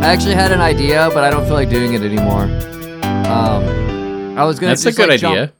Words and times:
I 0.00 0.12
actually 0.14 0.34
had 0.34 0.50
an 0.50 0.62
idea, 0.62 1.10
but 1.12 1.24
I 1.24 1.30
don't 1.30 1.44
feel 1.44 1.52
like 1.52 1.68
doing 1.68 1.92
it 1.92 2.00
anymore. 2.00 2.44
Um, 3.30 4.38
I 4.38 4.44
was 4.44 4.58
gonna. 4.58 4.72
That's 4.72 4.82
a 4.82 4.88
just, 4.88 4.96
good 4.96 5.10
like, 5.10 5.22
idea. 5.22 5.46
Jump, 5.46 5.54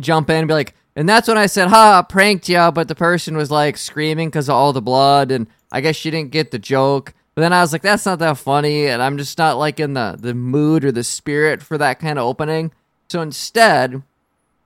jump 0.00 0.30
in 0.30 0.36
and 0.36 0.48
be 0.48 0.54
like, 0.54 0.74
and 0.96 1.06
that's 1.06 1.28
when 1.28 1.36
I 1.36 1.44
said, 1.44 1.68
"Ha, 1.68 1.98
I 1.98 2.02
pranked 2.10 2.48
ya," 2.48 2.70
but 2.70 2.88
the 2.88 2.94
person 2.94 3.36
was 3.36 3.50
like 3.50 3.76
screaming 3.76 4.28
because 4.28 4.48
of 4.48 4.54
all 4.54 4.72
the 4.72 4.80
blood, 4.80 5.30
and 5.30 5.46
I 5.70 5.82
guess 5.82 5.94
she 5.94 6.10
didn't 6.10 6.30
get 6.30 6.50
the 6.52 6.58
joke. 6.58 7.12
But 7.34 7.42
then 7.42 7.52
I 7.52 7.60
was 7.60 7.72
like, 7.72 7.82
"That's 7.82 8.06
not 8.06 8.18
that 8.20 8.38
funny," 8.38 8.86
and 8.86 9.02
I'm 9.02 9.18
just 9.18 9.36
not 9.36 9.58
like 9.58 9.78
in 9.78 9.92
the 9.92 10.16
the 10.18 10.32
mood 10.32 10.86
or 10.86 10.90
the 10.90 11.04
spirit 11.04 11.62
for 11.62 11.76
that 11.76 12.00
kind 12.00 12.18
of 12.18 12.24
opening. 12.24 12.72
So 13.10 13.20
instead, 13.20 14.02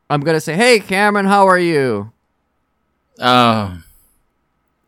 I'm 0.09 0.21
gonna 0.21 0.41
say, 0.41 0.55
"Hey, 0.55 0.79
Cameron, 0.79 1.27
how 1.27 1.49
are 1.49 1.59
you?" 1.59 2.13
Oh. 3.21 3.83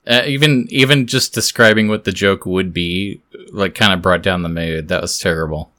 Uh, 0.09 0.22
even 0.27 0.66
even 0.70 1.06
just 1.06 1.34
describing 1.34 1.86
what 1.88 2.04
the 2.04 2.12
joke 2.12 2.46
would 2.46 2.72
be, 2.72 3.20
like, 3.52 3.74
kind 3.74 3.92
of 3.92 4.01
brought 4.01 4.23
down 4.23 4.42
the 4.42 4.48
mood. 4.48 4.88
That 4.88 5.02
was 5.02 5.19
terrible. 5.19 5.70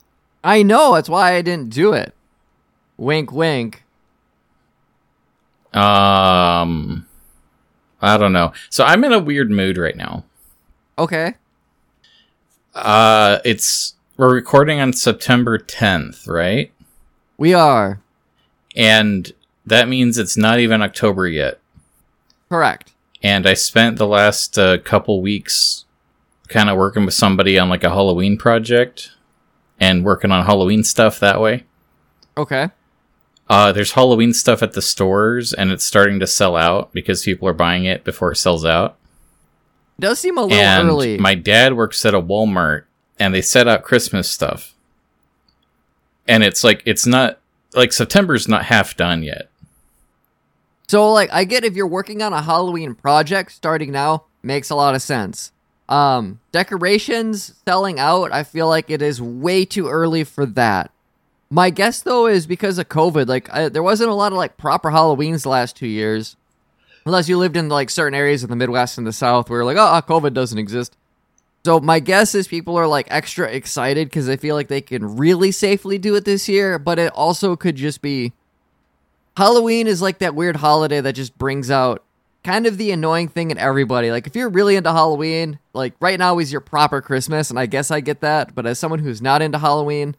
I 0.43 0.61
know 0.61 0.93
that's 0.93 1.09
why 1.09 1.33
I 1.33 1.41
didn't 1.41 1.71
do 1.73 1.93
it. 1.93 2.13
Wink, 2.97 3.31
wink. 3.31 3.83
Um, 5.73 7.05
I 8.01 8.17
don't 8.17 8.33
know. 8.33 8.53
So 8.69 8.83
I'm 8.83 9.03
in 9.03 9.13
a 9.13 9.19
weird 9.19 9.51
mood 9.51 9.77
right 9.77 9.95
now. 9.95 10.25
Okay. 10.97 11.35
Uh, 12.73 13.39
it's 13.45 13.95
we're 14.17 14.33
recording 14.33 14.79
on 14.79 14.93
September 14.93 15.57
10th, 15.57 16.27
right? 16.27 16.71
We 17.37 17.53
are 17.53 17.99
And 18.75 19.31
that 19.65 19.87
means 19.87 20.17
it's 20.17 20.37
not 20.37 20.59
even 20.59 20.81
October 20.81 21.27
yet. 21.27 21.59
correct. 22.49 22.91
And 23.21 23.47
I 23.47 23.53
spent 23.53 23.97
the 23.97 24.07
last 24.07 24.57
uh, 24.57 24.77
couple 24.77 25.21
weeks 25.21 25.85
kind 26.47 26.69
of 26.69 26.77
working 26.77 27.05
with 27.05 27.13
somebody 27.13 27.59
on 27.59 27.69
like 27.69 27.83
a 27.83 27.89
Halloween 27.89 28.37
project 28.37 29.11
and 29.79 30.03
working 30.03 30.31
on 30.31 30.45
Halloween 30.45 30.83
stuff 30.83 31.19
that 31.19 31.41
way. 31.41 31.65
Okay. 32.37 32.69
Uh, 33.49 33.71
there's 33.71 33.93
Halloween 33.93 34.31
stuff 34.31 34.61
at 34.61 34.73
the 34.73 34.81
stores, 34.81 35.53
and 35.53 35.71
it's 35.71 35.83
starting 35.83 36.19
to 36.19 36.27
sell 36.27 36.55
out 36.55 36.93
because 36.93 37.23
people 37.23 37.47
are 37.47 37.53
buying 37.53 37.85
it 37.85 38.03
before 38.03 38.31
it 38.31 38.35
sells 38.35 38.63
out. 38.63 38.95
Does 39.99 40.19
seem 40.19 40.37
a 40.37 40.43
little 40.43 40.57
and 40.57 40.87
early. 40.87 41.17
my 41.17 41.35
dad 41.35 41.75
works 41.75 42.05
at 42.05 42.13
a 42.13 42.21
Walmart, 42.21 42.83
and 43.17 43.33
they 43.33 43.41
set 43.41 43.67
out 43.67 43.83
Christmas 43.83 44.29
stuff. 44.29 44.75
And 46.27 46.43
it's 46.43 46.63
like 46.63 46.83
it's 46.85 47.07
not 47.07 47.39
like 47.73 47.91
September's 47.91 48.47
not 48.47 48.65
half 48.65 48.95
done 48.95 49.23
yet. 49.23 49.49
So 50.89 51.11
like 51.11 51.29
I 51.31 51.43
get 51.43 51.63
if 51.63 51.75
you're 51.75 51.85
working 51.85 52.23
on 52.23 52.33
a 52.33 52.41
Halloween 52.41 52.95
project 52.95 53.51
starting 53.51 53.91
now 53.91 54.23
makes 54.41 54.71
a 54.71 54.75
lot 54.75 54.95
of 54.95 55.03
sense. 55.03 55.51
Um 55.87 56.39
decorations 56.51 57.53
selling 57.67 57.99
out, 57.99 58.33
I 58.33 58.41
feel 58.41 58.67
like 58.67 58.89
it 58.89 59.03
is 59.03 59.21
way 59.21 59.65
too 59.65 59.87
early 59.87 60.23
for 60.23 60.47
that. 60.47 60.89
My 61.51 61.69
guess 61.69 62.01
though 62.01 62.25
is 62.25 62.47
because 62.47 62.79
of 62.79 62.89
COVID, 62.89 63.27
like 63.27 63.53
I, 63.53 63.69
there 63.69 63.83
wasn't 63.83 64.09
a 64.09 64.15
lot 64.15 64.31
of 64.31 64.39
like 64.39 64.57
proper 64.57 64.89
Halloweens 64.89 65.43
the 65.43 65.49
last 65.49 65.75
2 65.75 65.85
years. 65.85 66.35
Unless 67.05 67.29
you 67.29 67.37
lived 67.37 67.55
in 67.55 67.69
like 67.69 67.91
certain 67.91 68.17
areas 68.17 68.41
of 68.41 68.49
the 68.49 68.55
Midwest 68.55 68.97
and 68.97 69.05
the 69.05 69.13
South 69.13 69.47
where 69.47 69.63
like 69.63 69.77
oh, 69.77 70.01
COVID 70.07 70.33
doesn't 70.33 70.57
exist. 70.57 70.97
So 71.65 71.79
my 71.79 71.99
guess 71.99 72.33
is 72.33 72.47
people 72.47 72.75
are 72.77 72.87
like 72.87 73.05
extra 73.11 73.47
excited 73.47 74.11
cuz 74.11 74.25
they 74.25 74.37
feel 74.37 74.55
like 74.55 74.69
they 74.69 74.81
can 74.81 75.17
really 75.17 75.51
safely 75.51 75.99
do 75.99 76.15
it 76.15 76.25
this 76.25 76.49
year, 76.49 76.79
but 76.79 76.97
it 76.97 77.11
also 77.13 77.55
could 77.55 77.75
just 77.75 78.01
be 78.01 78.33
Halloween 79.39 79.87
is 79.87 80.01
like 80.01 80.17
that 80.17 80.35
weird 80.35 80.57
holiday 80.57 80.99
that 80.99 81.13
just 81.13 81.37
brings 81.37 81.71
out 81.71 82.03
kind 82.43 82.65
of 82.65 82.77
the 82.77 82.91
annoying 82.91 83.29
thing 83.29 83.51
in 83.51 83.57
everybody. 83.57 84.11
Like 84.11 84.27
if 84.27 84.35
you're 84.35 84.49
really 84.49 84.75
into 84.75 84.91
Halloween, 84.91 85.59
like 85.71 85.93
right 86.01 86.19
now 86.19 86.39
is 86.39 86.51
your 86.51 86.59
proper 86.59 87.01
Christmas, 87.01 87.49
and 87.49 87.57
I 87.57 87.65
guess 87.65 87.89
I 87.89 88.01
get 88.01 88.19
that, 88.19 88.53
but 88.53 88.65
as 88.65 88.79
someone 88.79 88.99
who's 88.99 89.21
not 89.21 89.41
into 89.41 89.57
Halloween, 89.57 90.17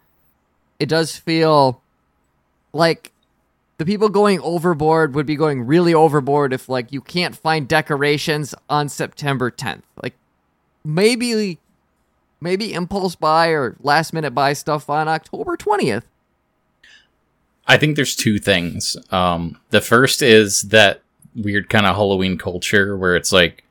it 0.79 0.89
does 0.89 1.17
feel 1.17 1.83
like 2.73 3.13
the 3.77 3.85
people 3.85 4.09
going 4.09 4.41
overboard 4.41 5.15
would 5.15 5.27
be 5.27 5.37
going 5.37 5.67
really 5.67 5.93
overboard 5.93 6.55
if 6.55 6.71
like 6.71 6.91
you 6.91 7.03
can't 7.03 7.37
find 7.37 7.69
decorations 7.69 8.55
on 8.71 8.89
September 8.89 9.51
10th. 9.51 9.83
Like 10.03 10.15
maybe 10.83 11.59
maybe 12.41 12.73
impulse 12.73 13.17
buy 13.17 13.49
or 13.49 13.77
last 13.83 14.15
minute 14.15 14.31
buy 14.31 14.55
stuff 14.55 14.89
on 14.89 15.09
October 15.09 15.59
20th. 15.59 16.05
I 17.67 17.77
think 17.77 17.97
there's 17.97 18.17
two 18.17 18.39
things. 18.39 18.97
Um, 19.11 19.59
the 19.71 19.81
first 19.81 20.23
is 20.23 20.63
that 20.63 21.03
weird 21.35 21.69
kind 21.69 21.87
of 21.87 21.97
Halloween 21.97 22.37
culture 22.37 22.97
where 22.97 23.17
it's 23.17 23.33
like 23.33 23.65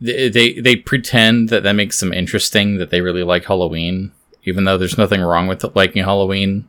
they, 0.00 0.28
they 0.28 0.60
they 0.60 0.76
pretend 0.76 1.48
that 1.48 1.62
that 1.62 1.72
makes 1.72 2.00
them 2.00 2.12
interesting 2.12 2.78
that 2.78 2.90
they 2.90 3.00
really 3.00 3.22
like 3.22 3.44
Halloween, 3.46 4.12
even 4.44 4.64
though 4.64 4.76
there's 4.76 4.98
nothing 4.98 5.22
wrong 5.22 5.46
with 5.46 5.64
liking 5.74 6.04
Halloween. 6.04 6.68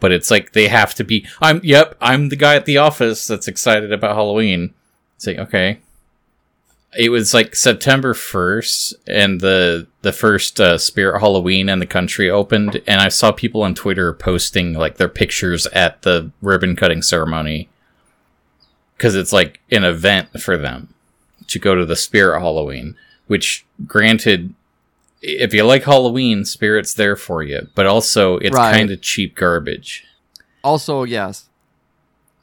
But 0.00 0.12
it's 0.12 0.30
like 0.30 0.52
they 0.52 0.68
have 0.68 0.94
to 0.96 1.04
be. 1.04 1.26
I'm 1.40 1.60
yep. 1.62 1.96
I'm 2.00 2.28
the 2.28 2.36
guy 2.36 2.56
at 2.56 2.64
the 2.64 2.78
office 2.78 3.26
that's 3.26 3.48
excited 3.48 3.92
about 3.92 4.16
Halloween. 4.16 4.74
It's 5.16 5.26
like 5.26 5.38
okay. 5.38 5.80
It 6.96 7.08
was 7.10 7.34
like 7.34 7.56
September 7.56 8.14
first, 8.14 8.94
and 9.06 9.40
the 9.40 9.86
the 10.02 10.12
first 10.12 10.60
uh, 10.60 10.78
Spirit 10.78 11.20
Halloween 11.20 11.68
in 11.68 11.78
the 11.78 11.86
country 11.86 12.30
opened, 12.30 12.80
and 12.86 13.00
I 13.00 13.08
saw 13.08 13.32
people 13.32 13.62
on 13.62 13.74
Twitter 13.74 14.12
posting 14.12 14.74
like 14.74 14.96
their 14.96 15.08
pictures 15.08 15.66
at 15.68 16.02
the 16.02 16.30
ribbon 16.42 16.76
cutting 16.76 17.02
ceremony 17.02 17.68
because 18.96 19.14
it's 19.14 19.32
like 19.32 19.60
an 19.70 19.84
event 19.84 20.40
for 20.40 20.56
them 20.56 20.94
to 21.48 21.58
go 21.58 21.74
to 21.74 21.84
the 21.84 21.96
Spirit 21.96 22.40
Halloween. 22.40 22.96
Which, 23.26 23.64
granted, 23.86 24.54
if 25.22 25.54
you 25.54 25.64
like 25.64 25.84
Halloween, 25.84 26.44
Spirit's 26.44 26.92
there 26.94 27.16
for 27.16 27.42
you, 27.42 27.68
but 27.74 27.86
also 27.86 28.36
it's 28.38 28.54
Right. 28.54 28.74
kind 28.74 28.90
of 28.90 29.00
cheap 29.00 29.34
garbage. 29.34 30.04
Also, 30.62 31.04
yes. 31.04 31.48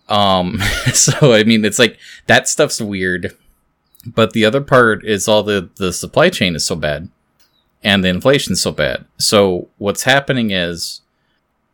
Um, 0.09 0.59
so 0.93 1.33
I 1.33 1.43
mean, 1.43 1.63
it's 1.63 1.77
like 1.79 1.97
that 2.27 2.47
stuff's 2.47 2.81
weird, 2.81 3.37
but 4.05 4.33
the 4.33 4.45
other 4.45 4.61
part 4.61 5.05
is 5.05 5.27
all 5.27 5.43
the 5.43 5.69
the 5.75 5.93
supply 5.93 6.29
chain 6.29 6.55
is 6.55 6.65
so 6.65 6.75
bad, 6.75 7.09
and 7.83 8.03
the 8.03 8.09
inflation's 8.09 8.61
so 8.61 8.71
bad. 8.71 9.05
So 9.17 9.69
what's 9.77 10.03
happening 10.03 10.51
is 10.51 11.01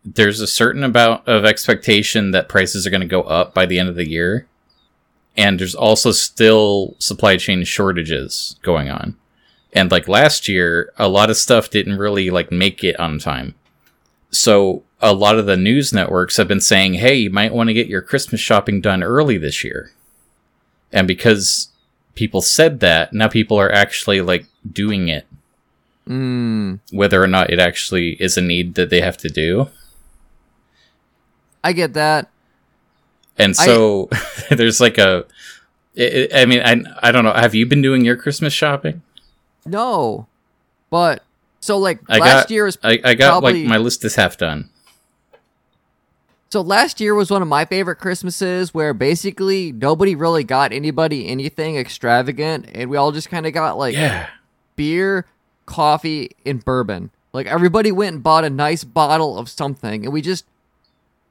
there's 0.03 0.39
a 0.39 0.47
certain 0.47 0.83
amount 0.83 1.27
of 1.27 1.45
expectation 1.45 2.31
that 2.31 2.49
prices 2.49 2.87
are 2.87 2.89
going 2.89 3.01
to 3.01 3.07
go 3.07 3.23
up 3.23 3.53
by 3.53 3.65
the 3.65 3.79
end 3.79 3.89
of 3.89 3.95
the 3.95 4.07
year, 4.07 4.47
and 5.35 5.59
there's 5.59 5.75
also 5.75 6.11
still 6.11 6.95
supply 6.99 7.37
chain 7.37 7.63
shortages 7.63 8.57
going 8.61 8.89
on. 8.89 9.15
And 9.73 9.91
like 9.91 10.07
last 10.07 10.47
year, 10.47 10.93
a 10.97 11.07
lot 11.07 11.29
of 11.29 11.37
stuff 11.37 11.69
didn't 11.69 11.97
really 11.97 12.29
like 12.29 12.51
make 12.51 12.83
it 12.83 12.99
on 12.99 13.19
time. 13.19 13.55
So 14.31 14.83
a 15.01 15.13
lot 15.13 15.37
of 15.37 15.45
the 15.45 15.57
news 15.57 15.93
networks 15.93 16.37
have 16.37 16.47
been 16.47 16.61
saying, 16.61 16.95
"Hey, 16.95 17.15
you 17.15 17.29
might 17.29 17.53
want 17.53 17.67
to 17.69 17.73
get 17.73 17.87
your 17.87 18.01
Christmas 18.01 18.41
shopping 18.41 18.81
done 18.81 19.03
early 19.03 19.37
this 19.37 19.63
year." 19.63 19.91
And 20.91 21.07
because 21.07 21.69
people 22.17 22.41
said 22.41 22.81
that, 22.81 23.13
now 23.13 23.27
people 23.29 23.57
are 23.57 23.71
actually 23.71 24.19
like 24.21 24.45
doing 24.69 25.07
it, 25.07 25.25
Mm, 26.07 26.79
whether 26.91 27.21
or 27.21 27.27
not 27.27 27.49
it 27.51 27.59
actually 27.59 28.11
is 28.21 28.37
a 28.37 28.41
need 28.41 28.75
that 28.75 28.89
they 28.89 29.01
have 29.01 29.17
to 29.17 29.29
do. 29.29 29.67
I 31.63 31.73
get 31.73 31.93
that. 31.95 32.29
And 33.37 33.55
so 33.55 34.09
there's 34.49 34.79
like 34.79 34.97
a 34.97 35.25
I 35.99 36.29
I 36.33 36.45
mean, 36.45 36.61
I 36.61 36.81
I 37.03 37.11
don't 37.11 37.23
know. 37.25 37.33
Have 37.33 37.53
you 37.55 37.65
been 37.65 37.81
doing 37.81 38.05
your 38.05 38.15
Christmas 38.15 38.53
shopping? 38.53 39.01
No, 39.65 40.27
but 40.89 41.23
so 41.59 41.77
like 41.77 41.99
I 42.07 42.19
last 42.19 42.43
got- 42.43 42.51
year 42.51 42.65
was 42.65 42.77
I, 42.83 42.99
I 43.03 43.13
got 43.15 43.31
Probably- 43.41 43.61
like 43.63 43.69
my 43.69 43.77
list 43.77 44.05
is 44.05 44.15
half 44.15 44.37
done. 44.37 44.69
So 46.49 46.61
last 46.61 46.99
year 47.01 47.13
was 47.13 47.29
one 47.29 47.41
of 47.41 47.47
my 47.47 47.65
favorite 47.65 47.97
Christmases 47.97 48.73
where 48.73 48.93
basically 48.93 49.71
nobody 49.71 50.15
really 50.15 50.43
got 50.43 50.71
anybody 50.71 51.27
anything 51.27 51.77
extravagant, 51.77 52.67
and 52.73 52.89
we 52.89 52.97
all 52.97 53.11
just 53.11 53.29
kind 53.29 53.45
of 53.45 53.53
got 53.53 53.77
like 53.77 53.95
Yeah. 53.95 54.27
beer, 54.75 55.25
coffee, 55.65 56.31
and 56.45 56.63
bourbon. 56.63 57.09
Like 57.33 57.47
everybody 57.47 57.91
went 57.91 58.13
and 58.15 58.23
bought 58.23 58.45
a 58.45 58.49
nice 58.49 58.83
bottle 58.83 59.37
of 59.37 59.49
something, 59.49 60.05
and 60.05 60.13
we 60.13 60.21
just 60.21 60.45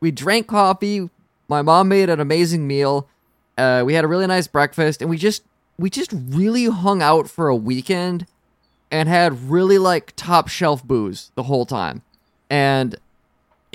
we 0.00 0.10
drank 0.10 0.46
coffee. 0.46 1.08
My 1.48 1.62
mom 1.62 1.88
made 1.88 2.10
an 2.10 2.20
amazing 2.20 2.66
meal. 2.66 3.08
Uh, 3.56 3.82
we 3.86 3.94
had 3.94 4.04
a 4.04 4.08
really 4.08 4.26
nice 4.26 4.46
breakfast, 4.46 5.00
and 5.00 5.08
we 5.08 5.16
just 5.16 5.42
we 5.78 5.88
just 5.90 6.12
really 6.12 6.66
hung 6.66 7.02
out 7.02 7.28
for 7.28 7.48
a 7.48 7.56
weekend 7.56 8.26
and 8.90 9.08
had 9.08 9.50
really 9.50 9.78
like 9.78 10.12
top 10.16 10.48
shelf 10.48 10.84
booze 10.84 11.30
the 11.34 11.44
whole 11.44 11.64
time, 11.66 12.02
and 12.50 12.96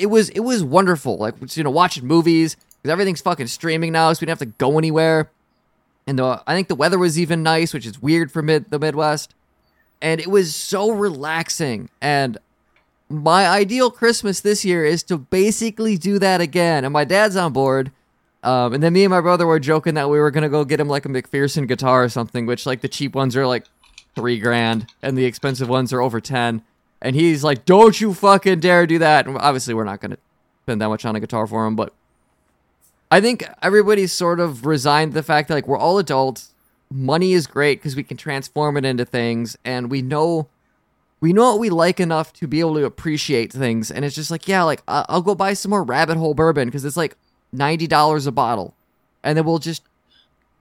it 0.01 0.07
was 0.07 0.29
it 0.29 0.39
was 0.39 0.63
wonderful. 0.63 1.17
Like 1.17 1.35
you 1.55 1.63
know, 1.63 1.69
watching 1.69 2.05
movies 2.05 2.57
because 2.81 2.91
everything's 2.91 3.21
fucking 3.21 3.47
streaming 3.47 3.91
now, 3.91 4.11
so 4.11 4.21
we 4.21 4.25
didn't 4.25 4.39
have 4.39 4.47
to 4.47 4.57
go 4.57 4.77
anywhere. 4.77 5.29
And 6.07 6.17
the, 6.17 6.41
I 6.47 6.55
think 6.55 6.67
the 6.67 6.75
weather 6.75 6.97
was 6.97 7.19
even 7.19 7.43
nice, 7.43 7.73
which 7.73 7.85
is 7.85 8.01
weird 8.01 8.31
for 8.31 8.41
mid 8.41 8.71
the 8.71 8.79
Midwest. 8.79 9.35
And 10.01 10.19
it 10.19 10.31
was 10.31 10.55
so 10.55 10.89
relaxing. 10.89 11.89
And 12.01 12.39
my 13.07 13.47
ideal 13.47 13.91
christmas 13.91 14.39
this 14.39 14.65
year 14.65 14.83
is 14.83 15.03
to 15.03 15.17
basically 15.17 15.97
do 15.97 16.17
that 16.17 16.41
again. 16.41 16.83
And 16.83 16.91
my 16.91 17.03
dad's 17.03 17.35
on 17.35 17.53
board. 17.53 17.91
Um, 18.43 18.73
and 18.73 18.81
then 18.81 18.93
me 18.93 19.03
and 19.03 19.11
my 19.11 19.21
brother 19.21 19.45
were 19.45 19.59
joking 19.59 19.93
that 19.93 20.09
we 20.09 20.17
were 20.17 20.31
gonna 20.31 20.49
go 20.49 20.65
get 20.65 20.79
him 20.79 20.87
like 20.87 21.05
a 21.05 21.09
McPherson 21.09 21.67
guitar 21.67 22.03
or 22.03 22.09
something 22.09 22.47
which 22.47 22.65
like 22.65 22.81
the 22.81 22.87
cheap 22.87 23.13
ones 23.13 23.35
are 23.35 23.45
like 23.45 23.65
three 24.15 24.39
grand 24.39 24.87
and 25.03 25.15
the 25.15 25.25
expensive 25.25 25.69
ones 25.69 25.93
are 25.93 26.01
over 26.01 26.19
ten 26.19 26.63
and 27.01 27.15
he's 27.15 27.43
like, 27.43 27.65
"Don't 27.65 27.99
you 27.99 28.13
fucking 28.13 28.59
dare 28.59 28.85
do 28.87 28.99
that!" 28.99 29.27
And 29.27 29.37
obviously, 29.37 29.73
we're 29.73 29.83
not 29.83 30.01
gonna 30.01 30.17
spend 30.63 30.81
that 30.81 30.89
much 30.89 31.05
on 31.05 31.15
a 31.15 31.19
guitar 31.19 31.47
for 31.47 31.65
him, 31.65 31.75
but 31.75 31.93
I 33.09 33.19
think 33.19 33.45
everybody's 33.61 34.11
sort 34.13 34.39
of 34.39 34.65
resigned 34.65 35.11
to 35.11 35.15
the 35.15 35.23
fact 35.23 35.47
that 35.49 35.55
like 35.55 35.67
we're 35.67 35.77
all 35.77 35.97
adults. 35.97 36.49
Money 36.93 37.31
is 37.33 37.47
great 37.47 37.79
because 37.79 37.95
we 37.95 38.03
can 38.03 38.17
transform 38.17 38.75
it 38.75 38.83
into 38.85 39.05
things, 39.05 39.57
and 39.63 39.89
we 39.89 40.01
know 40.01 40.47
we 41.21 41.31
know 41.33 41.51
what 41.51 41.59
we 41.59 41.69
like 41.69 41.99
enough 41.99 42.33
to 42.33 42.47
be 42.47 42.59
able 42.59 42.73
to 42.75 42.83
appreciate 42.85 43.53
things. 43.53 43.91
And 43.91 44.03
it's 44.03 44.15
just 44.15 44.31
like, 44.31 44.47
yeah, 44.47 44.63
like 44.63 44.81
I- 44.87 45.05
I'll 45.07 45.21
go 45.21 45.35
buy 45.35 45.53
some 45.53 45.69
more 45.69 45.83
Rabbit 45.83 46.17
Hole 46.17 46.33
bourbon 46.33 46.67
because 46.67 46.83
it's 46.83 46.97
like 46.97 47.15
ninety 47.53 47.87
dollars 47.87 48.27
a 48.27 48.31
bottle, 48.31 48.73
and 49.23 49.37
then 49.37 49.45
we'll 49.45 49.59
just 49.59 49.83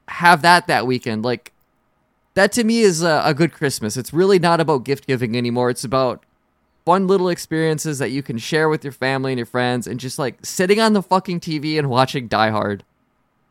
have 0.09 0.43
that 0.43 0.67
that 0.69 0.87
weekend. 0.87 1.25
Like 1.25 1.53
that 2.35 2.53
to 2.53 2.65
me 2.65 2.81
is 2.81 3.03
a, 3.03 3.23
a 3.25 3.35
good 3.35 3.53
Christmas. 3.53 3.97
It's 3.97 4.13
really 4.13 4.39
not 4.39 4.61
about 4.61 4.85
gift 4.85 5.07
giving 5.07 5.37
anymore. 5.37 5.71
It's 5.71 5.85
about 5.85 6.25
fun 6.91 7.07
little 7.07 7.29
experiences 7.29 8.01
that 8.01 8.11
you 8.11 8.21
can 8.21 8.37
share 8.37 8.69
with 8.69 8.83
your 8.83 8.93
family 8.93 9.31
and 9.31 9.39
your 9.39 9.47
friends, 9.47 9.87
and 9.87 10.01
just 10.01 10.19
like 10.19 10.45
sitting 10.45 10.81
on 10.81 10.93
the 10.93 11.01
fucking 11.01 11.39
TV 11.39 11.79
and 11.79 11.89
watching 11.89 12.27
Die 12.27 12.51
Hard. 12.51 12.83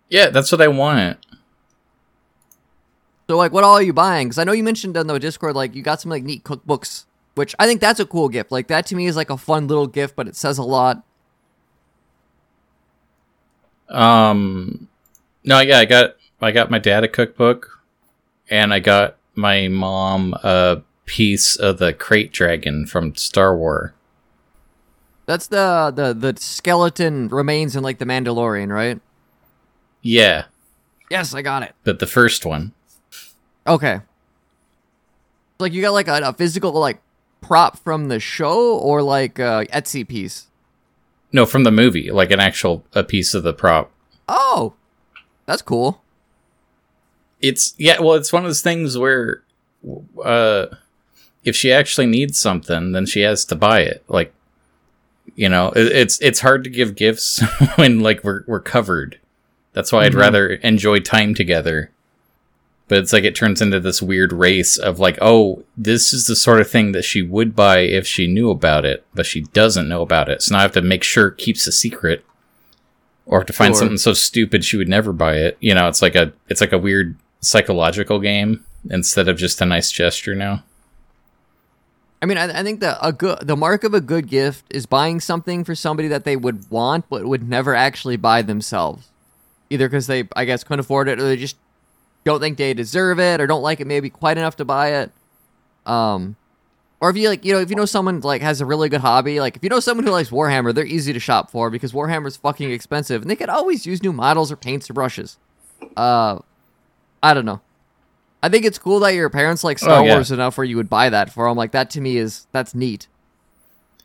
Yeah, 0.09 0.29
that's 0.29 0.51
what 0.51 0.59
I 0.59 0.67
want. 0.67 1.25
So 3.29 3.37
like, 3.37 3.53
what 3.53 3.63
all 3.63 3.75
are 3.75 3.81
you 3.81 3.93
buying? 3.93 4.27
Because 4.27 4.39
I 4.39 4.43
know 4.43 4.51
you 4.51 4.61
mentioned 4.61 4.97
on 4.97 5.07
the 5.07 5.17
Discord 5.19 5.55
like 5.55 5.73
you 5.73 5.81
got 5.81 6.01
some 6.01 6.09
like 6.11 6.21
neat 6.21 6.43
cookbooks, 6.43 7.05
which 7.35 7.55
I 7.57 7.65
think 7.65 7.79
that's 7.79 8.01
a 8.01 8.05
cool 8.05 8.27
gift. 8.27 8.51
Like 8.51 8.67
that 8.67 8.85
to 8.87 8.95
me 8.97 9.05
is 9.05 9.15
like 9.15 9.29
a 9.29 9.37
fun 9.37 9.69
little 9.69 9.87
gift, 9.87 10.17
but 10.17 10.27
it 10.27 10.35
says 10.35 10.57
a 10.57 10.63
lot. 10.63 11.01
Um, 13.87 14.89
no, 15.45 15.61
yeah, 15.61 15.79
I 15.79 15.85
got 15.85 16.17
I 16.41 16.51
got 16.51 16.69
my 16.69 16.79
dad 16.79 17.05
a 17.05 17.07
cookbook, 17.07 17.79
and 18.49 18.73
I 18.73 18.79
got 18.79 19.15
my 19.33 19.69
mom 19.69 20.33
a 20.43 20.81
piece 21.09 21.55
of 21.55 21.79
the 21.79 21.91
krayt 21.91 22.31
dragon 22.31 22.85
from 22.85 23.15
Star 23.15 23.57
Wars. 23.57 23.91
That's 25.25 25.47
the 25.47 25.91
the 25.95 26.13
the 26.13 26.39
skeleton 26.39 27.27
remains 27.29 27.75
in 27.75 27.81
like 27.81 27.97
the 27.97 28.05
Mandalorian, 28.05 28.71
right? 28.71 28.99
Yeah, 30.03 30.45
Yes, 31.09 31.33
I 31.33 31.41
got 31.41 31.63
it. 31.63 31.73
but 31.83 31.97
the 31.97 32.05
first 32.07 32.45
one. 32.45 32.71
Okay. 33.65 34.01
Like 35.59 35.73
you 35.73 35.81
got 35.81 35.91
like 35.93 36.07
a, 36.07 36.21
a 36.23 36.33
physical 36.33 36.71
like 36.73 37.01
prop 37.41 37.79
from 37.79 38.07
the 38.09 38.19
show 38.19 38.77
or 38.77 39.01
like 39.01 39.39
a 39.39 39.65
Etsy 39.73 40.07
piece. 40.07 40.47
No, 41.31 41.45
from 41.45 41.63
the 41.63 41.71
movie, 41.71 42.11
like 42.11 42.29
an 42.31 42.39
actual 42.39 42.85
a 42.93 43.03
piece 43.03 43.33
of 43.33 43.41
the 43.43 43.53
prop. 43.53 43.91
Oh, 44.27 44.73
that's 45.47 45.61
cool. 45.63 46.01
It's 47.41 47.73
yeah, 47.77 47.99
well, 47.99 48.13
it's 48.13 48.31
one 48.33 48.43
of 48.43 48.49
those 48.49 48.61
things 48.61 48.97
where, 48.97 49.43
uh, 50.23 50.67
if 51.43 51.55
she 51.55 51.71
actually 51.71 52.07
needs 52.07 52.37
something, 52.39 52.91
then 52.91 53.05
she 53.05 53.21
has 53.21 53.45
to 53.45 53.55
buy 53.55 53.81
it. 53.81 54.03
Like, 54.07 54.33
you 55.35 55.49
know, 55.49 55.69
it, 55.71 55.87
it's 55.91 56.19
it's 56.21 56.39
hard 56.41 56.63
to 56.65 56.69
give 56.69 56.95
gifts 56.95 57.41
when 57.75 57.99
like 57.99 58.23
we're 58.23 58.43
we're 58.47 58.59
covered. 58.59 59.19
That's 59.73 59.91
why 59.91 60.05
I'd 60.05 60.13
Mhm. 60.13 60.19
rather 60.19 60.47
enjoy 60.55 60.99
time 60.99 61.33
together. 61.33 61.91
But 62.87 62.97
it's 62.97 63.13
like 63.13 63.23
it 63.23 63.35
turns 63.35 63.61
into 63.61 63.79
this 63.79 64.01
weird 64.01 64.33
race 64.33 64.75
of 64.77 64.99
like, 64.99 65.19
oh, 65.21 65.63
this 65.77 66.11
is 66.11 66.25
the 66.25 66.35
sort 66.35 66.59
of 66.59 66.69
thing 66.69 66.91
that 66.93 67.03
she 67.05 67.21
would 67.21 67.55
buy 67.55 67.81
if 67.81 68.07
she 68.07 68.25
knew 68.25 68.49
about 68.49 68.83
it, 68.83 69.05
but 69.13 69.27
she 69.27 69.41
doesn't 69.41 69.87
know 69.87 70.01
about 70.01 70.27
it. 70.27 70.41
So 70.41 70.53
now 70.55 70.59
I 70.59 70.63
have 70.63 70.71
to 70.71 70.81
make 70.81 71.03
sure 71.03 71.27
it 71.27 71.37
keeps 71.37 71.67
a 71.67 71.71
secret, 71.71 72.25
or 73.27 73.43
to 73.43 73.53
find 73.53 73.73
Sure. 73.75 73.81
something 73.81 73.97
so 73.99 74.13
stupid 74.13 74.65
she 74.65 74.75
would 74.75 74.89
never 74.89 75.13
buy 75.13 75.35
it. 75.35 75.55
You 75.59 75.75
know, 75.75 75.87
it's 75.87 76.01
like 76.01 76.15
a 76.15 76.33
it's 76.49 76.61
like 76.61 76.73
a 76.73 76.79
weird 76.79 77.15
psychological 77.41 78.19
game 78.19 78.65
instead 78.89 79.27
of 79.27 79.37
just 79.37 79.61
a 79.61 79.65
nice 79.65 79.91
gesture 79.91 80.33
now. 80.33 80.63
I 82.21 82.25
mean, 82.25 82.37
I, 82.37 82.59
I 82.59 82.63
think 82.63 82.81
the 82.81 83.03
a 83.05 83.13
good 83.13 83.39
the 83.47 83.55
mark 83.55 83.83
of 83.83 83.93
a 83.93 84.01
good 84.01 84.27
gift 84.27 84.65
is 84.69 84.85
buying 84.85 85.19
something 85.19 85.63
for 85.63 85.73
somebody 85.73 86.09
that 86.09 86.25
they 86.25 86.35
would 86.35 86.69
want 86.69 87.09
but 87.09 87.25
would 87.25 87.47
never 87.47 87.75
actually 87.75 88.17
buy 88.17 88.41
themselves, 88.41 89.07
either 89.69 89.87
because 89.87 90.07
they 90.07 90.27
I 90.35 90.45
guess 90.45 90.63
couldn't 90.63 90.81
afford 90.81 91.07
it 91.07 91.19
or 91.19 91.23
they 91.23 91.37
just 91.37 91.55
don't 92.25 92.41
think 92.41 92.57
they 92.57 92.73
deserve 92.73 93.19
it 93.19 93.39
or 93.39 93.47
don't 93.47 93.61
like 93.61 93.79
it 93.79 93.87
maybe 93.87 94.09
quite 94.09 94.37
enough 94.37 94.57
to 94.57 94.65
buy 94.65 94.95
it. 94.95 95.11
Um, 95.85 96.35
or 97.01 97.09
if 97.09 97.15
you 97.15 97.29
like, 97.29 97.45
you 97.45 97.53
know, 97.53 97.59
if 97.59 97.69
you 97.69 97.77
know 97.77 97.85
someone 97.85 98.19
like 98.19 98.41
has 98.41 98.59
a 98.59 98.65
really 98.65 98.89
good 98.89 98.99
hobby, 98.99 99.39
like 99.39 99.55
if 99.55 99.63
you 99.63 99.69
know 99.69 99.79
someone 99.79 100.05
who 100.05 100.11
likes 100.11 100.29
Warhammer, 100.29 100.75
they're 100.75 100.85
easy 100.85 101.13
to 101.13 101.19
shop 101.19 101.49
for 101.49 101.69
because 101.69 101.93
Warhammer's 101.93 102.35
fucking 102.35 102.69
expensive 102.71 103.21
and 103.21 103.31
they 103.31 103.37
could 103.37 103.49
always 103.49 103.85
use 103.85 104.03
new 104.03 104.11
models 104.11 104.51
or 104.51 104.57
paints 104.57 104.89
or 104.89 104.93
brushes. 104.93 105.37
Uh, 105.95 106.39
I 107.23 107.33
don't 107.33 107.45
know. 107.45 107.61
I 108.41 108.49
think 108.49 108.65
it's 108.65 108.79
cool 108.79 108.99
that 109.01 109.13
your 109.13 109.29
parents 109.29 109.63
like 109.63 109.77
oh, 109.81 109.85
Star 109.85 109.99
Oh, 109.99 110.05
yeah. 110.05 110.13
Wars 110.13 110.31
enough 110.31 110.57
where 110.57 110.65
you 110.65 110.77
would 110.77 110.89
buy 110.89 111.09
that 111.09 111.31
for 111.31 111.47
them. 111.47 111.57
Like 111.57 111.71
that 111.71 111.89
to 111.91 112.01
me 112.01 112.17
is 112.17 112.47
that's 112.51 112.73
neat. 112.73 113.07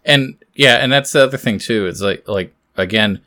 And 0.05 0.37
yeah, 0.55 0.77
and 0.77 0.93
that's 0.93 1.13
the 1.13 1.25
other 1.25 1.39
thing 1.39 1.59
too. 1.59 1.87
Is 1.87 2.03
like 2.03 2.27
like 2.29 2.53
again, 2.77 3.21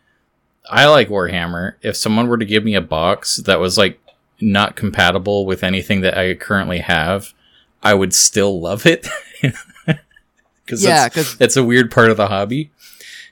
I 0.70 0.86
like 0.88 1.10
Warhammer. 1.10 1.76
If 1.82 1.96
someone 1.96 2.28
were 2.28 2.38
to 2.38 2.46
give 2.46 2.64
me 2.64 2.76
a 2.76 2.82
box 2.82 3.38
that 3.38 3.60
was 3.60 3.78
like 3.78 4.00
not 4.40 4.76
compatible 4.76 5.46
with 5.46 5.64
anything 5.64 6.02
that 6.02 6.18
I 6.18 6.34
currently 6.36 6.80
have, 6.80 7.34
I 7.82 7.94
would 7.94 8.14
still 8.14 8.60
love 8.60 8.86
it. 8.86 9.08
Because 10.68 10.84
Yeah, 10.84 11.08
that's, 11.08 11.36
that's 11.36 11.56
a 11.56 11.64
weird 11.64 11.92
part 11.92 12.12
of 12.12 12.18
the 12.18 12.28
hobby. 12.28 12.72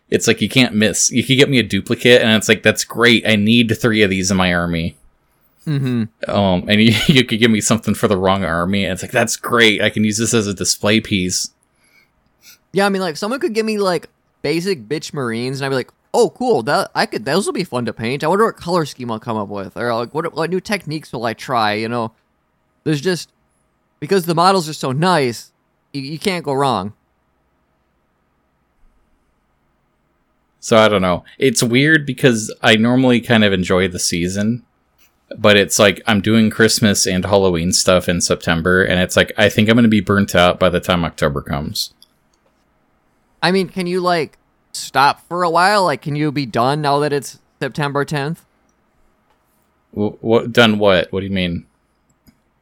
It's 0.09 0.25
like 0.25 0.39
you 0.39 0.47
can't 0.47 0.73
miss. 0.73 1.11
You 1.11 1.21
could 1.21 1.35
get 1.35 1.49
me 1.49 1.59
a 1.59 1.63
duplicate, 1.63 2.21
and 2.21 2.31
it's 2.31 2.47
like 2.47 2.63
that's 2.63 2.85
great. 2.85 3.27
I 3.27 3.35
need 3.35 3.77
three 3.77 4.03
of 4.03 4.09
these 4.09 4.31
in 4.31 4.37
my 4.37 4.53
army. 4.53 4.95
Mm-hmm. 5.65 6.29
Um, 6.29 6.65
and 6.67 6.81
you, 6.81 6.93
you 7.07 7.25
could 7.25 7.39
give 7.39 7.51
me 7.51 7.61
something 7.61 7.93
for 7.93 8.07
the 8.07 8.17
wrong 8.17 8.43
army, 8.43 8.83
and 8.83 8.93
it's 8.93 9.01
like 9.01 9.11
that's 9.11 9.35
great. 9.35 9.81
I 9.81 9.89
can 9.89 10.03
use 10.03 10.17
this 10.17 10.33
as 10.33 10.47
a 10.47 10.53
display 10.53 10.99
piece. 10.99 11.51
Yeah, 12.71 12.85
I 12.85 12.89
mean, 12.89 13.01
like 13.01 13.17
someone 13.17 13.39
could 13.39 13.53
give 13.53 13.65
me 13.65 13.77
like 13.77 14.09
basic 14.41 14.87
bitch 14.87 15.13
Marines, 15.13 15.59
and 15.59 15.65
I'd 15.65 15.69
be 15.69 15.75
like, 15.75 15.91
"Oh, 16.13 16.29
cool! 16.29 16.63
That 16.63 16.91
I 16.93 17.05
could. 17.05 17.25
Those 17.25 17.45
will 17.45 17.53
be 17.53 17.63
fun 17.63 17.85
to 17.85 17.93
paint. 17.93 18.23
I 18.23 18.27
wonder 18.27 18.45
what 18.45 18.57
color 18.57 18.85
scheme 18.85 19.11
I'll 19.11 19.19
come 19.19 19.37
up 19.37 19.49
with, 19.49 19.77
or 19.77 19.93
like 19.93 20.13
what 20.13 20.33
what 20.33 20.49
new 20.49 20.59
techniques 20.59 21.11
will 21.11 21.25
I 21.25 21.33
try? 21.33 21.73
You 21.73 21.89
know, 21.89 22.11
there's 22.83 23.01
just 23.01 23.29
because 23.99 24.25
the 24.25 24.35
models 24.35 24.69
are 24.69 24.73
so 24.73 24.91
nice, 24.91 25.51
you, 25.93 26.01
you 26.01 26.19
can't 26.19 26.45
go 26.45 26.53
wrong. 26.53 26.93
So 30.59 30.77
I 30.77 30.89
don't 30.89 31.01
know. 31.03 31.23
It's 31.37 31.61
weird 31.61 32.07
because 32.07 32.53
I 32.63 32.75
normally 32.75 33.21
kind 33.21 33.43
of 33.43 33.53
enjoy 33.53 33.87
the 33.87 33.99
season, 33.99 34.65
but 35.37 35.57
it's 35.57 35.79
like 35.79 36.01
I'm 36.07 36.21
doing 36.21 36.49
Christmas 36.49 37.05
and 37.05 37.25
Halloween 37.25 37.71
stuff 37.71 38.07
in 38.07 38.21
September, 38.21 38.83
and 38.83 38.99
it's 38.99 39.15
like 39.15 39.31
I 39.37 39.49
think 39.49 39.69
I'm 39.69 39.75
going 39.75 39.83
to 39.83 39.89
be 39.89 40.01
burnt 40.01 40.35
out 40.35 40.59
by 40.59 40.69
the 40.69 40.79
time 40.79 41.03
October 41.03 41.41
comes. 41.41 41.93
I 43.41 43.51
mean, 43.51 43.69
can 43.69 43.87
you 43.87 44.01
like 44.01 44.37
stop 44.73 45.27
for 45.27 45.43
a 45.43 45.49
while? 45.49 45.85
Like, 45.85 46.01
can 46.01 46.15
you 46.15 46.31
be 46.31 46.45
done 46.45 46.81
now 46.81 46.99
that 46.99 47.13
it's 47.13 47.39
September 47.59 48.05
10th? 48.05 48.39
W- 49.93 50.17
what 50.21 50.51
done? 50.51 50.79
What? 50.79 51.11
What 51.11 51.21
do 51.21 51.25
you 51.25 51.33
mean? 51.33 51.65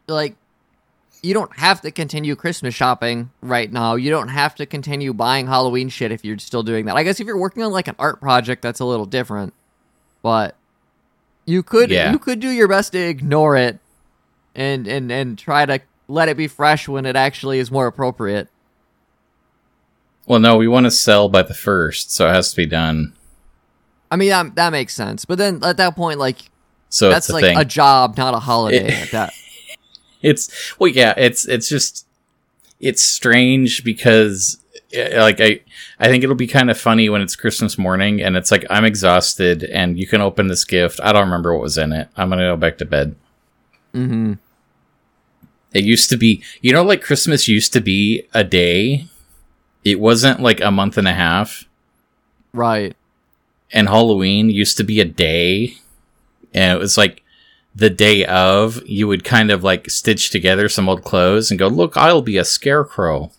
like 0.07 0.35
you 1.21 1.33
don't 1.33 1.57
have 1.57 1.79
to 1.81 1.91
continue 1.91 2.35
Christmas 2.35 2.75
shopping 2.75 3.31
right 3.41 3.71
now. 3.71 3.95
You 3.95 4.09
don't 4.09 4.27
have 4.27 4.55
to 4.55 4.65
continue 4.65 5.13
buying 5.13 5.47
Halloween 5.47 5.87
shit 5.87 6.11
if 6.11 6.25
you're 6.25 6.37
still 6.37 6.63
doing 6.63 6.85
that. 6.85 6.97
I 6.97 7.03
guess 7.03 7.21
if 7.21 7.27
you're 7.27 7.37
working 7.37 7.63
on 7.63 7.71
like 7.71 7.87
an 7.87 7.95
art 7.97 8.19
project, 8.19 8.61
that's 8.61 8.81
a 8.81 8.85
little 8.85 9.05
different. 9.05 9.53
But 10.21 10.57
you 11.45 11.63
could 11.63 11.89
Yeah. 11.89 12.11
you 12.11 12.19
could 12.19 12.39
do 12.39 12.49
your 12.49 12.67
best 12.67 12.91
to 12.93 12.99
ignore 12.99 13.55
it 13.57 13.79
and 14.55 14.87
and 14.87 15.11
and 15.11 15.37
try 15.37 15.65
to 15.65 15.79
let 16.07 16.29
it 16.29 16.37
be 16.37 16.47
fresh 16.47 16.87
when 16.87 17.05
it 17.05 17.15
actually 17.15 17.59
is 17.59 17.71
more 17.71 17.87
appropriate. 17.87 18.47
Well, 20.25 20.39
no, 20.39 20.55
we 20.57 20.67
want 20.67 20.85
to 20.85 20.91
sell 20.91 21.27
by 21.27 21.43
the 21.43 21.53
first, 21.53 22.11
so 22.11 22.27
it 22.29 22.33
has 22.33 22.51
to 22.51 22.55
be 22.55 22.65
done. 22.65 23.13
I 24.09 24.15
mean 24.15 24.29
that 24.29 24.55
that 24.55 24.69
makes 24.71 24.93
sense. 24.93 25.25
But 25.25 25.37
then 25.37 25.59
at 25.63 25.77
that 25.77 25.95
point 25.95 26.19
like 26.19 26.37
So 26.89 27.09
that's 27.09 27.29
like 27.29 27.43
thing. 27.43 27.57
a 27.57 27.65
job, 27.65 28.17
not 28.17 28.33
a 28.33 28.39
holiday 28.39 28.87
It- 28.87 28.93
at 28.93 29.11
that. 29.11 29.33
it's 30.21 30.77
well, 30.79 30.89
yeah. 30.89 31.13
It's 31.17 31.45
it's 31.47 31.67
just 31.67 32.05
it's 32.79 33.03
strange 33.03 33.83
because 33.83 34.59
eh, 34.93 35.19
like 35.19 35.41
I 35.41 35.61
I 35.99 36.07
think 36.07 36.23
it'll 36.23 36.35
be 36.35 36.47
kind 36.47 36.69
of 36.71 36.77
funny 36.77 37.07
when 37.09 37.21
it's 37.21 37.35
Christmas 37.35 37.77
morning 37.77 38.21
and 38.21 38.35
it's 38.35 38.51
like 38.51 38.65
I'm 38.69 38.85
exhausted 38.85 39.63
and 39.63 39.97
you 39.97 40.07
can 40.07 40.21
open 40.21 40.47
this 40.47 40.65
gift. 40.65 40.99
I 41.03 41.13
don't 41.13 41.25
remember 41.25 41.53
what 41.53 41.61
was 41.61 41.77
in 41.77 41.91
it. 41.93 42.07
I'm 42.17 42.29
gonna 42.29 42.43
go 42.43 42.57
back 42.57 42.77
to 42.79 42.85
bed. 42.85 43.15
Mhm. 43.93 44.39
It 45.73 45.83
used 45.83 46.09
to 46.09 46.17
be, 46.17 46.43
you 46.61 46.71
know, 46.73 46.83
like 46.83 47.01
Christmas 47.01 47.47
used 47.47 47.73
to 47.73 47.81
be 47.81 48.27
a 48.33 48.43
day. 48.43 49.05
It 49.83 49.99
wasn't 49.99 50.39
like 50.39 50.61
a 50.61 50.71
month 50.71 50.97
and 50.97 51.07
a 51.07 51.13
half. 51.13 51.65
Right. 52.53 52.95
And 53.71 53.87
Halloween 53.87 54.49
used 54.49 54.77
to 54.77 54.83
be 54.83 54.99
a 54.99 55.05
day. 55.05 55.75
And 56.53 56.75
it 56.75 56.79
was 56.79 56.97
like 56.97 57.23
the 57.75 57.89
day 57.89 58.23
of, 58.25 58.81
you 58.87 59.07
would 59.07 59.23
kind 59.23 59.49
of 59.49 59.63
like 59.63 59.89
stitch 59.89 60.29
together 60.29 60.69
some 60.69 60.87
old 60.87 61.03
clothes 61.03 61.49
and 61.49 61.59
go, 61.59 61.67
look, 61.67 61.97
I'll 61.97 62.21
be 62.21 62.37
a 62.37 62.45
scarecrow. 62.45 63.31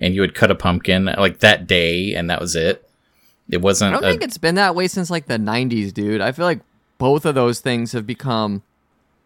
And 0.00 0.14
you 0.14 0.20
would 0.20 0.34
cut 0.34 0.50
a 0.50 0.54
pumpkin 0.54 1.06
like 1.06 1.40
that 1.40 1.66
day, 1.66 2.14
and 2.14 2.30
that 2.30 2.40
was 2.40 2.54
it. 2.54 2.88
It 3.50 3.60
wasn't 3.62 3.94
I 3.94 4.00
don't 4.00 4.04
a, 4.04 4.10
think 4.10 4.22
it's 4.22 4.38
been 4.38 4.56
that 4.56 4.74
way 4.74 4.88
since 4.88 5.10
like 5.10 5.26
the 5.26 5.38
90s, 5.38 5.92
dude. 5.92 6.20
I 6.20 6.32
feel 6.32 6.44
like 6.44 6.60
both 6.98 7.24
of 7.24 7.34
those 7.34 7.60
things 7.60 7.92
have 7.92 8.06
become 8.06 8.62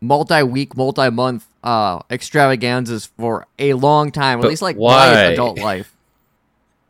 multi-week, 0.01 0.77
multi-month 0.77 1.47
uh 1.65 2.01
extravaganzas 2.11 3.07
for 3.07 3.47
a 3.59 3.75
long 3.75 4.11
time, 4.11 4.41
at 4.41 4.47
least 4.47 4.63
like 4.63 4.77
why? 4.77 5.13
my 5.13 5.21
adult 5.23 5.59
life. 5.59 5.95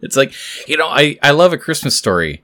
It's 0.02 0.16
like, 0.16 0.34
you 0.66 0.76
know, 0.76 0.88
I, 0.88 1.16
I 1.22 1.30
love 1.30 1.52
a 1.52 1.58
Christmas 1.58 1.96
story. 1.96 2.42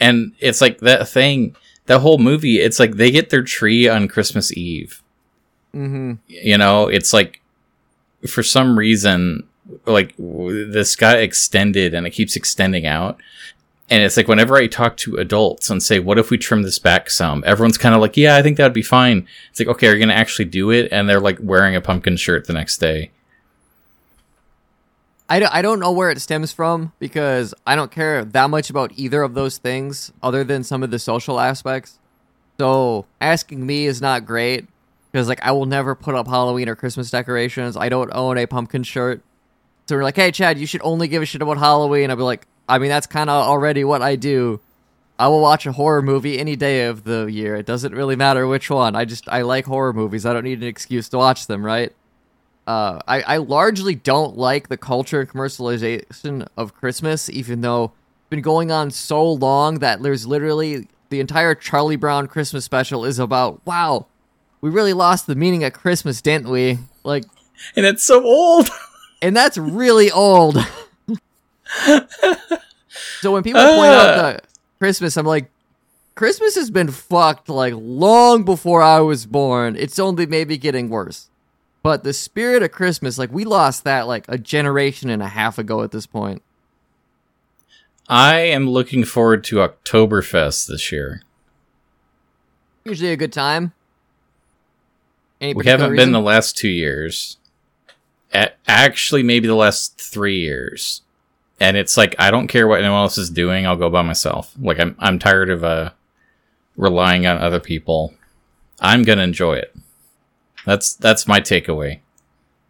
And 0.00 0.32
it's 0.40 0.60
like 0.60 0.78
that 0.78 1.06
thing, 1.08 1.54
that 1.86 2.00
whole 2.00 2.18
movie, 2.18 2.60
it's 2.60 2.80
like 2.80 2.94
they 2.94 3.10
get 3.10 3.30
their 3.30 3.42
tree 3.42 3.88
on 3.88 4.08
Christmas 4.08 4.50
Eve. 4.56 5.02
Mm-hmm. 5.74 6.14
You 6.26 6.56
know, 6.56 6.88
it's 6.88 7.12
like 7.12 7.42
for 8.26 8.42
some 8.42 8.78
reason, 8.78 9.47
like 9.86 10.14
this 10.18 10.96
got 10.96 11.18
extended 11.18 11.94
and 11.94 12.06
it 12.06 12.10
keeps 12.10 12.36
extending 12.36 12.86
out. 12.86 13.20
And 13.90 14.02
it's 14.02 14.16
like 14.18 14.28
whenever 14.28 14.56
I 14.56 14.66
talk 14.66 14.98
to 14.98 15.16
adults 15.16 15.70
and 15.70 15.82
say, 15.82 15.98
"What 15.98 16.18
if 16.18 16.30
we 16.30 16.36
trim 16.36 16.62
this 16.62 16.78
back 16.78 17.08
some?" 17.08 17.42
Everyone's 17.46 17.78
kind 17.78 17.94
of 17.94 18.00
like, 18.02 18.16
"Yeah, 18.18 18.36
I 18.36 18.42
think 18.42 18.58
that'd 18.58 18.72
be 18.74 18.82
fine." 18.82 19.26
It's 19.50 19.58
like, 19.60 19.68
"Okay, 19.68 19.88
are 19.88 19.94
you 19.94 20.00
gonna 20.00 20.12
actually 20.12 20.44
do 20.44 20.70
it?" 20.70 20.88
And 20.92 21.08
they're 21.08 21.20
like 21.20 21.38
wearing 21.40 21.74
a 21.74 21.80
pumpkin 21.80 22.16
shirt 22.18 22.46
the 22.46 22.52
next 22.52 22.78
day. 22.78 23.10
I, 25.30 25.40
don't- 25.40 25.54
I 25.54 25.62
don't 25.62 25.80
know 25.80 25.92
where 25.92 26.10
it 26.10 26.20
stems 26.20 26.52
from 26.52 26.92
because 26.98 27.54
I 27.66 27.76
don't 27.76 27.90
care 27.90 28.24
that 28.24 28.50
much 28.50 28.70
about 28.70 28.92
either 28.96 29.22
of 29.22 29.34
those 29.34 29.58
things 29.58 30.12
other 30.22 30.44
than 30.44 30.64
some 30.64 30.82
of 30.82 30.90
the 30.90 30.98
social 30.98 31.38
aspects. 31.38 31.98
So 32.58 33.06
asking 33.20 33.64
me 33.66 33.86
is 33.86 34.00
not 34.00 34.24
great 34.26 34.66
because 35.12 35.28
like 35.28 35.42
I 35.42 35.52
will 35.52 35.66
never 35.66 35.94
put 35.94 36.14
up 36.14 36.26
Halloween 36.28 36.68
or 36.68 36.74
Christmas 36.76 37.10
decorations. 37.10 37.76
I 37.76 37.88
don't 37.88 38.10
own 38.12 38.36
a 38.38 38.46
pumpkin 38.46 38.82
shirt. 38.82 39.22
So 39.88 39.96
we're 39.96 40.04
like, 40.04 40.16
hey 40.16 40.30
Chad, 40.30 40.58
you 40.58 40.66
should 40.66 40.82
only 40.84 41.08
give 41.08 41.22
a 41.22 41.26
shit 41.26 41.40
about 41.40 41.56
Halloween. 41.56 42.10
I'd 42.10 42.16
be 42.16 42.22
like, 42.22 42.46
I 42.68 42.78
mean 42.78 42.90
that's 42.90 43.06
kind 43.06 43.30
of 43.30 43.46
already 43.46 43.84
what 43.84 44.02
I 44.02 44.16
do. 44.16 44.60
I 45.18 45.28
will 45.28 45.40
watch 45.40 45.64
a 45.64 45.72
horror 45.72 46.02
movie 46.02 46.38
any 46.38 46.56
day 46.56 46.84
of 46.84 47.04
the 47.04 47.24
year. 47.24 47.56
It 47.56 47.64
doesn't 47.64 47.94
really 47.94 48.14
matter 48.14 48.46
which 48.46 48.68
one. 48.68 48.94
I 48.94 49.06
just 49.06 49.26
I 49.30 49.42
like 49.42 49.64
horror 49.64 49.94
movies. 49.94 50.26
I 50.26 50.34
don't 50.34 50.44
need 50.44 50.60
an 50.60 50.68
excuse 50.68 51.08
to 51.08 51.16
watch 51.16 51.46
them, 51.46 51.64
right? 51.64 51.92
Uh, 52.66 53.00
I, 53.08 53.22
I 53.22 53.36
largely 53.38 53.94
don't 53.94 54.36
like 54.36 54.68
the 54.68 54.76
culture 54.76 55.20
and 55.20 55.28
commercialization 55.30 56.46
of 56.54 56.74
Christmas, 56.74 57.30
even 57.30 57.62
though 57.62 57.84
it's 57.84 58.28
been 58.28 58.42
going 58.42 58.70
on 58.70 58.90
so 58.90 59.26
long 59.26 59.78
that 59.78 60.02
there's 60.02 60.26
literally 60.26 60.86
the 61.08 61.18
entire 61.18 61.54
Charlie 61.54 61.96
Brown 61.96 62.26
Christmas 62.26 62.66
special 62.66 63.06
is 63.06 63.18
about, 63.18 63.64
wow, 63.66 64.04
we 64.60 64.68
really 64.68 64.92
lost 64.92 65.26
the 65.26 65.34
meaning 65.34 65.64
of 65.64 65.72
Christmas, 65.72 66.20
didn't 66.20 66.50
we? 66.50 66.76
Like, 67.04 67.24
And 67.74 67.86
it's 67.86 68.04
so 68.04 68.22
old. 68.22 68.68
and 69.22 69.36
that's 69.36 69.58
really 69.58 70.10
old. 70.10 70.56
so 73.20 73.32
when 73.32 73.42
people 73.42 73.60
point 73.60 73.92
out 73.92 74.18
ah. 74.18 74.32
the 74.32 74.40
Christmas, 74.78 75.16
I'm 75.16 75.26
like, 75.26 75.50
Christmas 76.14 76.56
has 76.56 76.70
been 76.70 76.90
fucked 76.90 77.48
like 77.48 77.74
long 77.76 78.44
before 78.44 78.82
I 78.82 79.00
was 79.00 79.24
born. 79.26 79.76
It's 79.76 79.98
only 79.98 80.26
maybe 80.26 80.58
getting 80.58 80.88
worse. 80.88 81.30
But 81.82 82.02
the 82.02 82.12
spirit 82.12 82.62
of 82.62 82.72
Christmas, 82.72 83.18
like 83.18 83.32
we 83.32 83.44
lost 83.44 83.84
that 83.84 84.08
like 84.08 84.24
a 84.28 84.36
generation 84.36 85.10
and 85.10 85.22
a 85.22 85.28
half 85.28 85.58
ago 85.58 85.82
at 85.82 85.90
this 85.90 86.06
point. 86.06 86.42
I 88.08 88.40
am 88.40 88.68
looking 88.68 89.04
forward 89.04 89.44
to 89.44 89.56
Oktoberfest 89.56 90.66
this 90.66 90.90
year. 90.90 91.22
Usually 92.84 93.12
a 93.12 93.16
good 93.16 93.32
time. 93.32 93.72
Any 95.40 95.54
We 95.54 95.66
haven't 95.66 95.94
been 95.94 96.12
the 96.12 96.20
last 96.20 96.56
two 96.56 96.68
years. 96.68 97.37
Actually, 98.32 99.22
maybe 99.22 99.48
the 99.48 99.54
last 99.54 100.00
three 100.00 100.40
years. 100.40 101.02
And 101.60 101.76
it's 101.76 101.96
like 101.96 102.14
I 102.18 102.30
don't 102.30 102.46
care 102.46 102.68
what 102.68 102.80
anyone 102.80 103.00
else 103.00 103.18
is 103.18 103.30
doing. 103.30 103.66
I'll 103.66 103.76
go 103.76 103.90
by 103.90 104.02
myself. 104.02 104.54
Like 104.60 104.78
I'm 104.78 104.94
I'm 104.98 105.18
tired 105.18 105.50
of 105.50 105.64
uh 105.64 105.90
relying 106.76 107.26
on 107.26 107.38
other 107.38 107.60
people. 107.60 108.14
I'm 108.80 109.02
gonna 109.02 109.22
enjoy 109.22 109.54
it. 109.54 109.74
That's 110.64 110.94
that's 110.94 111.26
my 111.26 111.40
takeaway. 111.40 112.00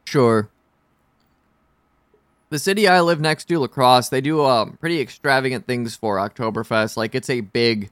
Sure. 0.04 0.48
The 2.50 2.58
city 2.58 2.88
I 2.88 3.02
live 3.02 3.20
next 3.20 3.44
to, 3.46 3.58
La 3.58 3.66
Crosse, 3.66 4.08
they 4.08 4.22
do 4.22 4.42
um, 4.42 4.78
pretty 4.80 5.02
extravagant 5.02 5.66
things 5.66 5.96
for 5.96 6.16
Oktoberfest. 6.16 6.96
Like 6.96 7.14
it's 7.14 7.28
a 7.28 7.42
big, 7.42 7.90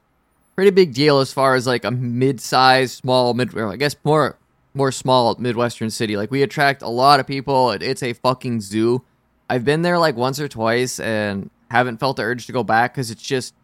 pretty 0.54 0.70
big 0.70 0.94
deal 0.94 1.18
as 1.18 1.30
far 1.30 1.56
as 1.56 1.66
like 1.66 1.84
a 1.84 1.90
mid-sized, 1.90 2.96
small, 2.96 3.34
mid. 3.34 3.56
I 3.58 3.76
guess 3.76 3.94
more, 4.02 4.38
more 4.76 4.92
small 4.92 5.34
midwestern 5.38 5.90
city. 5.90 6.16
Like 6.16 6.30
we 6.30 6.42
attract 6.42 6.82
a 6.82 6.88
lot 6.88 7.18
of 7.18 7.26
people. 7.26 7.70
It, 7.72 7.82
it's 7.82 8.02
a 8.02 8.12
fucking 8.12 8.60
zoo. 8.60 9.02
I've 9.48 9.64
been 9.64 9.82
there 9.82 9.98
like 9.98 10.16
once 10.16 10.38
or 10.38 10.48
twice 10.48 11.00
and 11.00 11.50
haven't 11.70 11.98
felt 11.98 12.16
the 12.16 12.22
urge 12.22 12.46
to 12.46 12.52
go 12.52 12.62
back 12.62 12.94
because 12.94 13.10
it's 13.10 13.22
just, 13.22 13.54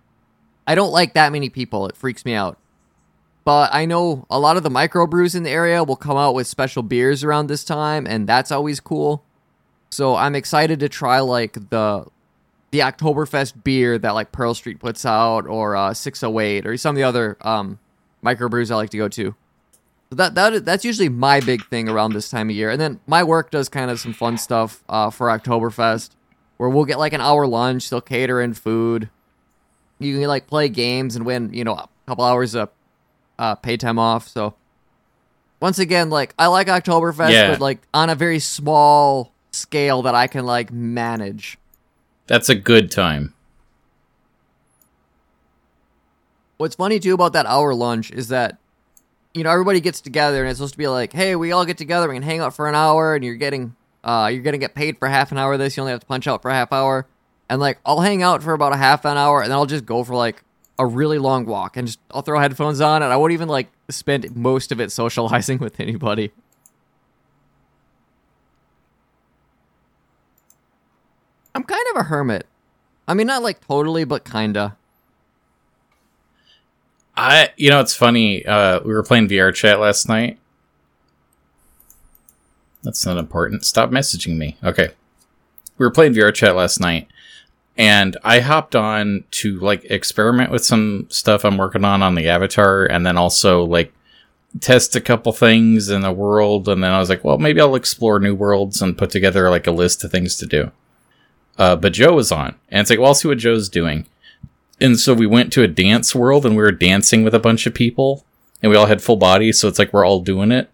I 0.67 0.75
don't 0.75 0.93
like 0.93 1.15
that 1.15 1.33
many 1.33 1.49
people. 1.51 1.87
It 1.87 1.97
freaks 1.97 2.25
me 2.25 2.35
out. 2.35 2.59
But 3.45 3.75
I 3.75 3.87
know 3.87 4.27
a 4.31 4.39
lot 4.39 4.57
of 4.57 4.63
the 4.63 4.71
microbrews 4.71 5.35
in 5.35 5.43
the 5.43 5.51
area 5.51 5.83
will 5.83 5.97
come 5.97 6.17
out 6.17 6.35
with 6.35 6.47
special 6.47 6.83
beers 6.83 7.25
around 7.25 7.49
this 7.49 7.65
time, 7.65 8.07
and 8.07 8.29
that's 8.29 8.53
always 8.53 8.79
cool. 8.79 9.25
So 9.91 10.15
I'm 10.15 10.35
excited 10.35 10.81
to 10.81 10.89
try 10.89 11.21
like 11.21 11.55
the 11.71 12.07
the 12.71 12.79
Oktoberfest 12.79 13.65
beer 13.65 13.99
that 13.99 14.13
like 14.13 14.33
Pearl 14.33 14.55
Street 14.55 14.79
puts 14.79 15.05
out, 15.05 15.47
or 15.47 15.77
uh, 15.77 15.93
608, 15.93 16.67
or 16.67 16.77
some 16.77 16.95
of 16.95 16.97
the 16.97 17.03
other 17.03 17.37
um, 17.43 17.79
microbrews 18.25 18.71
I 18.71 18.77
like 18.77 18.91
to 18.91 18.97
go 18.97 19.09
to. 19.09 19.35
That 20.17 20.35
that 20.35 20.65
that's 20.65 20.85
usually 20.85 21.09
my 21.09 21.41
big 21.41 21.65
thing 21.67 21.89
around 21.89 22.13
this 22.13 22.29
time 22.29 22.51
of 22.51 22.57
year. 22.57 22.71
And 22.71 22.81
then 22.81 23.01
my 23.07 23.23
work 23.23 23.51
does 23.51 23.69
kind 23.69 23.91
of 23.91 23.99
some 24.01 24.13
fun 24.13 24.37
stuff 24.39 24.83
uh, 24.89 25.11
for 25.11 25.29
Oktoberfest, 25.29 26.11
where 26.59 26.69
we'll 26.69 26.85
get 26.85 26.99
like 26.99 27.13
an 27.13 27.21
hour 27.21 27.47
lunch. 27.47 27.89
They'll 27.91 28.01
cater 28.01 28.41
in 28.41 28.55
food. 28.55 29.09
You 29.99 30.19
can 30.19 30.29
like 30.29 30.47
play 30.47 30.69
games 30.69 31.17
and 31.17 31.25
win, 31.25 31.53
you 31.55 31.65
know, 31.65 31.75
a 31.75 31.89
couple 32.07 32.25
hours 32.25 32.55
of 32.55 32.71
uh, 33.39 33.55
pay 33.55 33.77
time 33.77 33.99
off. 33.99 34.27
So 34.29 34.55
once 35.61 35.79
again, 35.79 36.11
like 36.11 36.35
I 36.39 36.49
like 36.49 36.67
Oktoberfest, 36.67 37.31
Yeah. 37.31 37.51
but 37.53 37.61
like 37.61 37.81
on 37.95 38.11
a 38.11 38.15
very 38.15 38.39
small 38.41 39.33
scale 39.53 40.03
that 40.03 40.15
I 40.15 40.27
can 40.27 40.45
like 40.45 40.73
manage. 40.73 41.59
That's 42.27 42.49
a 42.49 42.55
good 42.55 42.91
time. 42.91 43.35
What's 46.57 46.77
funny 46.77 47.01
too 47.01 47.15
about 47.15 47.33
that 47.33 47.47
hour 47.47 47.75
lunch 47.75 48.11
is 48.13 48.29
that 48.29 48.59
you 49.35 49.45
know 49.45 49.51
everybody 49.51 49.81
gets 49.81 50.01
together 50.01 50.43
and 50.43 50.51
it's 50.51 50.59
supposed 50.59 50.75
to 50.75 50.79
be 50.79 50.89
like, 50.89 51.13
hey, 51.13 51.37
we 51.37 51.53
all 51.53 51.65
get 51.65 51.79
together, 51.79 52.09
we 52.09 52.15
can 52.15 52.23
hang 52.23 52.41
out 52.41 52.55
for 52.55 52.69
an 52.69 52.75
hour, 52.75 53.15
and 53.15 53.25
you're 53.25 53.35
getting 53.35 53.75
uh 54.05 54.29
you're 54.33 54.43
gonna 54.43 54.59
get 54.59 54.75
paid 54.75 54.99
for 54.99 55.09
half 55.09 55.33
an 55.33 55.39
hour 55.39 55.55
of 55.55 55.59
this. 55.59 55.77
You 55.77 55.83
only 55.83 55.93
have 55.93 56.01
to 56.01 56.07
punch 56.07 56.27
out 56.27 56.43
for 56.43 56.51
a 56.51 56.55
half 56.55 56.73
hour, 56.73 57.07
and 57.49 57.61
like 57.61 57.79
I'll 57.87 58.01
hang 58.01 58.23
out 58.23 58.43
for 58.43 58.53
about 58.53 58.73
a 58.73 58.77
half 58.77 59.05
an 59.05 59.17
hour, 59.17 59.43
and 59.43 59.51
then 59.51 59.57
I'll 59.57 59.67
just 59.67 59.87
go 59.87 60.05
for 60.05 60.15
like 60.15 60.43
a 60.79 60.87
really 60.87 61.19
long 61.19 61.47
walk 61.47 61.77
and 61.77 61.87
just 61.87 62.01
I'll 62.11 62.23
throw 62.23 62.39
headphones 62.39 62.81
on, 62.81 63.03
and 63.03 63.13
I 63.13 63.17
won't 63.17 63.33
even 63.33 63.49
like 63.49 63.69
spend 63.89 64.35
most 64.37 64.73
of 64.73 64.81
it 64.81 64.91
socializing 64.91 65.59
with 65.61 65.81
anybody. 65.81 66.33
I'm 71.55 71.65
kind 71.65 71.85
of 71.91 72.01
a 72.01 72.03
hermit. 72.05 72.47
I 73.07 73.15
mean, 73.15 73.27
not 73.27 73.43
like 73.43 73.67
totally, 73.67 74.05
but 74.05 74.25
kinda. 74.25 74.77
I 77.23 77.51
you 77.57 77.71
know 77.71 77.81
it's 77.81 77.95
funny. 77.95 78.45
Uh, 78.45 78.81
we 78.81 78.93
were 78.93 79.05
playing 79.05 79.29
VR 79.29 79.55
chat 79.55 79.79
last 79.79 80.09
night. 80.09 80.39
That's 82.83 83.07
not 83.07 83.17
important. 83.17 83.65
Stop 83.65 83.91
messaging 83.91 84.37
me. 84.37 84.57
Okay, 84.65 84.89
we 85.79 85.87
were 85.87 85.93
playing 85.93 86.15
VR 86.15 86.35
chat 86.35 86.57
last 86.57 86.81
night, 86.81 87.07
and 87.77 88.17
I 88.25 88.41
hopped 88.41 88.75
on 88.75 89.23
to 89.33 89.61
like 89.61 89.85
experiment 89.85 90.51
with 90.51 90.65
some 90.65 91.07
stuff 91.11 91.45
I'm 91.45 91.59
working 91.59 91.85
on 91.85 92.03
on 92.03 92.17
the 92.17 92.29
avatar, 92.29 92.87
and 92.87 93.07
then 93.07 93.17
also 93.17 93.63
like 93.65 93.93
test 94.61 94.97
a 94.97 95.01
couple 95.01 95.33
things 95.33 95.89
in 95.89 96.01
the 96.03 96.13
world, 96.13 96.69
and 96.69 96.83
then 96.83 96.91
I 96.91 96.99
was 96.99 97.09
like, 97.09 97.23
well, 97.23 97.39
maybe 97.39 97.61
I'll 97.61 97.77
explore 97.77 98.19
new 98.19 98.35
worlds 98.35 98.83
and 98.83 98.99
put 98.99 99.11
together 99.11 99.49
like 99.49 99.69
a 99.69 99.73
list 99.73 100.03
of 100.03 100.11
things 100.11 100.37
to 100.39 100.47
do. 100.47 100.73
Uh, 101.57 101.77
but 101.77 101.93
Joe 101.93 102.15
was 102.15 102.33
on, 102.33 102.57
and 102.69 102.81
it's 102.81 102.91
like, 102.91 102.99
well, 102.99 103.09
I'll 103.09 103.15
see 103.15 103.29
what 103.29 103.39
Joe's 103.39 103.69
doing. 103.69 104.07
And 104.81 104.99
so 104.99 105.15
we 105.15 105.27
went 105.27 105.53
to 105.53 105.63
a 105.63 105.69
dance 105.69 106.15
world 106.15 106.45
and 106.45 106.57
we 106.57 106.63
were 106.63 106.73
dancing 106.73 107.23
with 107.23 107.35
a 107.35 107.39
bunch 107.39 107.67
of 107.67 107.75
people 107.75 108.25
and 108.63 108.71
we 108.71 108.77
all 108.77 108.87
had 108.87 109.03
full 109.03 109.17
bodies. 109.17 109.61
So 109.61 109.69
it's 109.69 109.79
like 109.79 109.93
we're 109.93 110.05
all 110.05 110.21
doing 110.21 110.53
it. 110.53 110.71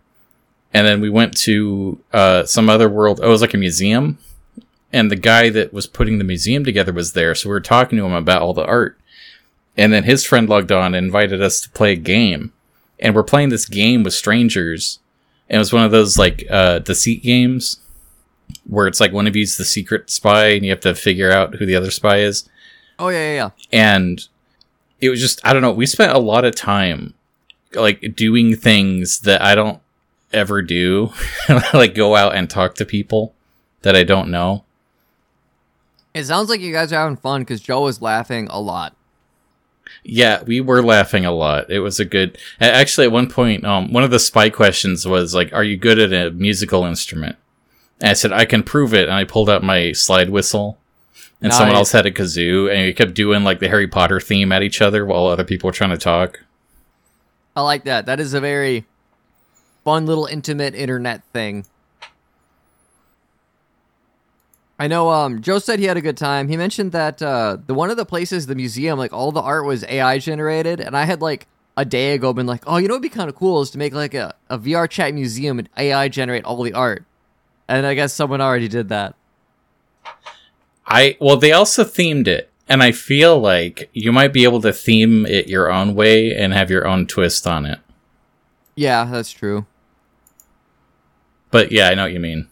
And 0.73 0.87
then 0.87 1.01
we 1.01 1.11
went 1.11 1.37
to 1.39 1.99
uh, 2.13 2.45
some 2.45 2.69
other 2.69 2.89
world. 2.89 3.21
Oh, 3.23 3.29
it 3.29 3.31
was 3.31 3.41
like 3.41 3.55
a 3.55 3.59
museum. 3.59 4.19
And 4.93 5.11
the 5.11 5.17
guy 5.17 5.51
that 5.51 5.73
was 5.73 5.87
putting 5.87 6.19
the 6.19 6.25
museum 6.25 6.65
together 6.65 6.93
was 6.93 7.13
there. 7.13 7.35
So 7.35 7.49
we 7.49 7.55
were 7.55 7.61
talking 7.61 7.99
to 7.99 8.05
him 8.05 8.13
about 8.13 8.43
all 8.43 8.55
the 8.55 8.65
art. 8.65 8.99
And 9.77 9.93
then 9.93 10.05
his 10.05 10.25
friend 10.25 10.49
logged 10.49 10.73
on 10.73 10.95
and 10.95 11.07
invited 11.07 11.41
us 11.41 11.61
to 11.63 11.71
play 11.71 11.93
a 11.93 11.97
game. 11.97 12.53
And 12.99 13.15
we're 13.15 13.23
playing 13.23 13.51
this 13.51 13.67
game 13.67 14.03
with 14.03 14.15
strangers. 14.15 14.99
And 15.49 15.57
it 15.57 15.59
was 15.61 15.73
one 15.73 15.85
of 15.85 15.91
those 15.91 16.19
like 16.19 16.45
uh, 16.51 16.81
deceit 16.81 17.23
games 17.23 17.81
where 18.67 18.87
it's 18.87 19.01
like 19.01 19.13
one 19.13 19.27
of 19.27 19.37
you's 19.37 19.57
the 19.57 19.65
secret 19.65 20.11
spy 20.11 20.49
and 20.49 20.65
you 20.65 20.71
have 20.71 20.81
to 20.81 20.95
figure 20.95 21.31
out 21.31 21.57
who 21.57 21.67
the 21.67 21.77
other 21.77 21.91
spy 21.91 22.19
is 22.19 22.49
Oh 22.99 23.09
yeah, 23.09 23.35
yeah, 23.35 23.35
yeah. 23.35 23.51
and 23.73 24.27
it 25.01 25.09
was 25.11 25.21
just 25.21 25.41
i 25.45 25.53
don't 25.53 25.63
know 25.63 25.71
we 25.73 25.87
spent 25.87 26.13
a 26.13 26.19
lot 26.19 26.45
of 26.45 26.55
time 26.55 27.15
like 27.75 28.15
doing 28.17 28.57
things 28.57 29.21
that 29.21 29.41
i 29.43 29.55
don't 29.55 29.81
ever 30.33 30.61
do. 30.63 31.11
Like 31.73 31.95
go 31.95 32.15
out 32.15 32.35
and 32.35 32.51
talk 32.51 32.75
to 32.77 32.85
people 32.85 33.35
that 33.83 33.97
i 33.97 34.05
don't 34.05 34.31
know. 34.31 34.65
It 36.15 36.25
sounds 36.25 36.49
like 36.51 36.61
you 36.61 36.73
guys 36.73 36.93
are 36.93 36.97
having 37.01 37.17
fun 37.17 37.43
because 37.43 37.61
Joe 37.61 37.83
was 37.83 38.03
laughing 38.03 38.49
a 38.51 38.61
lot. 38.61 38.95
yeah 40.05 40.43
we 40.43 40.61
were 40.61 40.83
laughing 40.83 41.25
a 41.25 41.33
lot. 41.33 41.71
It 41.71 41.81
was 41.81 41.99
a 42.01 42.05
good 42.05 42.37
actually 42.61 43.07
at 43.07 43.13
one 43.13 43.29
point 43.31 43.65
um 43.65 43.93
one 43.93 44.05
of 44.05 44.11
the 44.11 44.19
spy 44.19 44.51
questions 44.51 45.07
was 45.07 45.35
like 45.35 45.53
are 45.53 45.65
you 45.65 45.77
good 45.77 45.99
at 45.99 46.13
a 46.13 46.31
musical 46.33 46.85
instrument? 46.85 47.37
And 48.01 48.11
i 48.11 48.13
said 48.13 48.33
i 48.33 48.45
can 48.45 48.63
prove 48.63 48.93
it. 48.93 49.05
And 49.09 49.15
i 49.15 49.25
pulled 49.25 49.49
out 49.49 49.63
my 49.63 49.93
slide 49.93 50.31
whistle 50.31 50.79
and 51.41 51.53
someone 51.53 51.77
else 51.77 51.93
had 51.93 52.07
a 52.07 52.11
kazoo, 52.11 52.71
and 52.73 52.87
we 52.87 52.93
kept 52.93 53.15
doing 53.15 53.45
like 53.45 53.61
the 53.61 53.69
Harry 53.69 53.87
Potter 53.87 54.21
theme 54.21 54.51
at 54.53 54.63
each 54.63 54.83
other 54.83 55.07
while 55.07 55.27
other 55.27 55.45
people 55.45 55.69
were 55.69 55.73
trying 55.73 55.91
to 55.91 55.99
talk. 55.99 56.41
I 57.55 57.63
like 57.63 57.85
that. 57.85 58.07
That 58.07 58.21
is 58.21 58.35
a 58.35 58.41
very 58.41 58.87
fun 59.85 60.07
little 60.07 60.27
intimate 60.27 60.75
internet 60.75 61.23
thing. 61.33 61.65
I 64.79 64.87
know 64.87 65.11
um 65.11 65.43
Joe 65.43 65.59
said 65.59 65.81
he 65.81 65.87
had 65.87 65.97
a 65.97 66.01
good 66.01 66.17
time. 66.17 66.49
He 66.49 66.57
mentioned 66.57 66.93
that 66.93 67.21
uh 67.21 67.57
the 67.67 67.75
one 67.75 67.91
of 67.91 67.97
the 67.97 68.07
places 68.07 68.47
the 68.47 68.55
museum 68.55 68.99
like 68.99 69.13
all 69.13 69.33
the 69.33 69.41
art 69.41 69.65
was 69.65 69.85
AI 69.85 70.19
generated 70.19 70.81
and 70.81 70.97
I 70.97 71.05
had 71.05 71.21
like 71.21 71.49
a 71.77 71.85
day 71.85 72.13
ago 72.15 72.33
been 72.33 72.47
like, 72.47 72.63
"Oh, 72.67 72.77
you 72.77 72.87
know 72.89 72.95
what'd 72.95 73.03
be 73.03 73.09
kind 73.09 73.29
of 73.29 73.35
cool 73.37 73.61
is 73.61 73.71
to 73.71 73.79
make 73.79 73.93
like 73.95 74.15
a, 74.15 74.35
a 74.51 74.59
VR 74.59 74.89
chat 74.89 75.15
museum 75.15 75.59
and 75.59 75.69
AI 75.77 76.09
generate 76.09 76.45
all 76.45 76.63
the 76.63 76.75
art." 76.75 77.05
And 77.69 77.87
I 77.87 77.95
guess 77.95 78.13
someone 78.13 78.41
already 78.41 78.69
did 78.69 78.89
that. 78.89 79.15
I 80.89 81.17
well, 81.21 81.37
they 81.37 81.53
also 81.53 81.85
themed 81.85 82.27
it, 82.27 82.51
and 82.69 82.83
I 82.83 82.93
feel 82.93 83.39
like 83.39 83.91
you 83.93 84.11
might 84.11 84.33
be 84.33 84.45
able 84.45 84.61
to 84.63 84.73
theme 84.73 85.27
it 85.27 85.49
your 85.49 85.71
own 85.71 85.95
way 85.95 86.35
and 86.35 86.53
have 86.53 86.71
your 86.71 86.87
own 86.87 87.07
twist 87.07 87.47
on 87.47 87.67
it. 87.67 87.79
Yeah, 88.75 89.05
that's 89.05 89.31
true. 89.31 89.67
But 91.51 91.73
yeah, 91.73 91.89
I 91.89 91.95
know 91.95 92.05
what 92.05 92.13
you 92.13 92.21
mean. 92.21 92.49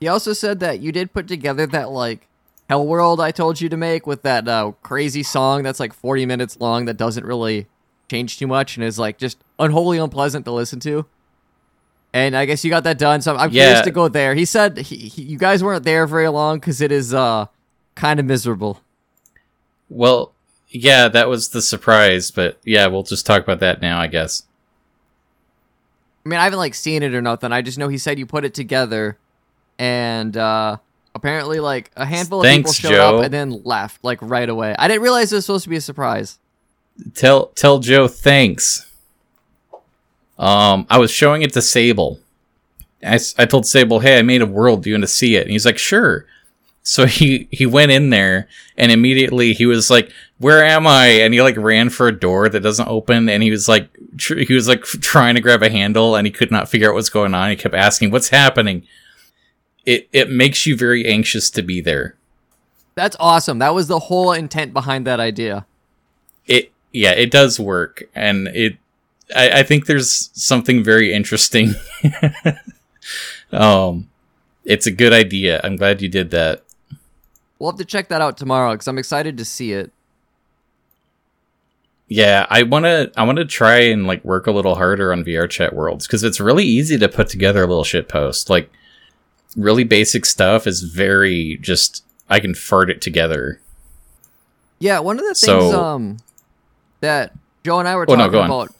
He 0.00 0.08
also 0.08 0.32
said 0.32 0.60
that 0.60 0.80
you 0.80 0.92
did 0.92 1.12
put 1.12 1.28
together 1.28 1.66
that 1.66 1.90
like 1.90 2.26
Hell 2.68 2.86
World 2.86 3.20
I 3.20 3.30
told 3.30 3.60
you 3.60 3.68
to 3.68 3.76
make 3.76 4.06
with 4.06 4.22
that 4.22 4.48
uh, 4.48 4.72
crazy 4.82 5.22
song 5.22 5.62
that's 5.62 5.80
like 5.80 5.92
40 5.92 6.26
minutes 6.26 6.58
long 6.60 6.86
that 6.86 6.96
doesn't 6.96 7.24
really 7.24 7.66
change 8.10 8.38
too 8.38 8.46
much 8.46 8.76
and 8.76 8.84
is 8.84 8.98
like 8.98 9.18
just 9.18 9.38
unholy 9.58 9.98
unpleasant 9.98 10.44
to 10.46 10.52
listen 10.52 10.80
to. 10.80 11.06
And 12.12 12.36
I 12.36 12.44
guess 12.44 12.64
you 12.64 12.70
got 12.70 12.84
that 12.84 12.96
done, 12.96 13.22
so 13.22 13.34
I'm, 13.34 13.40
I'm 13.40 13.50
curious 13.50 13.80
to 13.80 13.90
go 13.90 14.08
there. 14.08 14.34
He 14.34 14.44
said 14.44 14.78
he, 14.78 14.96
he, 14.96 15.22
you 15.22 15.36
guys 15.36 15.64
weren't 15.64 15.84
there 15.84 16.06
very 16.06 16.28
long 16.28 16.60
because 16.60 16.80
it 16.80 16.92
is 16.92 17.12
uh 17.12 17.46
kind 17.94 18.18
of 18.20 18.26
miserable. 18.26 18.80
Well, 19.88 20.32
yeah, 20.68 21.08
that 21.08 21.28
was 21.28 21.50
the 21.50 21.62
surprise, 21.62 22.30
but 22.30 22.58
yeah, 22.64 22.86
we'll 22.86 23.02
just 23.02 23.26
talk 23.26 23.42
about 23.42 23.60
that 23.60 23.80
now, 23.80 24.00
I 24.00 24.06
guess. 24.06 24.44
I 26.24 26.28
mean, 26.28 26.40
I 26.40 26.44
haven't 26.44 26.58
like 26.58 26.74
seen 26.74 27.02
it 27.02 27.14
or 27.14 27.22
nothing. 27.22 27.52
I 27.52 27.62
just 27.62 27.78
know 27.78 27.88
he 27.88 27.98
said 27.98 28.18
you 28.18 28.26
put 28.26 28.44
it 28.44 28.54
together, 28.54 29.18
and 29.78 30.36
uh 30.36 30.78
apparently 31.14 31.60
like 31.60 31.90
a 31.96 32.04
handful 32.04 32.40
of 32.40 32.44
Thanks, 32.44 32.78
people 32.78 32.90
showed 32.90 32.96
Joe. 32.96 33.18
up 33.18 33.24
and 33.24 33.32
then 33.34 33.62
left 33.64 34.02
like 34.02 34.18
right 34.22 34.48
away. 34.48 34.74
I 34.78 34.88
didn't 34.88 35.02
realize 35.02 35.32
it 35.32 35.36
was 35.36 35.46
supposed 35.46 35.64
to 35.64 35.70
be 35.70 35.76
a 35.76 35.80
surprise. 35.80 36.38
Tell 37.14 37.46
tell 37.48 37.78
Joe 37.78 38.08
thanks. 38.08 38.90
Um, 40.38 40.86
I 40.90 40.98
was 40.98 41.10
showing 41.10 41.42
it 41.42 41.52
to 41.52 41.62
Sable. 41.62 42.18
I, 43.06 43.20
I 43.38 43.44
told 43.44 43.66
Sable, 43.66 44.00
"Hey, 44.00 44.18
I 44.18 44.22
made 44.22 44.42
a 44.42 44.46
world. 44.46 44.82
Do 44.82 44.90
you 44.90 44.94
want 44.94 45.04
to 45.04 45.08
see 45.08 45.36
it?" 45.36 45.42
And 45.42 45.50
he's 45.50 45.66
like, 45.66 45.78
"Sure." 45.78 46.26
So 46.86 47.06
he 47.06 47.48
he 47.50 47.64
went 47.66 47.90
in 47.92 48.10
there, 48.10 48.46
and 48.76 48.92
immediately 48.92 49.54
he 49.54 49.64
was 49.66 49.90
like, 49.90 50.12
"Where 50.38 50.62
am 50.64 50.86
I?" 50.86 51.06
And 51.06 51.32
he 51.34 51.40
like 51.42 51.56
ran 51.56 51.88
for 51.88 52.06
a 52.08 52.12
door 52.18 52.48
that 52.50 52.60
doesn't 52.60 52.88
open, 52.88 53.28
and 53.30 53.42
he 53.42 53.50
was 53.50 53.68
like, 53.68 53.88
tr- 54.18 54.40
he 54.40 54.52
was 54.52 54.68
like 54.68 54.82
trying 54.84 55.34
to 55.34 55.40
grab 55.40 55.62
a 55.62 55.70
handle, 55.70 56.14
and 56.14 56.26
he 56.26 56.30
could 56.30 56.50
not 56.50 56.68
figure 56.68 56.88
out 56.90 56.94
what's 56.94 57.08
going 57.08 57.32
on. 57.34 57.48
He 57.50 57.56
kept 57.56 57.74
asking, 57.74 58.10
"What's 58.10 58.28
happening?" 58.28 58.86
It 59.86 60.08
it 60.12 60.30
makes 60.30 60.66
you 60.66 60.76
very 60.76 61.06
anxious 61.06 61.50
to 61.50 61.62
be 61.62 61.80
there. 61.80 62.16
That's 62.96 63.16
awesome. 63.18 63.58
That 63.60 63.74
was 63.74 63.88
the 63.88 63.98
whole 63.98 64.32
intent 64.32 64.72
behind 64.74 65.06
that 65.06 65.20
idea. 65.20 65.66
it 66.46 66.70
yeah 66.92 67.12
it 67.12 67.30
does 67.30 67.58
work 67.58 68.04
and 68.14 68.46
it 68.48 68.76
I, 69.34 69.60
I 69.60 69.62
think 69.64 69.86
there's 69.86 70.30
something 70.34 70.84
very 70.84 71.12
interesting 71.14 71.74
um 73.52 74.08
it's 74.64 74.86
a 74.86 74.90
good 74.90 75.12
idea 75.12 75.60
i'm 75.64 75.76
glad 75.76 76.02
you 76.02 76.08
did 76.08 76.30
that 76.30 76.63
We'll 77.64 77.72
have 77.72 77.78
to 77.78 77.84
check 77.86 78.08
that 78.08 78.20
out 78.20 78.36
tomorrow 78.36 78.72
because 78.72 78.86
I'm 78.88 78.98
excited 78.98 79.38
to 79.38 79.44
see 79.46 79.72
it. 79.72 79.90
yeah 82.08 82.44
i 82.50 82.62
want 82.62 82.84
to 82.84 83.10
i 83.16 83.22
want 83.24 83.38
to 83.38 83.44
try 83.46 83.76
and 83.78 84.06
like 84.06 84.22
work 84.22 84.46
a 84.46 84.50
little 84.52 84.74
harder 84.74 85.10
on 85.10 85.24
vr 85.24 85.48
chat 85.48 85.74
worlds 85.74 86.06
because 86.06 86.22
it's 86.22 86.38
really 86.38 86.64
easy 86.64 86.98
to 86.98 87.08
put 87.08 87.28
together 87.30 87.60
a 87.64 87.66
little 87.66 87.82
shit 87.82 88.06
post 88.10 88.50
like 88.50 88.70
really 89.56 89.84
basic 89.84 90.26
stuff 90.26 90.66
is 90.66 90.82
very 90.82 91.56
just 91.62 92.04
i 92.28 92.38
can 92.38 92.54
fart 92.54 92.90
it 92.90 93.00
together 93.00 93.58
Yeah, 94.78 94.98
one 94.98 95.16
of 95.18 95.22
the 95.24 95.28
things 95.34 95.40
So- 95.70 95.82
um 95.82 96.18
that 97.00 97.32
Joe 97.64 97.78
and 97.78 97.88
I 97.88 97.96
were 97.96 98.04
Oh, 98.06 98.14
no, 98.14 98.24
talking 98.26 98.38
on. 98.40 98.44
about 98.50 98.74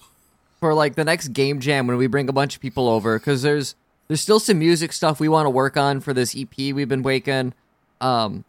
for 0.60 0.74
like 0.74 0.94
the 0.94 1.04
next 1.04 1.28
game 1.28 1.60
jam 1.60 1.86
when 1.86 1.96
we 1.96 2.06
bring 2.06 2.28
a 2.28 2.32
bunch 2.34 2.54
of 2.56 2.60
people 2.60 2.90
over 2.90 3.18
because 3.18 3.40
there's 3.40 3.74
there's 4.08 4.20
still 4.20 4.38
some 4.38 4.58
music 4.58 4.92
stuff 4.92 5.18
we 5.20 5.28
want 5.30 5.46
to 5.46 5.50
work 5.50 5.78
on 5.78 6.00
for 6.00 6.12
this 6.12 6.36
EP 6.36 6.54
we've 6.74 6.90
been 6.90 7.02
waking, 7.02 7.54
um, 8.02 8.44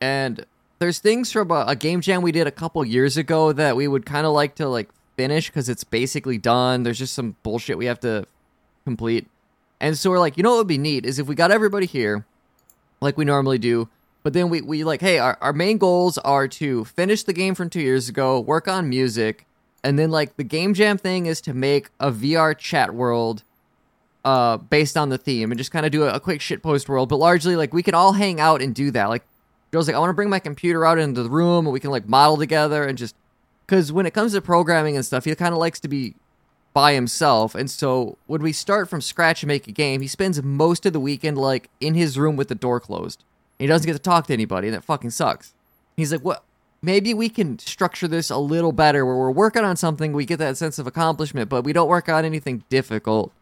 and 0.00 0.44
there's 0.78 0.98
things 0.98 1.30
from 1.30 1.50
a, 1.50 1.64
a 1.68 1.76
game 1.76 2.00
jam 2.00 2.22
we 2.22 2.32
did 2.32 2.46
a 2.46 2.50
couple 2.50 2.84
years 2.84 3.16
ago 3.16 3.52
that 3.52 3.76
we 3.76 3.86
would 3.86 4.06
kind 4.06 4.26
of 4.26 4.32
like 4.32 4.54
to 4.56 4.68
like 4.68 4.88
finish 5.16 5.48
because 5.48 5.68
it's 5.68 5.84
basically 5.84 6.38
done. 6.38 6.82
There's 6.82 6.98
just 6.98 7.14
some 7.14 7.36
bullshit 7.42 7.78
we 7.78 7.86
have 7.86 8.00
to 8.00 8.26
complete, 8.84 9.26
and 9.80 9.96
so 9.96 10.10
we're 10.10 10.18
like, 10.18 10.36
you 10.36 10.42
know 10.42 10.50
what 10.50 10.58
would 10.58 10.66
be 10.66 10.78
neat 10.78 11.04
is 11.04 11.18
if 11.18 11.26
we 11.26 11.34
got 11.34 11.50
everybody 11.50 11.86
here, 11.86 12.24
like 13.00 13.16
we 13.16 13.24
normally 13.24 13.58
do. 13.58 13.88
But 14.22 14.34
then 14.34 14.50
we, 14.50 14.60
we 14.60 14.84
like, 14.84 15.00
hey, 15.00 15.18
our, 15.18 15.38
our 15.40 15.54
main 15.54 15.78
goals 15.78 16.18
are 16.18 16.46
to 16.48 16.84
finish 16.84 17.22
the 17.22 17.32
game 17.32 17.54
from 17.54 17.70
two 17.70 17.80
years 17.80 18.10
ago, 18.10 18.38
work 18.38 18.68
on 18.68 18.86
music, 18.88 19.46
and 19.82 19.98
then 19.98 20.10
like 20.10 20.36
the 20.36 20.44
game 20.44 20.74
jam 20.74 20.98
thing 20.98 21.26
is 21.26 21.40
to 21.42 21.54
make 21.54 21.88
a 21.98 22.10
VR 22.10 22.56
chat 22.56 22.94
world 22.94 23.42
uh 24.22 24.58
based 24.58 24.98
on 24.98 25.08
the 25.08 25.16
theme 25.16 25.50
and 25.50 25.56
just 25.56 25.70
kind 25.70 25.86
of 25.86 25.92
do 25.92 26.02
a, 26.02 26.12
a 26.12 26.20
quick 26.20 26.42
shit 26.42 26.62
post 26.62 26.88
world. 26.90 27.08
But 27.08 27.16
largely 27.16 27.56
like 27.56 27.72
we 27.72 27.82
could 27.82 27.94
all 27.94 28.12
hang 28.12 28.38
out 28.38 28.60
and 28.60 28.74
do 28.74 28.90
that. 28.90 29.08
Like 29.08 29.24
Joe's 29.72 29.86
like, 29.86 29.96
I 29.96 29.98
want 29.98 30.10
to 30.10 30.14
bring 30.14 30.30
my 30.30 30.40
computer 30.40 30.84
out 30.84 30.98
into 30.98 31.22
the 31.22 31.30
room 31.30 31.66
and 31.66 31.72
we 31.72 31.80
can 31.80 31.90
like 31.90 32.08
model 32.08 32.36
together 32.36 32.84
and 32.84 32.98
just 32.98 33.14
because 33.66 33.92
when 33.92 34.04
it 34.04 34.12
comes 34.12 34.32
to 34.32 34.40
programming 34.40 34.96
and 34.96 35.06
stuff, 35.06 35.24
he 35.24 35.34
kind 35.36 35.52
of 35.52 35.58
likes 35.58 35.78
to 35.80 35.88
be 35.88 36.14
by 36.72 36.92
himself. 36.92 37.54
And 37.54 37.70
so 37.70 38.18
when 38.26 38.42
we 38.42 38.52
start 38.52 38.88
from 38.88 39.00
scratch 39.00 39.42
and 39.42 39.48
make 39.48 39.68
a 39.68 39.72
game, 39.72 40.00
he 40.00 40.08
spends 40.08 40.42
most 40.42 40.86
of 40.86 40.92
the 40.92 41.00
weekend 41.00 41.38
like 41.38 41.70
in 41.80 41.94
his 41.94 42.18
room 42.18 42.36
with 42.36 42.48
the 42.48 42.54
door 42.54 42.80
closed. 42.80 43.24
He 43.58 43.66
doesn't 43.66 43.86
get 43.86 43.92
to 43.92 43.98
talk 43.98 44.26
to 44.26 44.32
anybody, 44.32 44.68
and 44.68 44.76
that 44.76 44.84
fucking 44.84 45.10
sucks. 45.10 45.52
He's 45.96 46.12
like, 46.12 46.22
what? 46.22 46.42
Maybe 46.82 47.12
we 47.12 47.28
can 47.28 47.58
structure 47.58 48.08
this 48.08 48.30
a 48.30 48.38
little 48.38 48.72
better 48.72 49.04
where 49.04 49.16
we're 49.16 49.30
working 49.30 49.64
on 49.64 49.76
something, 49.76 50.14
we 50.14 50.24
get 50.24 50.38
that 50.38 50.56
sense 50.56 50.78
of 50.78 50.86
accomplishment, 50.86 51.50
but 51.50 51.62
we 51.62 51.74
don't 51.74 51.88
work 51.88 52.08
on 52.08 52.24
anything 52.24 52.64
difficult. 52.70 53.32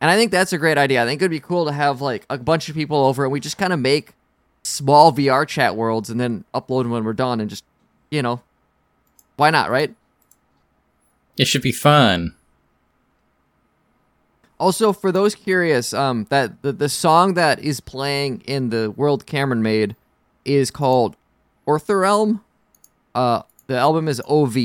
And 0.00 0.10
I 0.10 0.16
think 0.16 0.32
that's 0.32 0.52
a 0.52 0.58
great 0.58 0.76
idea. 0.76 1.02
I 1.02 1.06
think 1.06 1.22
it'd 1.22 1.30
be 1.30 1.38
cool 1.38 1.66
to 1.66 1.72
have 1.72 2.00
like 2.00 2.26
a 2.28 2.36
bunch 2.36 2.68
of 2.68 2.74
people 2.74 2.96
over 2.96 3.22
and 3.22 3.32
we 3.32 3.38
just 3.38 3.56
kind 3.56 3.72
of 3.72 3.78
make 3.78 4.12
small 4.64 5.12
VR 5.12 5.46
chat 5.46 5.76
worlds 5.76 6.10
and 6.10 6.18
then 6.18 6.44
upload 6.52 6.82
them 6.82 6.90
when 6.90 7.04
we're 7.04 7.12
done 7.12 7.40
and 7.40 7.48
just, 7.48 7.64
you 8.10 8.22
know, 8.22 8.40
why 9.36 9.50
not, 9.50 9.70
right? 9.70 9.94
it 11.36 11.46
should 11.46 11.62
be 11.62 11.72
fun 11.72 12.34
Also, 14.58 14.92
for 14.92 15.10
those 15.10 15.34
curious, 15.34 15.92
um, 15.92 16.26
that 16.30 16.62
the, 16.62 16.72
the 16.72 16.88
song 16.88 17.34
that 17.34 17.58
is 17.58 17.80
playing 17.80 18.40
in 18.46 18.70
the 18.70 18.90
world 18.92 19.26
Cameron 19.26 19.62
made 19.62 19.96
is 20.44 20.70
called 20.70 21.16
Orthrelm. 21.66 22.40
Uh, 23.14 23.42
the 23.66 23.76
album 23.76 24.06
is 24.08 24.22
OV. 24.28 24.56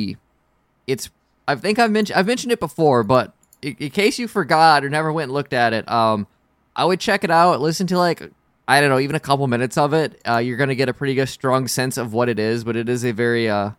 It's 0.85 1.09
I 1.47 1.55
think 1.55 1.79
I've 1.79 1.91
mentioned 1.91 2.17
I've 2.17 2.27
mentioned 2.27 2.51
it 2.51 2.59
before, 2.59 3.03
but 3.03 3.33
in, 3.63 3.75
in 3.79 3.89
case 3.89 4.19
you 4.19 4.27
forgot 4.27 4.85
or 4.85 4.89
never 4.89 5.11
went 5.11 5.29
and 5.29 5.33
looked 5.33 5.53
at 5.53 5.73
it, 5.73 5.89
um, 5.89 6.27
I 6.75 6.85
would 6.85 6.99
check 6.99 7.23
it 7.23 7.31
out. 7.31 7.59
Listen 7.59 7.87
to 7.87 7.97
like 7.97 8.31
I 8.69 8.79
don't 8.81 8.91
know, 8.91 8.99
even 8.99 9.15
a 9.15 9.19
couple 9.19 9.47
minutes 9.47 9.79
of 9.79 9.95
it. 9.95 10.21
Uh, 10.27 10.37
you're 10.37 10.55
gonna 10.55 10.75
get 10.75 10.89
a 10.89 10.93
pretty 10.93 11.15
good 11.15 11.27
strong 11.27 11.67
sense 11.67 11.97
of 11.97 12.13
what 12.13 12.29
it 12.29 12.37
is, 12.37 12.63
but 12.63 12.75
it 12.75 12.87
is 12.87 13.03
a 13.03 13.11
very 13.11 13.49
uh 13.49 13.71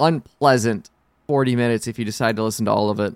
unpleasant 0.00 0.88
40 1.26 1.54
minutes 1.54 1.86
if 1.86 1.98
you 1.98 2.04
decide 2.04 2.36
to 2.36 2.42
listen 2.42 2.64
to 2.64 2.72
all 2.72 2.88
of 2.88 2.98
it. 2.98 3.14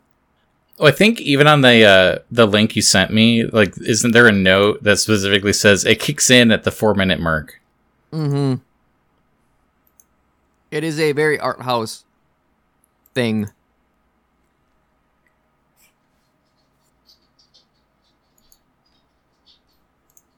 Oh, 0.79 0.87
I 0.87 0.91
think 0.91 1.23
even 1.23 1.47
on 1.47 1.63
the 1.63 1.85
uh, 1.85 2.19
the 2.31 2.47
link 2.47 2.77
you 2.77 2.83
sent 2.83 3.11
me, 3.11 3.45
like, 3.47 3.75
isn't 3.81 4.13
there 4.13 4.29
a 4.29 4.33
note 4.33 4.83
that 4.85 4.99
specifically 4.99 5.55
says 5.55 5.87
it 5.87 6.01
kicks 6.01 6.31
in 6.31 6.53
at 6.53 6.65
the 6.65 6.71
four 6.71 6.95
minute 6.95 7.19
mark? 7.19 7.61
Mm-hmm. 8.13 8.61
It 10.71 10.85
is 10.85 11.01
a 11.01 11.13
very 11.13 11.41
art 11.41 11.63
house 11.63 12.05
thing. 13.15 13.51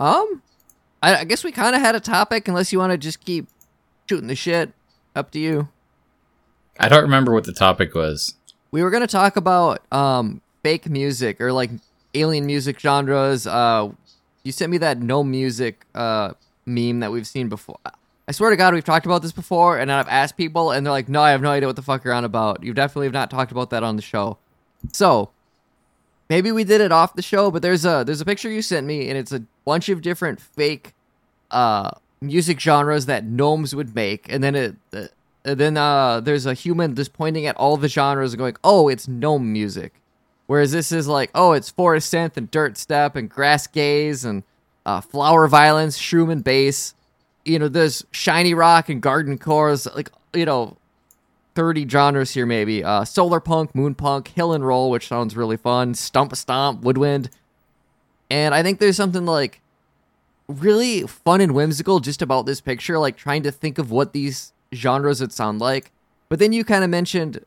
Um, 0.01 0.43
I, 1.03 1.19
I 1.19 1.25
guess 1.25 1.45
we 1.45 1.53
kind 1.53 1.77
of 1.77 1.83
had 1.83 1.95
a 1.95 2.01
topic, 2.01 2.49
unless 2.49 2.73
you 2.73 2.79
want 2.79 2.93
to 2.93 2.99
just 2.99 3.25
keep 3.25 3.47
shooting 4.09 4.27
the 4.29 4.35
shit. 4.35 4.73
Up 5.15 5.31
to 5.33 5.41
you. 5.41 5.69
I 6.79 6.89
don't 6.89 7.03
remember 7.03 7.33
what 7.33 7.45
the 7.45 7.53
topic 7.53 7.95
was. 7.95 8.35
We 8.71 8.83
were 8.83 8.91
gonna 8.91 9.09
talk 9.09 9.37
about 9.37 9.83
um 9.93 10.41
fake 10.63 10.89
music 10.89 11.41
or 11.41 11.53
like 11.53 11.71
alien 12.15 12.47
music 12.47 12.79
genres. 12.79 13.47
Uh, 13.47 13.91
you 14.45 14.53
sent 14.53 14.71
me 14.71 14.79
that 14.79 15.01
no 15.01 15.25
music 15.25 15.85
uh 15.95 16.33
meme 16.65 17.01
that 17.01 17.11
we've 17.11 17.27
seen 17.27 17.49
before. 17.49 17.79
I 18.29 18.33
swear 18.33 18.51
to 18.51 18.57
God, 18.57 18.73
we've 18.73 18.85
talked 18.85 19.05
about 19.05 19.23
this 19.23 19.33
before, 19.33 19.79
and 19.79 19.91
I've 19.91 20.07
asked 20.07 20.37
people, 20.37 20.71
and 20.71 20.87
they're 20.87 20.93
like, 20.93 21.09
"No, 21.09 21.21
I 21.21 21.33
have 21.33 21.43
no 21.43 21.51
idea 21.51 21.67
what 21.67 21.75
the 21.75 21.83
fuck 21.83 22.05
you're 22.05 22.15
on 22.15 22.25
about." 22.25 22.63
You 22.63 22.73
definitely 22.73 23.07
have 23.07 23.13
not 23.13 23.31
talked 23.31 23.51
about 23.51 23.71
that 23.71 23.83
on 23.83 23.97
the 23.97 24.03
show. 24.03 24.39
So 24.93 25.31
maybe 26.31 26.53
we 26.53 26.65
did 26.65 26.81
it 26.81 26.93
off 26.93 27.15
the 27.15 27.23
show, 27.23 27.51
but 27.51 27.61
there's 27.61 27.85
a 27.85 28.05
there's 28.07 28.23
a 28.23 28.25
picture 28.25 28.49
you 28.49 28.63
sent 28.63 28.87
me, 28.87 29.11
and 29.11 29.19
it's 29.19 29.33
a 29.33 29.43
bunch 29.67 29.91
of 29.91 30.01
different 30.01 30.41
fake 30.41 30.95
uh 31.51 31.91
music 32.23 32.61
genres 32.61 33.07
that 33.07 33.25
gnomes 33.25 33.75
would 33.75 33.95
make, 33.95 34.33
and 34.33 34.43
then 34.43 34.55
it. 34.55 34.77
Uh, 34.95 35.07
then 35.43 35.79
uh, 35.79 36.21
there's 36.21 36.45
a 36.45 36.53
human 36.53 36.95
just 36.95 37.15
pointing 37.15 37.47
at 37.47 37.57
all 37.57 37.79
the 37.79 37.89
genres 37.89 38.33
and 38.33 38.39
going, 38.39 38.57
"Oh, 38.63 38.89
it's 38.89 39.09
gnome 39.09 39.53
music," 39.53 39.95
whereas 40.47 40.73
this 40.73 40.93
is 40.93 41.09
like, 41.09 41.31
"Oh, 41.35 41.53
it's 41.53 41.71
forest 41.71 42.13
synth 42.13 42.37
and 42.37 42.51
dirt 42.51 42.77
step 42.77 43.17
and 43.17 43.29
grass 43.29 43.67
gaze 43.67 44.25
and 44.25 44.43
uh, 44.85 45.01
flower 45.01 45.49
violence, 45.49 45.99
shroom 45.99 46.31
and 46.31 46.45
bass." 46.45 46.95
You 47.45 47.59
know, 47.59 47.69
there's 47.69 48.05
shiny 48.13 48.53
rock 48.53 48.91
and 48.91 49.01
garden 49.01 49.39
cores, 49.39 49.87
like 49.95 50.11
you 50.35 50.45
know, 50.45 50.77
30 51.55 51.89
genres 51.89 52.33
here 52.33 52.47
maybe. 52.47 52.85
Uh, 52.85 53.05
solar 53.05 53.41
punk, 53.41 53.75
moon 53.75 53.95
punk, 53.95 54.29
hill 54.29 54.53
and 54.53 54.67
roll, 54.67 54.91
which 54.91 55.09
sounds 55.09 55.37
really 55.37 55.57
fun, 55.57 55.95
stump 55.95 56.35
stomp, 56.37 56.83
woodwind. 56.83 57.31
And 58.31 58.55
I 58.55 58.63
think 58.63 58.79
there's 58.79 58.97
something 58.97 59.27
like 59.27 59.61
really 60.49 61.03
fun 61.03 61.41
and 61.41 61.55
whimsical 61.55 62.01
just 62.01 62.23
about 62.23 62.47
this 62.47 62.61
picture, 62.61 62.99
like 62.99 63.17
trying 63.17 63.43
to 63.43 63.51
think 63.51 63.79
of 63.79 63.91
what 63.91 64.13
these 64.13 64.53
genres 64.75 65.21
would 65.21 65.33
sound 65.33 65.61
like. 65.61 65.91
But 66.29 66.39
then 66.39 66.53
you 66.53 66.65
kind 66.65 66.85
of 66.85 66.91
mentioned 66.91 67.45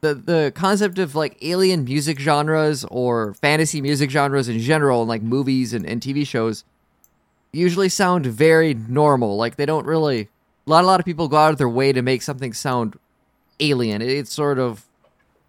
the 0.00 0.14
the 0.14 0.52
concept 0.54 0.98
of 0.98 1.14
like 1.14 1.36
alien 1.42 1.84
music 1.84 2.20
genres 2.20 2.84
or 2.84 3.34
fantasy 3.34 3.80
music 3.80 4.10
genres 4.10 4.48
in 4.48 4.58
general, 4.60 5.02
and 5.02 5.08
like 5.08 5.22
movies 5.22 5.72
and, 5.72 5.84
and 5.84 6.00
TV 6.00 6.26
shows, 6.26 6.64
usually 7.52 7.88
sound 7.88 8.26
very 8.26 8.74
normal. 8.74 9.36
Like 9.36 9.56
they 9.56 9.66
don't 9.66 9.86
really. 9.86 10.28
A 10.68 10.70
lot, 10.70 10.82
a 10.82 10.86
lot 10.86 10.98
of 10.98 11.06
people 11.06 11.28
go 11.28 11.36
out 11.36 11.52
of 11.52 11.58
their 11.58 11.68
way 11.68 11.92
to 11.92 12.02
make 12.02 12.22
something 12.22 12.52
sound 12.52 12.98
alien. 13.60 14.02
It's 14.02 14.32
sort 14.32 14.58
of 14.58 14.84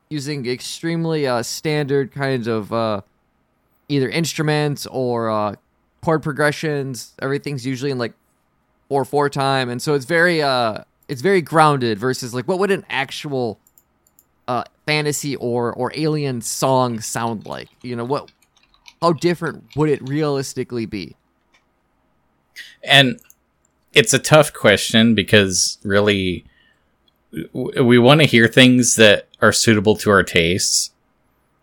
using 0.09 0.45
extremely 0.47 1.27
uh, 1.27 1.43
standard 1.43 2.11
kinds 2.11 2.47
of 2.47 2.71
uh, 2.71 3.01
either 3.89 4.09
instruments 4.09 4.85
or 4.87 5.29
uh, 5.29 5.55
chord 6.03 6.23
progressions. 6.23 7.13
Everything's 7.21 7.65
usually 7.65 7.91
in 7.91 7.97
like 7.97 8.13
four 8.89 9.03
four 9.05 9.29
time, 9.29 9.69
and 9.69 9.81
so 9.81 9.93
it's 9.93 10.05
very 10.05 10.41
uh 10.41 10.83
it's 11.07 11.21
very 11.21 11.41
grounded 11.41 11.99
versus 11.99 12.33
like 12.33 12.47
what 12.47 12.59
would 12.59 12.71
an 12.71 12.85
actual 12.89 13.59
uh 14.47 14.63
fantasy 14.85 15.35
or 15.35 15.73
or 15.73 15.91
alien 15.95 16.41
song 16.41 16.99
sound 16.99 17.45
like? 17.45 17.69
You 17.81 17.95
know 17.95 18.05
what? 18.05 18.31
How 19.01 19.13
different 19.13 19.63
would 19.75 19.89
it 19.89 20.01
realistically 20.07 20.85
be? 20.85 21.15
And 22.83 23.19
it's 23.93 24.13
a 24.13 24.19
tough 24.19 24.53
question 24.53 25.13
because 25.13 25.77
really 25.83 26.45
we 27.53 27.97
want 27.97 28.21
to 28.21 28.27
hear 28.27 28.47
things 28.47 28.95
that 28.95 29.27
are 29.41 29.51
suitable 29.51 29.95
to 29.97 30.09
our 30.09 30.23
tastes. 30.23 30.91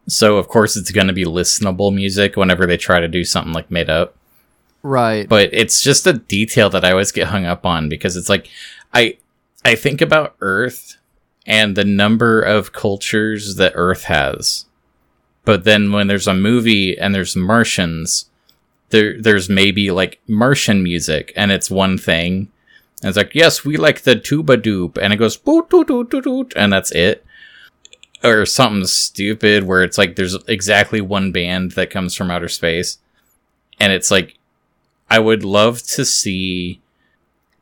So 0.07 0.37
of 0.37 0.49
course 0.49 0.77
it's 0.77 0.91
going 0.91 1.07
to 1.07 1.13
be 1.13 1.25
listenable 1.25 1.95
music 1.95 2.37
whenever 2.37 2.67
they 2.67 2.77
try 2.77 3.01
to 3.01 3.09
do 3.09 3.25
something 3.25 3.53
like 3.53 3.71
made 3.71 3.89
up. 3.89 4.17
Right. 4.83 5.27
But 5.27 5.49
it's 5.53 5.83
just 5.83 6.07
a 6.07 6.13
detail 6.13 6.69
that 6.71 6.85
I 6.85 6.91
always 6.91 7.11
get 7.11 7.29
hung 7.29 7.47
up 7.47 7.65
on 7.65 7.89
because 7.89 8.17
it's 8.17 8.29
like 8.29 8.49
I 8.93 9.17
I 9.65 9.75
think 9.75 10.01
about 10.01 10.37
Earth 10.41 10.99
and 11.47 11.75
the 11.75 11.85
number 11.85 12.41
of 12.41 12.73
cultures 12.73 13.57
that 13.57 13.73
Earth 13.75 14.05
has. 14.05 14.67
But 15.45 15.65
then 15.65 15.93
when 15.93 16.07
there's 16.07 16.29
a 16.29 16.35
movie 16.35 16.99
and 16.99 17.15
there's 17.15 17.35
Martians, 17.35 18.27
there 18.91 19.21
there's 19.21 19.49
maybe 19.49 19.91
like 19.91 20.21
Martian 20.27 20.83
music 20.83 21.33
and 21.35 21.51
it's 21.51 21.71
one 21.71 21.97
thing. 21.97 22.49
And 23.05 23.11
it's 23.11 23.19
like, 23.19 23.35
yes, 23.35 23.67
we 23.67 23.77
like 23.77 24.01
the 24.01 24.17
tuba 24.17 24.57
doop, 24.57 24.97
and 24.97 25.13
it 25.13 25.19
goes 25.19 25.37
boot 25.37 25.69
doot 25.69 25.89
doot 25.89 26.11
doot 26.11 26.55
and 26.57 26.73
that's 26.73 26.91
it. 26.93 27.23
Or 28.23 28.47
something 28.47 28.87
stupid 28.87 29.65
where 29.65 29.83
it's 29.83 29.99
like 29.99 30.17
there's 30.17 30.43
exactly 30.49 31.03
one 31.03 31.31
band 31.31 31.73
that 31.73 31.91
comes 31.91 32.15
from 32.15 32.31
outer 32.31 32.49
space. 32.49 32.97
And 33.79 33.93
it's 33.93 34.11
like 34.11 34.39
I 35.11 35.19
would 35.19 35.45
love 35.45 35.83
to 35.83 36.07
see 36.07 36.81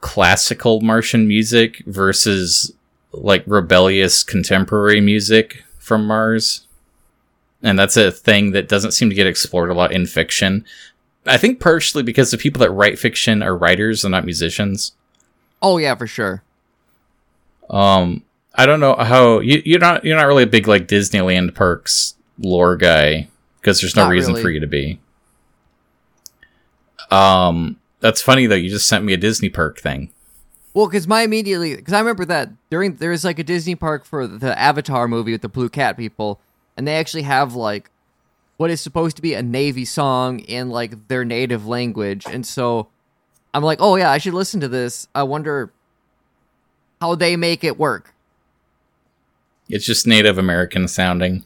classical 0.01 0.81
Martian 0.81 1.27
music 1.27 1.83
versus 1.87 2.73
like 3.11 3.43
rebellious 3.45 4.23
contemporary 4.23 5.01
music 5.01 5.65
from 5.81 6.07
Mars. 6.07 6.69
And 7.65 7.77
that's 7.77 7.97
a 7.97 8.13
thing 8.13 8.53
that 8.53 8.69
doesn't 8.69 8.93
seem 8.93 9.09
to 9.09 9.17
get 9.17 9.27
explored 9.27 9.71
a 9.71 9.75
lot 9.75 9.91
in 9.91 10.07
fiction. 10.07 10.65
I 11.27 11.37
think 11.37 11.59
partially 11.59 12.05
because 12.05 12.31
the 12.31 12.39
people 12.39 12.61
that 12.61 12.71
write 12.71 13.01
fiction 13.01 13.43
are 13.43 13.57
writers 13.57 14.05
and 14.05 14.13
not 14.13 14.25
musicians. 14.25 14.93
Oh 15.63 15.79
yeah, 15.79 15.95
for 15.95 16.07
sure. 16.07 16.43
Um, 17.71 18.25
I 18.55 18.67
don't 18.67 18.81
know 18.81 18.95
how 18.97 19.41
you, 19.41 19.63
you're 19.65 19.81
not 19.81 20.05
you're 20.05 20.17
not 20.17 20.27
really 20.27 20.43
a 20.43 20.49
big 20.49 20.69
like 20.69 20.89
Disneyland 20.89 21.55
parks 21.55 22.15
lore 22.39 22.77
guy 22.77 23.29
because 23.61 23.81
there's 23.81 23.97
no 23.97 24.05
Not 24.05 24.11
reason 24.11 24.33
really. 24.33 24.43
for 24.43 24.51
you 24.51 24.61
to 24.61 24.67
be. 24.67 25.01
Um, 27.11 27.79
that's 28.01 28.21
funny 28.21 28.47
though. 28.47 28.55
You 28.57 28.69
just 28.71 28.89
sent 28.89 29.05
me 29.05 29.13
a 29.13 29.17
Disney 29.17 29.49
park 29.49 29.79
thing. 29.81 30.11
Well, 30.75 30.87
because 30.87 31.07
my 31.07 31.23
immediately 31.23 31.77
because 31.77 31.93
I 31.93 31.99
remember 32.01 32.25
that 32.27 32.51
during 32.71 32.97
there 32.97 33.11
was 33.11 33.25
like 33.25 33.39
a 33.39 33.45
Disney 33.45 33.75
park 33.75 34.05
for 34.05 34.27
the 34.27 34.59
Avatar 34.59 35.07
movie 35.07 35.33
with 35.33 35.43
the 35.43 35.49
blue 35.49 35.69
cat 35.69 35.97
people, 35.97 36.41
and 36.77 36.87
they 36.87 36.97
actually 36.97 37.23
have 37.23 37.55
like 37.55 37.91
what 38.57 38.71
is 38.71 38.81
supposed 38.81 39.17
to 39.17 39.23
be 39.23 39.35
a 39.35 39.43
Na'vi 39.43 39.87
song 39.87 40.41
in 40.41 40.71
like 40.71 41.09
their 41.09 41.25
native 41.25 41.67
language, 41.67 42.25
and 42.27 42.47
so 42.47 42.89
I'm 43.55 43.63
like, 43.63 43.79
oh 43.81 43.97
yeah, 43.97 44.11
I 44.11 44.19
should 44.19 44.35
listen 44.35 44.61
to 44.61 44.69
this. 44.69 45.09
I 45.15 45.23
wonder 45.25 45.73
how 47.01 47.15
they 47.15 47.37
make 47.37 47.65
it 47.65 47.79
work. 47.79 48.15
It's 49.69 49.85
just 49.85 50.07
Native 50.07 50.39
American 50.39 50.89
sounding. 50.89 51.45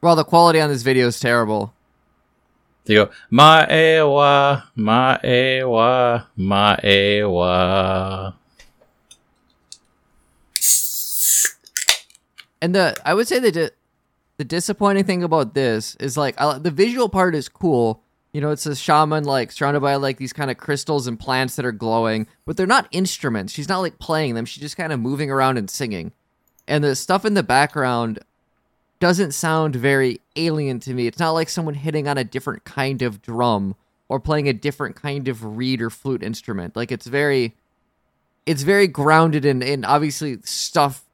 Well, 0.00 0.16
the 0.16 0.24
quality 0.24 0.60
on 0.60 0.70
this 0.70 0.82
video 0.82 1.08
is 1.08 1.18
terrible. 1.18 1.74
They 2.84 2.94
go 2.94 3.10
Maewa, 3.30 4.62
Maewa, 4.76 6.26
Maewa. 6.38 8.34
And 12.62 12.74
the 12.74 12.96
I 13.04 13.14
would 13.14 13.28
say 13.28 13.38
the 13.38 13.52
di- 13.52 13.70
the 14.38 14.44
disappointing 14.44 15.04
thing 15.04 15.22
about 15.22 15.54
this 15.54 15.96
is 15.96 16.16
like 16.16 16.40
I, 16.40 16.58
the 16.58 16.70
visual 16.70 17.08
part 17.08 17.34
is 17.34 17.48
cool. 17.48 18.02
You 18.32 18.40
know, 18.40 18.50
it's 18.50 18.66
a 18.66 18.76
shaman 18.76 19.24
like 19.24 19.52
surrounded 19.52 19.80
by 19.80 19.96
like 19.96 20.18
these 20.18 20.32
kind 20.32 20.50
of 20.50 20.58
crystals 20.58 21.06
and 21.06 21.18
plants 21.18 21.56
that 21.56 21.64
are 21.64 21.72
glowing, 21.72 22.26
but 22.44 22.56
they're 22.56 22.66
not 22.66 22.88
instruments. 22.90 23.52
She's 23.52 23.68
not 23.68 23.80
like 23.80 23.98
playing 23.98 24.34
them. 24.34 24.44
She's 24.44 24.60
just 24.60 24.76
kind 24.76 24.92
of 24.92 25.00
moving 25.00 25.30
around 25.30 25.56
and 25.56 25.70
singing. 25.70 26.12
And 26.66 26.84
the 26.84 26.94
stuff 26.94 27.24
in 27.24 27.34
the 27.34 27.42
background 27.42 28.18
doesn't 29.00 29.32
sound 29.32 29.76
very 29.76 30.20
alien 30.36 30.80
to 30.80 30.92
me. 30.92 31.06
It's 31.06 31.18
not 31.18 31.30
like 31.30 31.48
someone 31.48 31.74
hitting 31.74 32.06
on 32.06 32.18
a 32.18 32.24
different 32.24 32.64
kind 32.64 33.00
of 33.00 33.22
drum 33.22 33.76
or 34.08 34.18
playing 34.20 34.48
a 34.48 34.52
different 34.52 34.96
kind 34.96 35.28
of 35.28 35.56
reed 35.56 35.80
or 35.80 35.90
flute 35.90 36.22
instrument. 36.22 36.76
Like 36.76 36.90
it's 36.92 37.06
very 37.06 37.54
it's 38.46 38.62
very 38.62 38.86
grounded 38.88 39.44
in 39.44 39.62
in 39.62 39.84
obviously 39.84 40.38
stuff 40.42 41.04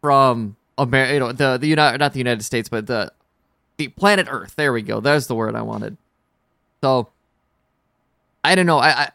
from 0.00 0.56
America, 0.78 1.14
you 1.14 1.20
know, 1.20 1.32
the 1.32 1.58
the 1.58 1.68
United 1.68 1.98
not 1.98 2.12
the 2.12 2.18
United 2.18 2.42
States, 2.42 2.68
but 2.68 2.86
the 2.86 3.12
the 3.76 3.88
planet 3.88 4.26
Earth. 4.30 4.54
There 4.56 4.72
we 4.72 4.82
go. 4.82 5.00
There's 5.00 5.26
the 5.26 5.34
word 5.34 5.54
I 5.54 5.62
wanted. 5.62 5.96
So 6.82 7.08
I 8.44 8.54
don't 8.54 8.66
know. 8.66 8.78
I, 8.78 8.88
I 8.90 9.10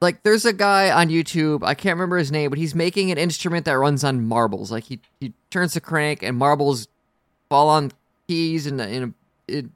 like 0.00 0.22
there's 0.22 0.44
a 0.44 0.52
guy 0.52 0.90
on 0.90 1.08
YouTube. 1.08 1.62
I 1.62 1.74
can't 1.74 1.96
remember 1.96 2.18
his 2.18 2.32
name, 2.32 2.50
but 2.50 2.58
he's 2.58 2.74
making 2.74 3.10
an 3.10 3.18
instrument 3.18 3.64
that 3.66 3.72
runs 3.78 4.04
on 4.04 4.26
marbles. 4.26 4.70
Like 4.70 4.84
he 4.84 5.00
he 5.20 5.32
turns 5.50 5.74
the 5.74 5.80
crank 5.80 6.22
and 6.22 6.36
marbles 6.36 6.88
fall 7.48 7.68
on 7.68 7.92
keys 8.28 8.66
and 8.66 8.80
and 8.80 9.14
it 9.48 9.66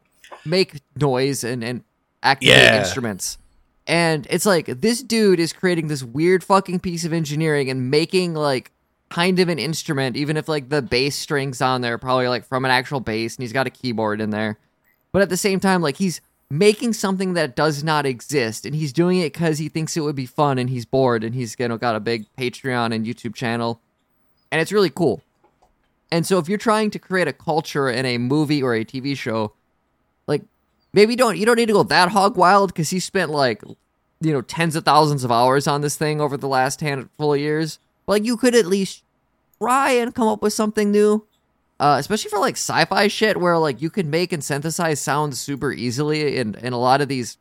make 0.44 0.80
noise 0.96 1.44
and 1.44 1.62
and 1.62 1.84
activate 2.22 2.54
Yeah. 2.56 2.78
instruments. 2.80 3.38
And 3.86 4.26
it's 4.28 4.44
like 4.44 4.66
this 4.66 5.02
dude 5.02 5.40
is 5.40 5.52
creating 5.52 5.88
this 5.88 6.02
weird 6.02 6.44
fucking 6.44 6.80
piece 6.80 7.04
of 7.04 7.12
engineering 7.12 7.70
and 7.70 7.90
making 7.90 8.34
like 8.34 8.70
kind 9.08 9.38
of 9.38 9.48
an 9.48 9.58
instrument, 9.58 10.16
even 10.16 10.36
if 10.36 10.46
like 10.48 10.68
the 10.68 10.82
bass 10.82 11.16
strings 11.16 11.62
on 11.62 11.80
there 11.80 11.94
are 11.94 11.98
probably 11.98 12.28
like 12.28 12.44
from 12.44 12.66
an 12.66 12.70
actual 12.70 13.00
bass 13.00 13.36
and 13.36 13.42
he's 13.42 13.52
got 13.54 13.66
a 13.66 13.70
keyboard 13.70 14.20
in 14.20 14.28
there. 14.28 14.58
But 15.12 15.22
at 15.22 15.30
the 15.30 15.38
same 15.38 15.58
time, 15.58 15.80
like 15.80 15.96
he's 15.96 16.20
making 16.50 16.94
something 16.94 17.34
that 17.34 17.54
does 17.54 17.84
not 17.84 18.06
exist 18.06 18.64
and 18.64 18.74
he's 18.74 18.92
doing 18.92 19.18
it 19.18 19.32
because 19.32 19.58
he 19.58 19.68
thinks 19.68 19.96
it 19.96 20.00
would 20.00 20.16
be 20.16 20.26
fun 20.26 20.58
and 20.58 20.70
he's 20.70 20.86
bored 20.86 21.22
and 21.22 21.34
he's 21.34 21.54
you 21.58 21.76
got 21.76 21.94
a 21.94 22.00
big 22.00 22.26
Patreon 22.36 22.94
and 22.94 23.04
YouTube 23.04 23.34
channel. 23.34 23.80
And 24.50 24.60
it's 24.60 24.72
really 24.72 24.90
cool. 24.90 25.22
And 26.10 26.26
so 26.26 26.38
if 26.38 26.48
you're 26.48 26.56
trying 26.56 26.90
to 26.92 26.98
create 26.98 27.28
a 27.28 27.34
culture 27.34 27.90
in 27.90 28.06
a 28.06 28.16
movie 28.16 28.62
or 28.62 28.74
a 28.74 28.84
TV 28.84 29.14
show, 29.14 29.52
like 30.26 30.42
maybe 30.94 31.16
don't 31.16 31.36
you 31.36 31.44
don't 31.44 31.56
need 31.56 31.66
to 31.66 31.74
go 31.74 31.82
that 31.82 32.10
hog 32.10 32.38
wild 32.38 32.72
because 32.72 32.88
he 32.88 32.98
spent 32.98 33.30
like 33.30 33.62
you 34.20 34.32
know 34.32 34.40
tens 34.40 34.74
of 34.74 34.86
thousands 34.86 35.24
of 35.24 35.30
hours 35.30 35.66
on 35.66 35.82
this 35.82 35.96
thing 35.96 36.18
over 36.18 36.38
the 36.38 36.48
last 36.48 36.80
handful 36.80 37.34
of 37.34 37.40
years. 37.40 37.78
But 38.06 38.12
like 38.12 38.24
you 38.24 38.38
could 38.38 38.54
at 38.54 38.64
least 38.64 39.02
try 39.60 39.90
and 39.90 40.14
come 40.14 40.28
up 40.28 40.40
with 40.40 40.54
something 40.54 40.90
new. 40.90 41.26
Uh, 41.80 41.96
especially 41.98 42.28
for 42.28 42.40
like 42.40 42.56
sci-fi 42.56 43.06
shit 43.06 43.36
where 43.36 43.56
like 43.56 43.80
you 43.80 43.88
can 43.88 44.10
make 44.10 44.32
and 44.32 44.42
synthesize 44.42 45.00
sounds 45.00 45.38
super 45.38 45.72
easily 45.72 46.36
and 46.38 46.56
and 46.56 46.74
a 46.74 46.78
lot 46.78 47.00
of 47.00 47.06
these 47.06 47.38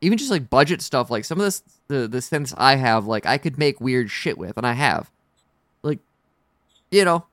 even 0.00 0.16
just 0.16 0.30
like 0.30 0.48
budget 0.48 0.80
stuff 0.80 1.10
like 1.10 1.24
some 1.24 1.38
of 1.38 1.44
this 1.44 1.62
the 1.88 2.08
the 2.08 2.18
synths 2.18 2.54
I 2.56 2.76
have 2.76 3.06
like 3.06 3.26
I 3.26 3.36
could 3.36 3.58
make 3.58 3.80
weird 3.80 4.10
shit 4.10 4.38
with 4.38 4.56
and 4.56 4.66
I 4.66 4.72
have. 4.72 5.10
Like 5.82 5.98
you 6.90 7.04
know 7.04 7.26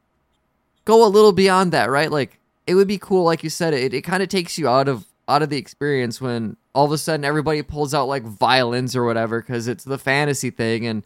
go 0.83 1.05
a 1.05 1.07
little 1.07 1.31
beyond 1.31 1.71
that 1.71 1.89
right? 1.89 2.11
Like 2.11 2.37
it 2.67 2.75
would 2.75 2.87
be 2.87 2.97
cool 2.97 3.23
like 3.23 3.43
you 3.43 3.49
said 3.49 3.73
it 3.73 3.93
it 3.93 4.01
kind 4.01 4.21
of 4.21 4.27
takes 4.27 4.57
you 4.57 4.67
out 4.67 4.89
of 4.89 5.05
out 5.27 5.41
of 5.41 5.49
the 5.49 5.57
experience 5.57 6.19
when 6.19 6.57
all 6.73 6.85
of 6.85 6.91
a 6.91 6.97
sudden 6.97 7.23
everybody 7.23 7.61
pulls 7.61 7.93
out 7.93 8.07
like 8.07 8.23
violins 8.23 8.95
or 8.95 9.05
whatever 9.05 9.41
because 9.41 9.67
it's 9.67 9.83
the 9.83 9.97
fantasy 9.97 10.49
thing 10.49 10.85
and 10.85 11.03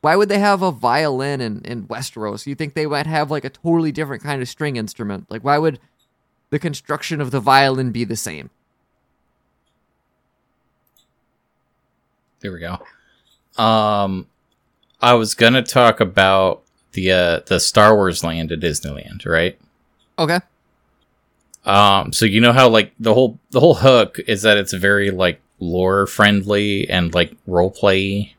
why 0.00 0.16
would 0.16 0.28
they 0.28 0.38
have 0.38 0.62
a 0.62 0.70
violin 0.70 1.40
in, 1.40 1.60
in 1.62 1.86
Westeros? 1.86 2.46
You 2.46 2.54
think 2.54 2.74
they 2.74 2.86
might 2.86 3.06
have 3.06 3.30
like 3.30 3.44
a 3.44 3.50
totally 3.50 3.92
different 3.92 4.22
kind 4.22 4.40
of 4.40 4.48
string 4.48 4.76
instrument? 4.76 5.26
Like 5.28 5.42
why 5.42 5.58
would 5.58 5.80
the 6.50 6.58
construction 6.58 7.20
of 7.20 7.30
the 7.30 7.40
violin 7.40 7.90
be 7.90 8.04
the 8.04 8.16
same? 8.16 8.50
There 12.40 12.52
we 12.52 12.60
go. 12.60 12.78
Um, 13.62 14.28
I 15.00 15.14
was 15.14 15.34
gonna 15.34 15.62
talk 15.62 16.00
about 16.00 16.62
the 16.92 17.12
uh, 17.12 17.40
the 17.46 17.58
Star 17.58 17.94
Wars 17.94 18.22
land 18.22 18.52
at 18.52 18.60
Disneyland, 18.60 19.26
right? 19.26 19.58
Okay. 20.18 20.40
Um, 21.64 22.12
so 22.12 22.24
you 22.24 22.40
know 22.40 22.52
how 22.52 22.68
like 22.68 22.92
the 22.98 23.14
whole 23.14 23.38
the 23.50 23.60
whole 23.60 23.74
hook 23.74 24.18
is 24.26 24.42
that 24.42 24.56
it's 24.56 24.72
very 24.72 25.10
like 25.10 25.40
lore 25.60 26.06
friendly 26.06 26.88
and 26.88 27.12
like 27.12 27.32
role 27.46 27.70
play. 27.70 28.36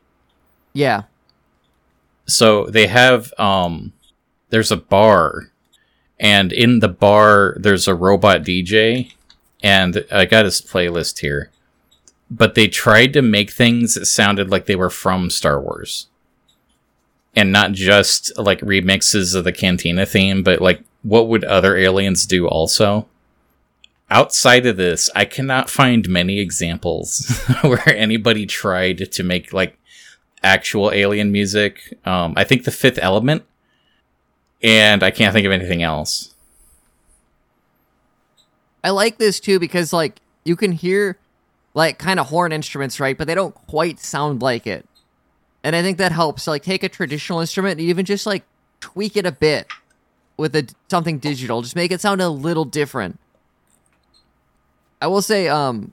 Yeah. 0.72 1.02
So 2.30 2.66
they 2.66 2.86
have 2.86 3.32
um, 3.38 3.92
there's 4.50 4.70
a 4.70 4.76
bar, 4.76 5.50
and 6.18 6.52
in 6.52 6.80
the 6.80 6.88
bar 6.88 7.56
there's 7.58 7.88
a 7.88 7.94
robot 7.94 8.42
DJ, 8.42 9.12
and 9.62 10.04
I 10.10 10.24
got 10.24 10.44
his 10.44 10.60
playlist 10.60 11.20
here 11.20 11.50
but 12.30 12.54
they 12.54 12.68
tried 12.68 13.12
to 13.12 13.22
make 13.22 13.50
things 13.50 13.94
that 13.94 14.06
sounded 14.06 14.50
like 14.50 14.66
they 14.66 14.76
were 14.76 14.90
from 14.90 15.28
Star 15.30 15.60
Wars. 15.60 16.06
And 17.34 17.52
not 17.52 17.72
just 17.72 18.36
like 18.38 18.60
remixes 18.60 19.34
of 19.34 19.44
the 19.44 19.52
Cantina 19.52 20.06
theme, 20.06 20.42
but 20.42 20.60
like 20.60 20.82
what 21.02 21.28
would 21.28 21.44
other 21.44 21.76
aliens 21.76 22.26
do 22.26 22.46
also? 22.46 23.08
Outside 24.10 24.66
of 24.66 24.76
this, 24.76 25.08
I 25.14 25.24
cannot 25.24 25.70
find 25.70 26.08
many 26.08 26.38
examples 26.40 27.40
where 27.62 27.88
anybody 27.88 28.46
tried 28.46 29.10
to 29.12 29.22
make 29.22 29.52
like 29.52 29.76
actual 30.42 30.92
alien 30.92 31.32
music. 31.32 31.98
Um, 32.04 32.34
I 32.36 32.44
think 32.44 32.64
the 32.64 32.70
fifth 32.70 32.98
element, 33.00 33.44
and 34.62 35.02
I 35.02 35.10
can't 35.10 35.32
think 35.32 35.46
of 35.46 35.52
anything 35.52 35.82
else. 35.82 36.34
I 38.82 38.90
like 38.90 39.18
this 39.18 39.40
too 39.40 39.58
because 39.58 39.92
like 39.92 40.20
you 40.44 40.56
can 40.56 40.72
hear 40.72 41.18
like 41.74 41.98
kind 41.98 42.18
of 42.18 42.28
horn 42.28 42.52
instruments, 42.52 42.98
right? 42.98 43.16
But 43.16 43.26
they 43.26 43.34
don't 43.34 43.54
quite 43.54 44.00
sound 44.00 44.42
like 44.42 44.66
it. 44.66 44.86
And 45.62 45.76
I 45.76 45.82
think 45.82 45.98
that 45.98 46.12
helps. 46.12 46.46
Like 46.46 46.62
take 46.62 46.82
a 46.82 46.88
traditional 46.88 47.40
instrument 47.40 47.80
and 47.80 47.88
even 47.88 48.04
just 48.04 48.26
like 48.26 48.44
tweak 48.80 49.16
it 49.16 49.26
a 49.26 49.32
bit 49.32 49.66
with 50.36 50.56
a, 50.56 50.66
something 50.88 51.18
digital. 51.18 51.62
Just 51.62 51.76
make 51.76 51.92
it 51.92 52.00
sound 52.00 52.20
a 52.20 52.30
little 52.30 52.64
different. 52.64 53.18
I 55.02 55.06
will 55.06 55.22
say, 55.22 55.48
um, 55.48 55.92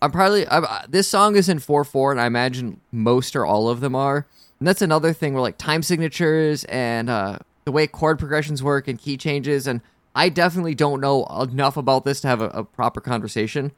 I'm 0.00 0.12
probably 0.12 0.46
I, 0.48 0.84
this 0.88 1.08
song 1.08 1.36
is 1.36 1.48
in 1.48 1.58
four 1.58 1.84
four, 1.84 2.12
and 2.12 2.20
I 2.20 2.26
imagine 2.26 2.80
most 2.92 3.34
or 3.34 3.44
all 3.44 3.68
of 3.68 3.80
them 3.80 3.94
are. 3.94 4.26
And 4.58 4.66
that's 4.66 4.82
another 4.82 5.12
thing 5.12 5.34
where 5.34 5.42
like 5.42 5.58
time 5.58 5.82
signatures 5.82 6.64
and 6.64 7.08
uh, 7.10 7.38
the 7.64 7.72
way 7.72 7.86
chord 7.86 8.18
progressions 8.18 8.62
work 8.62 8.88
and 8.88 8.98
key 8.98 9.16
changes. 9.16 9.66
And 9.66 9.80
I 10.14 10.28
definitely 10.28 10.74
don't 10.74 11.00
know 11.00 11.24
enough 11.26 11.76
about 11.76 12.04
this 12.04 12.20
to 12.22 12.28
have 12.28 12.40
a, 12.40 12.48
a 12.48 12.64
proper 12.64 13.00
conversation. 13.00 13.72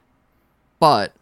But 0.79 1.13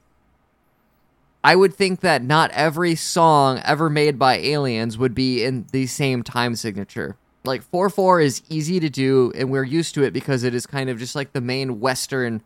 I 1.43 1.57
would 1.57 1.75
think 1.75 2.01
that 2.01 2.23
not 2.23 2.51
every 2.53 2.95
song 2.95 3.61
ever 3.65 3.89
made 3.89 4.19
by 4.19 4.37
aliens 4.37 4.99
would 4.99 5.15
be 5.15 5.45
in 5.45 5.67
the 5.73 5.87
same 5.87 6.23
time 6.23 6.55
signature. 6.57 7.17
Like 7.45 7.63
4 7.63 7.89
4 7.89 8.21
is 8.21 8.43
easy 8.49 8.81
to 8.81 8.91
do, 8.91 9.33
and 9.35 9.51
we're 9.51 9.65
used 9.65 9.95
to 9.95 10.03
it 10.03 10.13
because 10.13 10.43
it 10.43 10.55
is 10.55 10.67
kind 10.67 10.91
of 10.91 10.99
just 10.99 11.15
like 11.15 11.33
the 11.33 11.41
main 11.41 11.81
Western 11.81 12.43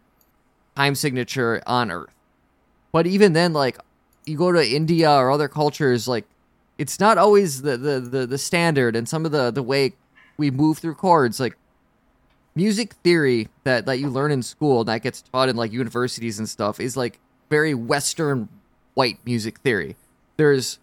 time 0.76 0.94
signature 0.94 1.62
on 1.66 1.90
Earth. 1.90 2.11
But 2.92 3.06
even 3.06 3.32
then, 3.32 3.52
like, 3.52 3.78
you 4.26 4.36
go 4.36 4.52
to 4.52 4.64
India 4.64 5.10
or 5.10 5.30
other 5.30 5.48
cultures, 5.48 6.06
like, 6.06 6.26
it's 6.78 7.00
not 7.00 7.18
always 7.18 7.62
the, 7.62 7.76
the, 7.76 8.00
the, 8.00 8.26
the 8.26 8.38
standard, 8.38 8.94
and 8.94 9.08
some 9.08 9.24
of 9.24 9.32
the, 9.32 9.50
the 9.50 9.62
way 9.62 9.94
we 10.36 10.50
move 10.50 10.78
through 10.78 10.94
chords, 10.94 11.40
like, 11.40 11.56
music 12.54 12.94
theory 13.02 13.48
that, 13.64 13.86
that 13.86 13.98
you 13.98 14.08
learn 14.08 14.30
in 14.30 14.42
school 14.42 14.80
and 14.80 14.88
that 14.88 15.02
gets 15.02 15.22
taught 15.22 15.48
in, 15.48 15.56
like, 15.56 15.72
universities 15.72 16.38
and 16.38 16.48
stuff 16.48 16.78
is, 16.78 16.96
like, 16.96 17.18
very 17.50 17.74
Western 17.74 18.48
white 18.94 19.18
music 19.24 19.58
theory. 19.60 19.96
There's 20.36 20.78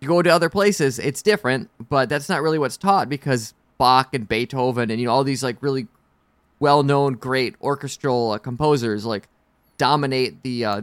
you 0.00 0.08
go 0.08 0.22
to 0.22 0.30
other 0.30 0.50
places, 0.50 0.98
it's 0.98 1.22
different, 1.22 1.70
but 1.88 2.08
that's 2.08 2.28
not 2.28 2.42
really 2.42 2.58
what's 2.58 2.76
taught 2.76 3.08
because 3.08 3.54
Bach 3.78 4.14
and 4.14 4.28
Beethoven 4.28 4.90
and 4.90 5.00
you 5.00 5.06
know 5.06 5.12
all 5.12 5.24
these 5.24 5.42
like 5.42 5.56
really 5.60 5.86
well-known 6.60 7.14
great 7.14 7.54
orchestral 7.60 8.32
uh, 8.32 8.38
composers 8.38 9.04
like 9.04 9.28
dominate 9.78 10.42
the 10.42 10.64
uh, 10.64 10.82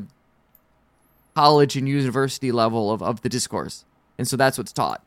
college 1.36 1.76
and 1.76 1.88
university 1.88 2.52
level 2.52 2.92
of, 2.92 3.02
of 3.02 3.22
the 3.22 3.30
discourse. 3.30 3.86
And 4.18 4.28
so 4.28 4.38
that's 4.38 4.58
what's 4.58 4.72
taught. 4.72 5.04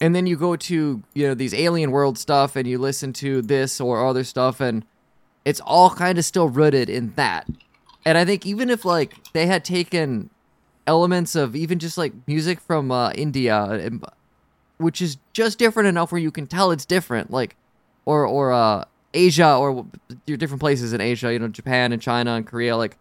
And 0.00 0.14
then 0.14 0.26
you 0.26 0.36
go 0.36 0.56
to, 0.56 1.02
you 1.14 1.26
know, 1.26 1.34
these 1.34 1.52
alien 1.52 1.90
world 1.90 2.18
stuff 2.18 2.56
and 2.56 2.66
you 2.68 2.78
listen 2.78 3.12
to 3.14 3.42
this 3.42 3.80
or 3.80 4.06
other 4.06 4.24
stuff 4.24 4.60
and 4.60 4.84
it's 5.44 5.60
all 5.60 5.90
kind 5.90 6.18
of 6.18 6.24
still 6.24 6.48
rooted 6.48 6.88
in 6.88 7.14
that. 7.16 7.48
And 8.04 8.16
I 8.16 8.24
think 8.24 8.46
even 8.46 8.70
if 8.70 8.84
like 8.84 9.32
they 9.32 9.46
had 9.46 9.64
taken 9.64 10.30
elements 10.86 11.34
of 11.34 11.56
even 11.56 11.78
just 11.78 11.98
like 11.98 12.12
music 12.26 12.60
from 12.60 12.90
uh, 12.90 13.10
India, 13.10 13.90
which 14.78 15.02
is 15.02 15.18
just 15.32 15.58
different 15.58 15.88
enough 15.88 16.12
where 16.12 16.20
you 16.20 16.30
can 16.30 16.46
tell 16.46 16.70
it's 16.70 16.86
different, 16.86 17.30
like 17.30 17.56
or 18.06 18.26
or 18.26 18.52
uh, 18.52 18.84
Asia 19.12 19.56
or 19.56 19.86
your 20.26 20.36
different 20.36 20.60
places 20.60 20.92
in 20.92 21.00
Asia, 21.00 21.32
you 21.32 21.38
know, 21.38 21.48
Japan 21.48 21.92
and 21.92 22.00
China 22.00 22.34
and 22.34 22.46
Korea, 22.46 22.76
like 22.76 22.96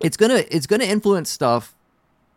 it's 0.00 0.16
gonna 0.16 0.44
it's 0.50 0.66
gonna 0.66 0.84
influence 0.84 1.30
stuff 1.30 1.74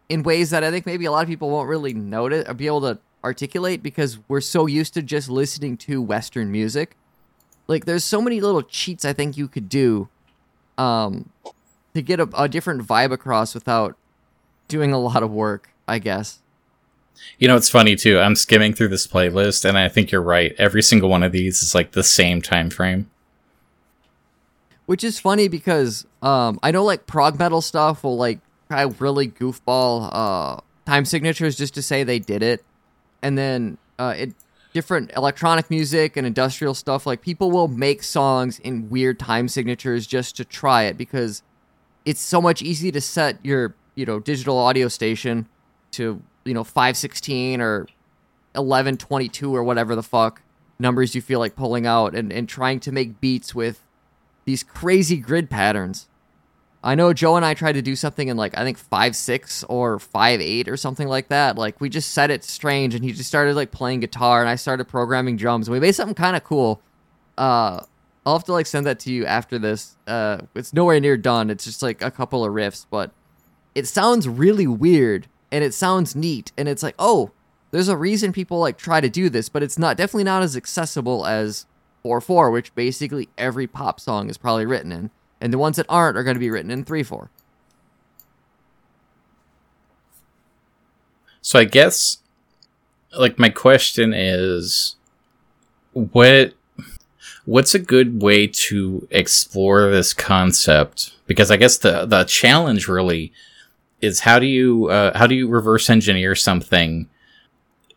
in 0.09 0.23
ways 0.23 0.49
that 0.49 0.63
I 0.63 0.71
think 0.71 0.85
maybe 0.85 1.05
a 1.05 1.11
lot 1.11 1.23
of 1.23 1.29
people 1.29 1.49
won't 1.49 1.69
really 1.69 1.93
notice 1.93 2.47
or 2.47 2.53
be 2.53 2.67
able 2.67 2.81
to 2.81 2.99
articulate 3.23 3.83
because 3.83 4.19
we're 4.27 4.41
so 4.41 4.65
used 4.65 4.93
to 4.95 5.01
just 5.01 5.29
listening 5.29 5.77
to 5.77 6.01
Western 6.01 6.51
music. 6.51 6.97
Like 7.67 7.85
there's 7.85 8.03
so 8.03 8.21
many 8.21 8.41
little 8.41 8.61
cheats 8.61 9.05
I 9.05 9.13
think 9.13 9.37
you 9.37 9.47
could 9.47 9.69
do 9.69 10.09
um, 10.77 11.29
to 11.93 12.01
get 12.01 12.19
a, 12.19 12.27
a 12.37 12.49
different 12.49 12.85
vibe 12.85 13.11
across 13.11 13.53
without 13.53 13.95
doing 14.67 14.91
a 14.91 14.99
lot 14.99 15.23
of 15.23 15.31
work, 15.31 15.69
I 15.87 15.99
guess. 15.99 16.39
You 17.37 17.47
know, 17.47 17.55
it's 17.55 17.69
funny 17.69 17.95
too. 17.95 18.19
I'm 18.19 18.35
skimming 18.35 18.73
through 18.73 18.87
this 18.87 19.05
playlist, 19.05 19.63
and 19.63 19.77
I 19.77 19.89
think 19.89 20.11
you're 20.11 20.21
right. 20.21 20.55
Every 20.57 20.81
single 20.81 21.09
one 21.09 21.23
of 21.23 21.31
these 21.31 21.61
is 21.61 21.75
like 21.75 21.91
the 21.91 22.03
same 22.03 22.41
time 22.41 22.69
frame. 22.69 23.09
Which 24.91 25.05
is 25.05 25.21
funny 25.21 25.47
because 25.47 26.05
um, 26.21 26.59
I 26.61 26.71
know 26.71 26.83
like 26.83 27.07
prog 27.07 27.39
metal 27.39 27.61
stuff 27.61 28.03
will 28.03 28.17
like 28.17 28.39
try 28.67 28.81
really 28.81 29.29
goofball 29.29 30.09
uh, 30.11 30.59
time 30.85 31.05
signatures 31.05 31.55
just 31.55 31.73
to 31.75 31.81
say 31.81 32.03
they 32.03 32.19
did 32.19 32.43
it, 32.43 32.61
and 33.21 33.37
then 33.37 33.77
uh, 33.97 34.13
it 34.17 34.33
different 34.73 35.09
electronic 35.15 35.69
music 35.69 36.17
and 36.17 36.27
industrial 36.27 36.73
stuff 36.73 37.05
like 37.05 37.21
people 37.21 37.51
will 37.51 37.69
make 37.69 38.03
songs 38.03 38.59
in 38.59 38.89
weird 38.89 39.17
time 39.17 39.47
signatures 39.47 40.05
just 40.05 40.35
to 40.35 40.43
try 40.43 40.83
it 40.83 40.97
because 40.97 41.41
it's 42.03 42.19
so 42.19 42.41
much 42.41 42.61
easy 42.61 42.91
to 42.91 42.99
set 42.99 43.37
your 43.45 43.73
you 43.95 44.05
know 44.05 44.19
digital 44.19 44.57
audio 44.57 44.89
station 44.89 45.47
to 45.91 46.21
you 46.43 46.53
know 46.53 46.65
516 46.65 47.61
or 47.61 47.87
1122 48.55 49.55
or 49.55 49.63
whatever 49.63 49.95
the 49.95 50.03
fuck 50.03 50.41
numbers 50.79 51.15
you 51.15 51.21
feel 51.21 51.39
like 51.39 51.55
pulling 51.55 51.87
out 51.87 52.13
and, 52.13 52.33
and 52.33 52.49
trying 52.49 52.81
to 52.81 52.91
make 52.91 53.21
beats 53.21 53.55
with 53.55 53.85
these 54.45 54.63
crazy 54.63 55.17
grid 55.17 55.49
patterns. 55.49 56.07
I 56.83 56.95
know 56.95 57.13
Joe 57.13 57.35
and 57.35 57.45
I 57.45 57.53
tried 57.53 57.73
to 57.73 57.81
do 57.81 57.95
something 57.95 58.27
in 58.27 58.37
like 58.37 58.57
I 58.57 58.63
think 58.63 58.77
five 58.77 59.15
six 59.15 59.63
or 59.65 59.99
five 59.99 60.41
eight 60.41 60.67
or 60.67 60.77
something 60.77 61.07
like 61.07 61.27
that. 61.27 61.57
Like 61.57 61.79
we 61.79 61.89
just 61.89 62.11
set 62.11 62.31
it 62.31 62.43
strange 62.43 62.95
and 62.95 63.03
he 63.03 63.11
just 63.11 63.29
started 63.29 63.55
like 63.55 63.71
playing 63.71 63.99
guitar 63.99 64.41
and 64.41 64.49
I 64.49 64.55
started 64.55 64.85
programming 64.87 65.37
drums 65.37 65.67
and 65.67 65.73
we 65.73 65.79
made 65.79 65.93
something 65.93 66.15
kind 66.15 66.35
of 66.35 66.43
cool. 66.43 66.81
Uh 67.37 67.81
I'll 68.25 68.37
have 68.37 68.43
to 68.45 68.53
like 68.53 68.65
send 68.65 68.85
that 68.87 68.99
to 69.01 69.11
you 69.11 69.25
after 69.25 69.59
this. 69.59 69.95
Uh 70.07 70.39
it's 70.55 70.73
nowhere 70.73 70.99
near 70.99 71.17
done. 71.17 71.51
It's 71.51 71.65
just 71.65 71.83
like 71.83 72.01
a 72.01 72.09
couple 72.09 72.43
of 72.43 72.51
riffs, 72.51 72.87
but 72.89 73.11
it 73.75 73.87
sounds 73.87 74.27
really 74.27 74.67
weird 74.67 75.27
and 75.51 75.63
it 75.63 75.73
sounds 75.75 76.15
neat 76.15 76.51
and 76.57 76.67
it's 76.67 76.81
like 76.81 76.95
oh 76.97 77.31
there's 77.69 77.89
a 77.89 77.95
reason 77.97 78.33
people 78.33 78.59
like 78.59 78.77
try 78.77 78.99
to 78.99 79.09
do 79.09 79.29
this 79.29 79.49
but 79.49 79.61
it's 79.63 79.77
not 79.77 79.97
definitely 79.97 80.23
not 80.23 80.43
as 80.43 80.57
accessible 80.57 81.25
as 81.25 81.65
4-4 82.03 82.51
which 82.51 82.73
basically 82.75 83.29
every 83.37 83.67
pop 83.67 83.99
song 83.99 84.29
is 84.29 84.37
probably 84.37 84.65
written 84.65 84.91
in. 84.91 85.11
And 85.39 85.51
the 85.51 85.57
ones 85.57 85.77
that 85.77 85.87
aren't 85.89 86.17
are 86.17 86.23
going 86.23 86.35
to 86.35 86.39
be 86.39 86.51
written 86.51 86.71
in 86.71 86.85
3-4 86.85 87.29
so 91.41 91.57
i 91.57 91.63
guess 91.63 92.17
like 93.17 93.39
my 93.39 93.49
question 93.49 94.13
is 94.13 94.95
what 95.93 96.53
what's 97.45 97.73
a 97.73 97.79
good 97.79 98.21
way 98.21 98.47
to 98.47 99.07
explore 99.11 99.89
this 99.89 100.13
concept? 100.13 101.13
Because 101.27 101.51
i 101.51 101.57
guess 101.57 101.77
the 101.77 102.05
the 102.05 102.23
challenge 102.23 102.87
really 102.87 103.31
is 104.01 104.21
how 104.21 104.39
do 104.39 104.45
you 104.45 104.87
uh, 104.89 105.17
how 105.17 105.27
do 105.27 105.35
you 105.35 105.47
reverse 105.47 105.89
engineer 105.89 106.35
something 106.35 107.09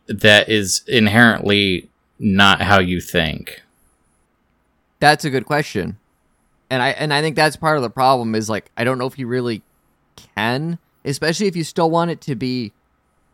that 0.07 0.49
is 0.49 0.83
inherently 0.87 1.89
not 2.19 2.61
how 2.61 2.79
you 2.79 3.01
think? 3.01 3.63
That's 4.99 5.25
a 5.25 5.29
good 5.29 5.45
question. 5.45 5.97
and 6.69 6.81
I 6.81 6.89
and 6.89 7.13
I 7.13 7.21
think 7.21 7.35
that's 7.35 7.55
part 7.55 7.77
of 7.77 7.83
the 7.83 7.89
problem 7.89 8.35
is 8.35 8.49
like 8.49 8.71
I 8.77 8.83
don't 8.83 8.97
know 8.97 9.05
if 9.05 9.19
you 9.19 9.27
really 9.27 9.61
can, 10.35 10.79
especially 11.03 11.47
if 11.47 11.55
you 11.55 11.63
still 11.63 11.89
want 11.89 12.11
it 12.11 12.21
to 12.21 12.35
be 12.35 12.71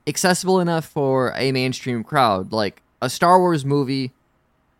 accessible 0.07 0.59
enough 0.59 0.85
for 0.85 1.33
a 1.35 1.51
mainstream 1.51 2.03
crowd. 2.03 2.51
Like 2.51 2.81
a 3.01 3.09
Star 3.09 3.39
Wars 3.39 3.63
movie, 3.63 4.11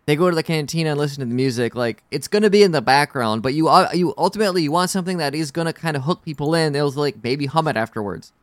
they 0.06 0.16
go 0.16 0.30
to 0.30 0.36
the 0.36 0.44
cantina 0.44 0.90
and 0.92 1.00
listen 1.00 1.20
to 1.20 1.26
the 1.26 1.34
music. 1.34 1.76
Like 1.76 2.04
it's 2.12 2.28
gonna 2.28 2.50
be 2.50 2.64
in 2.64 2.72
the 2.72 2.82
background, 2.82 3.42
but 3.44 3.54
you 3.54 3.68
uh, 3.70 3.90
you 3.94 4.14
ultimately 4.18 4.64
you 4.64 4.72
want 4.72 4.90
something 4.90 5.18
that 5.18 5.34
is 5.36 5.52
gonna 5.52 5.74
kind 5.74 5.96
of 5.96 6.04
hook 6.04 6.24
people 6.24 6.54
in. 6.56 6.74
They'll 6.74 6.92
like 6.92 7.24
maybe 7.24 7.46
hum 7.46 7.68
it 7.68 7.78
afterwards. 7.78 8.34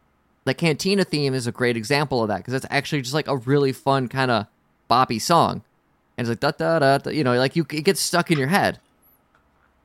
The 0.45 0.55
cantina 0.55 1.05
theme 1.05 1.35
is 1.35 1.47
a 1.47 1.53
great 1.53 1.77
example 1.77 2.23
of 2.23 2.29
that 2.29 2.39
because 2.39 2.55
it's 2.55 2.67
actually 2.71 3.03
just 3.03 3.13
like 3.15 3.29
a 3.29 3.37
really 3.37 3.73
fun 3.73 4.09
kind 4.09 4.31
of 4.31 4.47
boppy 4.89 5.21
song, 5.21 5.63
and 6.19 6.27
it's 6.27 6.29
like 6.29 6.41
da 6.41 6.51
da 6.51 6.81
da, 6.81 6.99
da 6.99 7.11
you 7.11 7.23
know, 7.25 7.35
like 7.35 7.55
you 7.57 7.65
it 7.71 7.83
gets 7.83 8.01
stuck 8.01 8.31
in 8.31 8.39
your 8.39 8.49
head. 8.49 8.81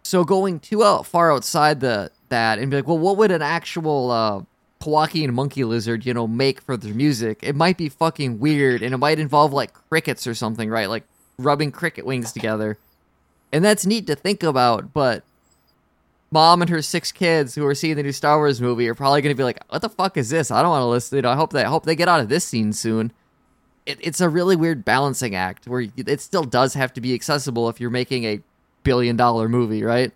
So 0.03 0.25
going 0.25 0.59
too 0.59 0.83
out 0.83 1.05
far 1.05 1.31
outside 1.31 1.79
the 1.79 2.11
that 2.29 2.59
and 2.59 2.69
be 2.71 2.77
like, 2.77 2.87
well, 2.87 2.97
what 2.97 3.15
would 3.17 3.31
an 3.31 3.43
actual 3.43 4.11
uh, 4.11 4.41
Kowakian 4.81 5.31
monkey 5.31 5.63
lizard, 5.63 6.05
you 6.05 6.13
know, 6.13 6.27
make 6.27 6.59
for 6.59 6.75
their 6.75 6.93
music? 6.93 7.39
It 7.43 7.55
might 7.55 7.77
be 7.77 7.87
fucking 7.87 8.39
weird, 8.39 8.81
and 8.81 8.93
it 8.93 8.97
might 8.97 9.19
involve 9.19 9.53
like 9.53 9.73
crickets 9.73 10.25
or 10.25 10.33
something, 10.33 10.69
right? 10.69 10.89
Like 10.89 11.03
rubbing 11.37 11.71
cricket 11.71 12.05
wings 12.05 12.33
together, 12.33 12.79
and 13.53 13.63
that's 13.63 13.85
neat 13.85 14.07
to 14.07 14.15
think 14.15 14.41
about. 14.41 14.91
But 14.91 15.23
mom 16.31 16.63
and 16.63 16.69
her 16.71 16.81
six 16.81 17.11
kids 17.11 17.53
who 17.53 17.65
are 17.67 17.75
seeing 17.75 17.95
the 17.95 18.03
new 18.03 18.11
Star 18.11 18.39
Wars 18.39 18.59
movie 18.59 18.89
are 18.89 18.95
probably 18.95 19.21
going 19.21 19.35
to 19.35 19.37
be 19.37 19.43
like, 19.43 19.63
"What 19.69 19.83
the 19.83 19.89
fuck 19.89 20.17
is 20.17 20.31
this? 20.31 20.49
I 20.49 20.63
don't 20.63 20.71
want 20.71 20.81
to 20.81 20.87
listen." 20.87 21.15
You 21.15 21.21
know, 21.21 21.29
I 21.29 21.35
hope 21.35 21.53
they 21.53 21.63
I 21.63 21.69
hope 21.69 21.85
they 21.85 21.95
get 21.95 22.09
out 22.09 22.21
of 22.21 22.27
this 22.27 22.43
scene 22.43 22.73
soon. 22.73 23.13
It, 23.85 23.97
it's 24.01 24.21
a 24.21 24.29
really 24.29 24.55
weird 24.55 24.85
balancing 24.85 25.35
act 25.35 25.67
where 25.67 25.85
it 25.97 26.21
still 26.21 26.43
does 26.43 26.73
have 26.73 26.93
to 26.93 27.01
be 27.01 27.13
accessible 27.13 27.69
if 27.69 27.79
you're 27.81 27.89
making 27.89 28.23
a 28.25 28.41
billion 28.83 29.15
dollar 29.15 29.49
movie, 29.49 29.83
right? 29.83 30.11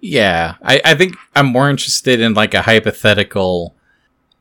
Yeah, 0.00 0.54
I, 0.62 0.80
I 0.84 0.94
think 0.94 1.16
I'm 1.34 1.46
more 1.46 1.68
interested 1.68 2.20
in 2.20 2.34
like 2.34 2.54
a 2.54 2.62
hypothetical, 2.62 3.74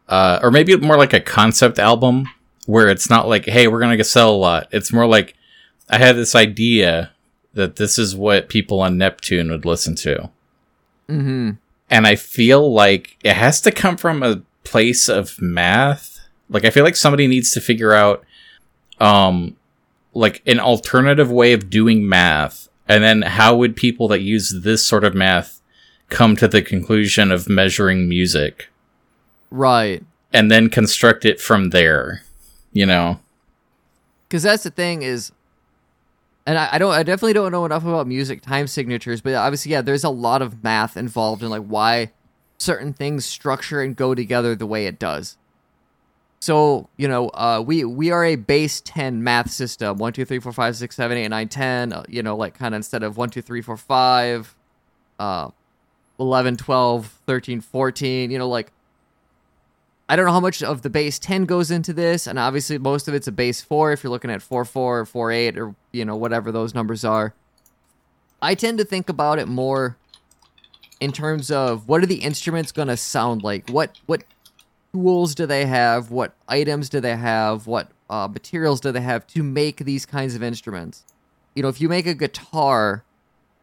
uh, 0.08 0.40
or 0.44 0.52
maybe 0.52 0.76
more 0.78 0.98
like 0.98 1.14
a 1.14 1.20
concept 1.20 1.80
album 1.80 2.30
where 2.68 2.88
it's 2.88 3.10
not 3.10 3.28
like, 3.28 3.46
hey, 3.46 3.68
we're 3.68 3.80
gonna 3.80 4.04
sell 4.04 4.30
a 4.32 4.38
lot. 4.38 4.68
It's 4.72 4.94
more 4.94 5.08
like 5.08 5.36
I 5.90 5.98
had 5.98 6.16
this 6.16 6.36
idea 6.36 7.12
that 7.56 7.76
this 7.78 7.98
is 7.98 8.16
what 8.16 8.50
people 8.50 8.80
on 8.80 8.98
Neptune 8.98 9.50
would 9.52 9.66
listen 9.66 9.96
to, 9.96 10.30
Mm-hmm. 11.10 11.52
and 11.90 12.08
I 12.08 12.16
feel 12.16 12.72
like 12.74 13.18
it 13.24 13.36
has 13.36 13.60
to 13.62 13.72
come 13.72 13.98
from 13.98 14.24
a 14.24 14.42
place 14.64 15.10
of 15.10 15.42
math. 15.42 16.20
Like 16.50 16.66
I 16.66 16.70
feel 16.70 16.84
like 16.84 16.96
somebody 16.96 17.28
needs 17.28 17.52
to 17.52 17.62
figure 17.62 17.94
out, 17.94 18.24
um, 19.00 19.56
like 20.14 20.42
an 20.46 20.60
alternative 20.60 21.32
way 21.32 21.54
of 21.54 21.70
doing 21.70 22.08
math 22.08 22.70
and 22.88 23.04
then 23.04 23.22
how 23.22 23.56
would 23.56 23.76
people 23.76 24.08
that 24.10 24.22
use 24.22 24.62
this 24.64 24.86
sort 24.86 25.04
of 25.04 25.14
math 25.14 25.62
come 26.10 26.36
to 26.36 26.48
the 26.48 26.62
conclusion 26.62 27.32
of 27.32 27.48
measuring 27.48 28.10
music? 28.10 28.70
Right. 29.50 30.04
And 30.32 30.52
then 30.52 30.70
construct 30.70 31.26
it 31.26 31.40
from 31.40 31.70
there, 31.70 32.24
you 32.72 32.86
know? 32.86 33.20
Because 34.28 34.44
that's 34.44 34.64
the 34.64 34.72
thing 34.72 35.04
is, 35.04 35.32
and 36.46 36.58
I, 36.58 36.70
I, 36.74 36.78
don't, 36.78 36.94
I 36.94 37.04
definitely 37.04 37.34
don't 37.34 37.52
know 37.52 37.66
enough 37.66 37.84
about 37.84 38.08
music 38.08 38.42
time 38.42 38.68
signatures, 38.68 39.22
but 39.22 39.36
obviously, 39.36 39.72
yeah, 39.72 39.82
there's 39.82 40.04
a 40.04 40.10
lot 40.10 40.42
of 40.42 40.64
math 40.64 40.98
involved 40.98 41.42
in 41.44 41.50
like 41.50 41.66
why 41.66 42.12
certain 42.58 42.94
things 42.94 43.26
structure 43.26 43.82
and 43.82 43.96
go 43.96 44.14
together 44.14 44.56
the 44.56 44.66
way 44.66 44.88
it 44.88 45.00
does. 45.00 45.38
So 46.44 46.90
you 46.98 47.08
know, 47.08 47.30
uh, 47.30 47.64
we 47.66 47.86
we 47.86 48.12
are 48.12 48.26
a 48.26 48.36
base 48.36 48.82
ten 48.82 49.24
math 49.24 49.50
system: 49.50 49.98
one, 49.98 50.12
two, 50.12 50.26
three, 50.26 50.40
four, 50.40 50.52
five, 50.52 50.76
six, 50.76 50.94
seven, 50.94 51.18
eight, 51.18 51.30
nine, 51.30 51.48
ten. 51.48 51.94
Uh, 51.94 52.04
you 52.10 52.22
know, 52.22 52.36
like 52.36 52.54
kind 52.54 52.76
of 52.76 52.80
instead 52.80 53.02
of 53.02 53.16
one, 53.16 53.30
two, 53.30 53.42
three, 53.42 53.62
four, 53.62 53.78
five, 53.78 54.54
uh, 55.20 55.52
11, 56.20 56.58
12, 56.58 57.06
13, 57.26 57.62
14. 57.62 58.30
You 58.30 58.38
know, 58.38 58.50
like 58.50 58.74
I 60.10 60.18
don't 60.18 60.26
know 60.26 60.34
how 60.34 60.42
much 60.42 60.62
of 60.62 60.82
the 60.82 60.90
base 60.90 61.18
ten 61.18 61.46
goes 61.46 61.72
into 61.72 61.94
this, 61.94 62.28
and 62.28 62.38
obviously 62.38 62.78
most 62.78 63.08
of 63.08 63.14
it's 63.14 63.30
a 63.30 63.32
base 63.32 63.62
four. 63.62 63.94
If 63.94 64.04
you're 64.04 64.12
looking 64.12 64.30
at 64.30 64.42
four, 64.42 64.66
four, 64.66 65.00
or 65.00 65.06
four, 65.06 65.32
eight, 65.32 65.58
or 65.58 65.74
you 65.94 66.04
know 66.04 66.18
whatever 66.18 66.52
those 66.52 66.74
numbers 66.74 67.06
are. 67.06 67.34
I 68.42 68.56
tend 68.56 68.80
to 68.80 68.84
think 68.84 69.08
about 69.08 69.40
it 69.40 69.48
more 69.48 69.96
in 71.00 71.14
terms 71.14 71.50
of 71.50 71.88
what 71.88 72.04
are 72.04 72.06
the 72.06 72.22
instruments 72.22 72.74
going 72.74 72.90
to 72.90 72.98
sound 72.98 73.44
like? 73.44 73.70
What 73.70 73.98
what 74.08 74.26
tools 74.94 75.34
do 75.36 75.46
they 75.46 75.66
have? 75.66 76.12
What 76.12 76.34
items 76.48 76.88
do 76.88 77.00
they 77.00 77.16
have? 77.16 77.68
What 77.68 77.90
uh, 78.10 78.28
materials 78.32 78.80
do 78.80 78.92
they 78.92 79.02
have 79.02 79.26
to 79.28 79.44
make 79.44 79.78
these 79.78 80.06
kinds 80.06 80.36
of 80.36 80.44
instruments? 80.44 81.04
You 81.56 81.64
know, 81.64 81.70
if 81.70 81.82
you 81.82 81.90
make 81.90 82.06
a 82.06 82.14
guitar 82.14 83.04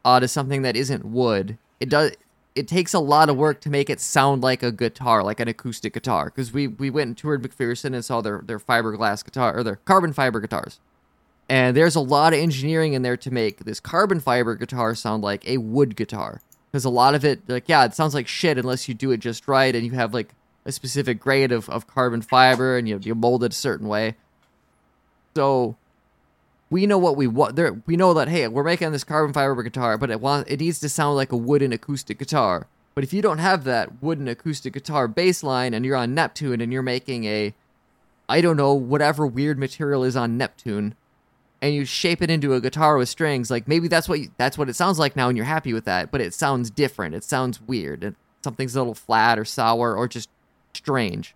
out 0.05 0.23
of 0.23 0.31
something 0.31 0.63
that 0.63 0.77
isn't 0.77 1.05
wood, 1.05 1.57
it 1.79 1.89
does. 1.89 2.13
It 2.57 2.67
takes 2.67 2.93
a 2.93 2.99
lot 2.99 3.29
of 3.29 3.37
work 3.37 3.61
to 3.61 3.71
make 3.71 3.89
it 3.89 4.01
sound 4.01 4.43
like 4.43 4.63
a 4.63 4.73
guitar, 4.73 5.23
like 5.23 5.39
an 5.39 5.47
acoustic 5.47 5.95
guitar. 5.95 6.27
Because 6.27 6.53
we 6.53 6.67
we 6.67 6.91
went 6.91 7.09
and 7.09 7.17
toured 7.17 7.43
McPherson 7.43 7.95
and 7.95 8.05
saw 8.05 8.21
their 8.21 8.43
their 8.45 8.59
fiberglass 8.59 9.25
guitar 9.25 9.57
or 9.57 9.63
their 9.63 9.77
carbon 9.77 10.13
fiber 10.13 10.41
guitars, 10.41 10.81
and 11.49 11.77
there's 11.77 11.95
a 11.95 12.01
lot 12.01 12.33
of 12.33 12.41
engineering 12.41 12.93
in 12.93 13.03
there 13.03 13.17
to 13.17 13.31
make 13.31 13.65
this 13.65 13.79
carbon 13.79 14.19
fiber 14.19 14.57
guitar 14.57 14.95
sound 14.95 15.23
like 15.23 15.47
a 15.49 15.59
wood 15.59 15.95
guitar. 15.97 16.41
Because 16.71 16.85
a 16.85 16.91
lot 16.91 17.15
of 17.15 17.25
it, 17.25 17.49
like 17.49 17.69
yeah, 17.69 17.85
it 17.85 17.95
sounds 17.95 18.15
like 18.15 18.27
shit 18.27 18.59
unless 18.59 18.89
you 18.89 18.95
do 18.95 19.13
it 19.13 19.19
just 19.19 19.47
right 19.49 19.75
and 19.75 19.85
you 19.85 19.93
have 19.93 20.13
like 20.13 20.35
a 20.71 20.73
specific 20.73 21.21
grade 21.21 21.53
of, 21.53 21.69
of 21.69 21.87
carbon 21.87 22.23
fiber 22.23 22.79
and 22.79 22.89
you 22.89 22.99
you 23.03 23.15
mold 23.15 23.45
it 23.45 23.53
a 23.53 23.57
certain 23.57 23.89
way. 23.89 24.17
So 25.37 25.77
we 26.71 26.87
know 26.87 26.99
what 26.99 27.17
we 27.17 27.27
want. 27.27 27.57
There, 27.57 27.83
we 27.87 27.97
know 27.97 28.15
that 28.15 28.29
hey, 28.29 28.49
we're 28.49 28.65
making 28.65 28.93
this 28.93 29.05
carbon 29.05 29.35
fiber 29.35 29.63
guitar, 29.63 29.99
but 29.99 30.11
it 30.11 30.21
want 30.21 30.49
it 30.49 30.61
needs 30.61 30.81
to 30.81 30.89
sound 30.89 31.17
like 31.17 31.33
a 31.33 31.37
wooden 31.37 31.73
acoustic 31.73 32.19
guitar. 32.19 32.67
But 32.95 33.05
if 33.05 33.13
you 33.13 33.23
don't 33.23 33.39
have 33.39 33.65
that 33.65 34.03
wooden 34.03 34.29
acoustic 34.29 34.73
guitar 34.73 35.07
bass 35.09 35.43
line 35.43 35.75
and 35.75 35.85
you're 35.85 35.97
on 35.97 36.15
Neptune 36.15 36.61
and 36.61 36.73
you're 36.73 36.83
making 36.83 37.25
a 37.25 37.55
I 38.29 38.41
don't 38.41 38.57
know, 38.57 38.73
whatever 38.73 39.27
weird 39.27 39.59
material 39.59 40.05
is 40.05 40.17
on 40.17 40.39
Neptune, 40.39 40.95
and 41.61 41.75
you 41.75 41.85
shape 41.85 42.23
it 42.23 42.31
into 42.31 42.55
a 42.55 42.61
guitar 42.61 42.97
with 42.97 43.09
strings, 43.09 43.51
like 43.51 43.67
maybe 43.67 43.89
that's 43.89 44.09
what 44.09 44.21
you, 44.21 44.31
that's 44.39 44.57
what 44.57 44.69
it 44.69 44.77
sounds 44.77 44.99
like 45.01 45.17
now, 45.17 45.29
and 45.29 45.37
you're 45.37 45.47
happy 45.47 45.73
with 45.73 45.85
that. 45.85 46.11
But 46.13 46.21
it 46.21 46.33
sounds 46.33 46.71
different. 46.71 47.15
It 47.15 47.25
sounds 47.25 47.61
weird. 47.61 48.05
It, 48.05 48.15
something's 48.43 48.77
a 48.77 48.81
little 48.81 48.95
flat 48.95 49.39
or 49.39 49.45
sour 49.45 49.95
or 49.97 50.09
just 50.09 50.29
strange. 50.75 51.35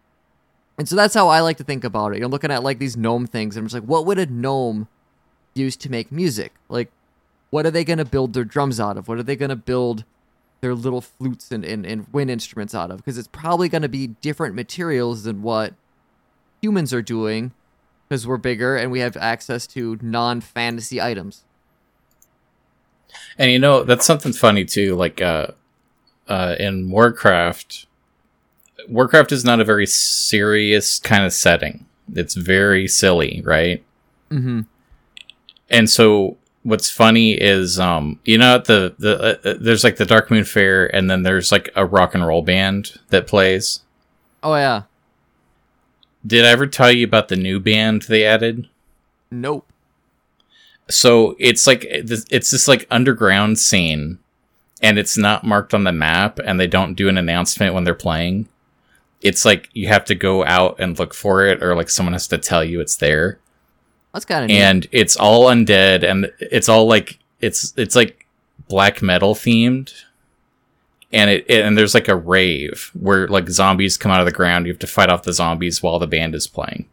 And 0.77 0.89
so 0.89 0.97
that's 0.97 1.15
how 1.15 1.29
I 1.29 1.41
like 1.41 1.57
to 1.59 1.65
think 1.65 1.85
about 1.85 2.13
it. 2.13 2.19
You're 2.19 2.29
looking 2.29 2.51
at 2.51 2.63
like 2.63 2.79
these 2.79 2.97
gnome 2.97 3.27
things, 3.27 3.57
and 3.57 3.63
I'm 3.63 3.67
just 3.67 3.75
like, 3.75 3.89
what 3.89 4.07
would 4.07 4.19
a 4.19 4.27
gnome 4.27 4.89
use 5.55 5.77
to 5.77 5.91
make 5.91 6.11
music? 6.11 6.53
Like, 6.69 6.91
what 7.51 7.65
are 7.65 7.71
they 7.71 7.85
going 7.85 7.99
to 7.99 8.05
build 8.05 8.33
their 8.33 8.45
drums 8.45 8.81
out 8.81 8.97
of? 8.97 9.07
What 9.07 9.19
are 9.19 9.23
they 9.23 9.37
going 9.37 9.51
to 9.51 9.57
build 9.57 10.05
their 10.61 10.75
little 10.75 11.01
flutes 11.01 11.53
and, 11.53 11.65
and, 11.65 11.87
and 11.87 12.13
wind 12.13 12.31
instruments 12.31 12.75
out 12.75 12.91
of? 12.91 12.99
Because 12.99 13.19
it's 13.19 13.29
probably 13.29 13.69
going 13.69 13.83
to 13.83 13.89
be 13.89 14.09
different 14.09 14.57
materials 14.57 15.23
than 15.23 15.43
what 15.43 15.75
humans 16.61 16.93
are 16.93 17.03
doing 17.03 17.53
because 18.09 18.27
we're 18.27 18.37
bigger 18.37 18.77
and 18.77 18.91
we 18.91 19.01
have 19.01 19.17
access 19.17 19.67
to 19.69 19.99
non 20.03 20.41
fantasy 20.41 21.01
items. 21.01 21.45
And 23.39 23.53
you 23.53 23.61
know, 23.61 23.85
that's 23.85 24.05
something 24.05 24.33
funny 24.33 24.65
too. 24.65 24.97
Like, 24.97 25.23
uh, 25.23 25.49
uh, 26.27 26.57
in 26.59 26.91
Warcraft, 26.91 27.87
Warcraft 28.89 29.33
is 29.33 29.45
not 29.45 29.61
a 29.61 29.65
very 29.65 29.87
serious 29.87 30.99
kind 30.99 31.25
of 31.25 31.33
setting. 31.33 31.87
It's 32.15 32.35
very 32.35 32.87
silly, 32.89 33.43
right? 33.45 33.83
Mm-hmm. 34.31 34.63
And 35.71 35.91
so 35.91 36.37
what's 36.65 36.91
funny 36.91 37.35
is 37.35 37.79
um 37.79 38.19
you 38.25 38.39
know 38.39 38.59
the 38.59 38.95
the 38.99 39.21
uh, 39.21 39.49
uh, 39.49 39.55
there's 39.61 39.85
like 39.85 39.97
the 39.97 40.05
Darkmoon 40.05 40.47
Faire 40.47 40.87
and 40.87 41.11
then 41.11 41.23
there's 41.23 41.53
like 41.53 41.69
a 41.77 41.85
rock 41.85 42.15
and 42.15 42.27
roll 42.27 42.43
band 42.43 42.99
that 43.11 43.27
plays. 43.27 43.81
Oh 44.43 44.55
yeah. 44.55 44.83
Did 46.27 46.45
I 46.45 46.51
ever 46.51 46.67
tell 46.67 46.91
you 46.91 47.05
about 47.05 47.29
the 47.29 47.37
new 47.37 47.61
band 47.61 48.03
they 48.03 48.25
added? 48.25 48.69
Nope. 49.31 49.67
So 50.89 51.37
it's 51.39 51.67
like 51.67 51.85
it's 51.85 52.51
this 52.51 52.69
like 52.69 52.87
underground 52.91 53.59
scene 53.59 54.19
and 54.83 54.99
it's 54.99 55.17
not 55.17 55.45
marked 55.45 55.75
on 55.75 55.85
the 55.85 55.93
map 55.93 56.39
and 56.39 56.59
they 56.59 56.67
don't 56.67 56.95
do 56.95 57.09
an 57.09 57.19
announcement 57.19 57.75
when 57.75 57.85
they're 57.85 57.95
playing 57.95 58.49
it's 59.25 59.47
like 59.47 59.71
you 59.73 59.89
have 59.89 60.05
to 60.05 60.15
go 60.15 60.45
out 60.45 60.77
and 60.79 60.99
look 60.99 61.15
for 61.15 61.47
it 61.47 61.63
or 61.63 61.75
like 61.75 61.89
someone 61.89 62.13
has 62.13 62.29
to 62.29 62.39
tell 62.39 62.63
you 62.63 62.81
it's 62.81 62.97
there. 62.97 63.41
That's 64.13 64.27
kind 64.27 64.45
of 64.45 64.51
and 64.57 64.87
it's 64.93 65.17
all 65.17 65.47
undead 65.47 66.05
and 66.05 66.31
it's 66.39 66.69
all 66.69 66.87
like 66.87 67.19
it's 67.41 67.73
it's 67.77 67.97
like 67.97 68.27
black 68.69 69.03
metal 69.03 69.35
themed. 69.35 69.93
And 71.11 71.31
it, 71.31 71.47
it, 71.49 71.65
and 71.65 71.79
there's 71.79 71.95
like 71.95 72.09
a 72.09 72.17
rave 72.17 72.91
where 72.93 73.27
like 73.29 73.49
zombies 73.49 73.97
come 73.97 74.13
out 74.13 74.21
of 74.21 74.27
the 74.27 74.33
ground. 74.33 74.67
You 74.67 74.73
have 74.73 74.81
to 74.81 74.87
fight 74.87 75.09
off 75.09 75.23
the 75.23 75.33
zombies 75.33 75.83
while 75.83 75.99
the 75.99 76.07
band 76.07 76.35
is 76.35 76.47
playing. 76.47 76.87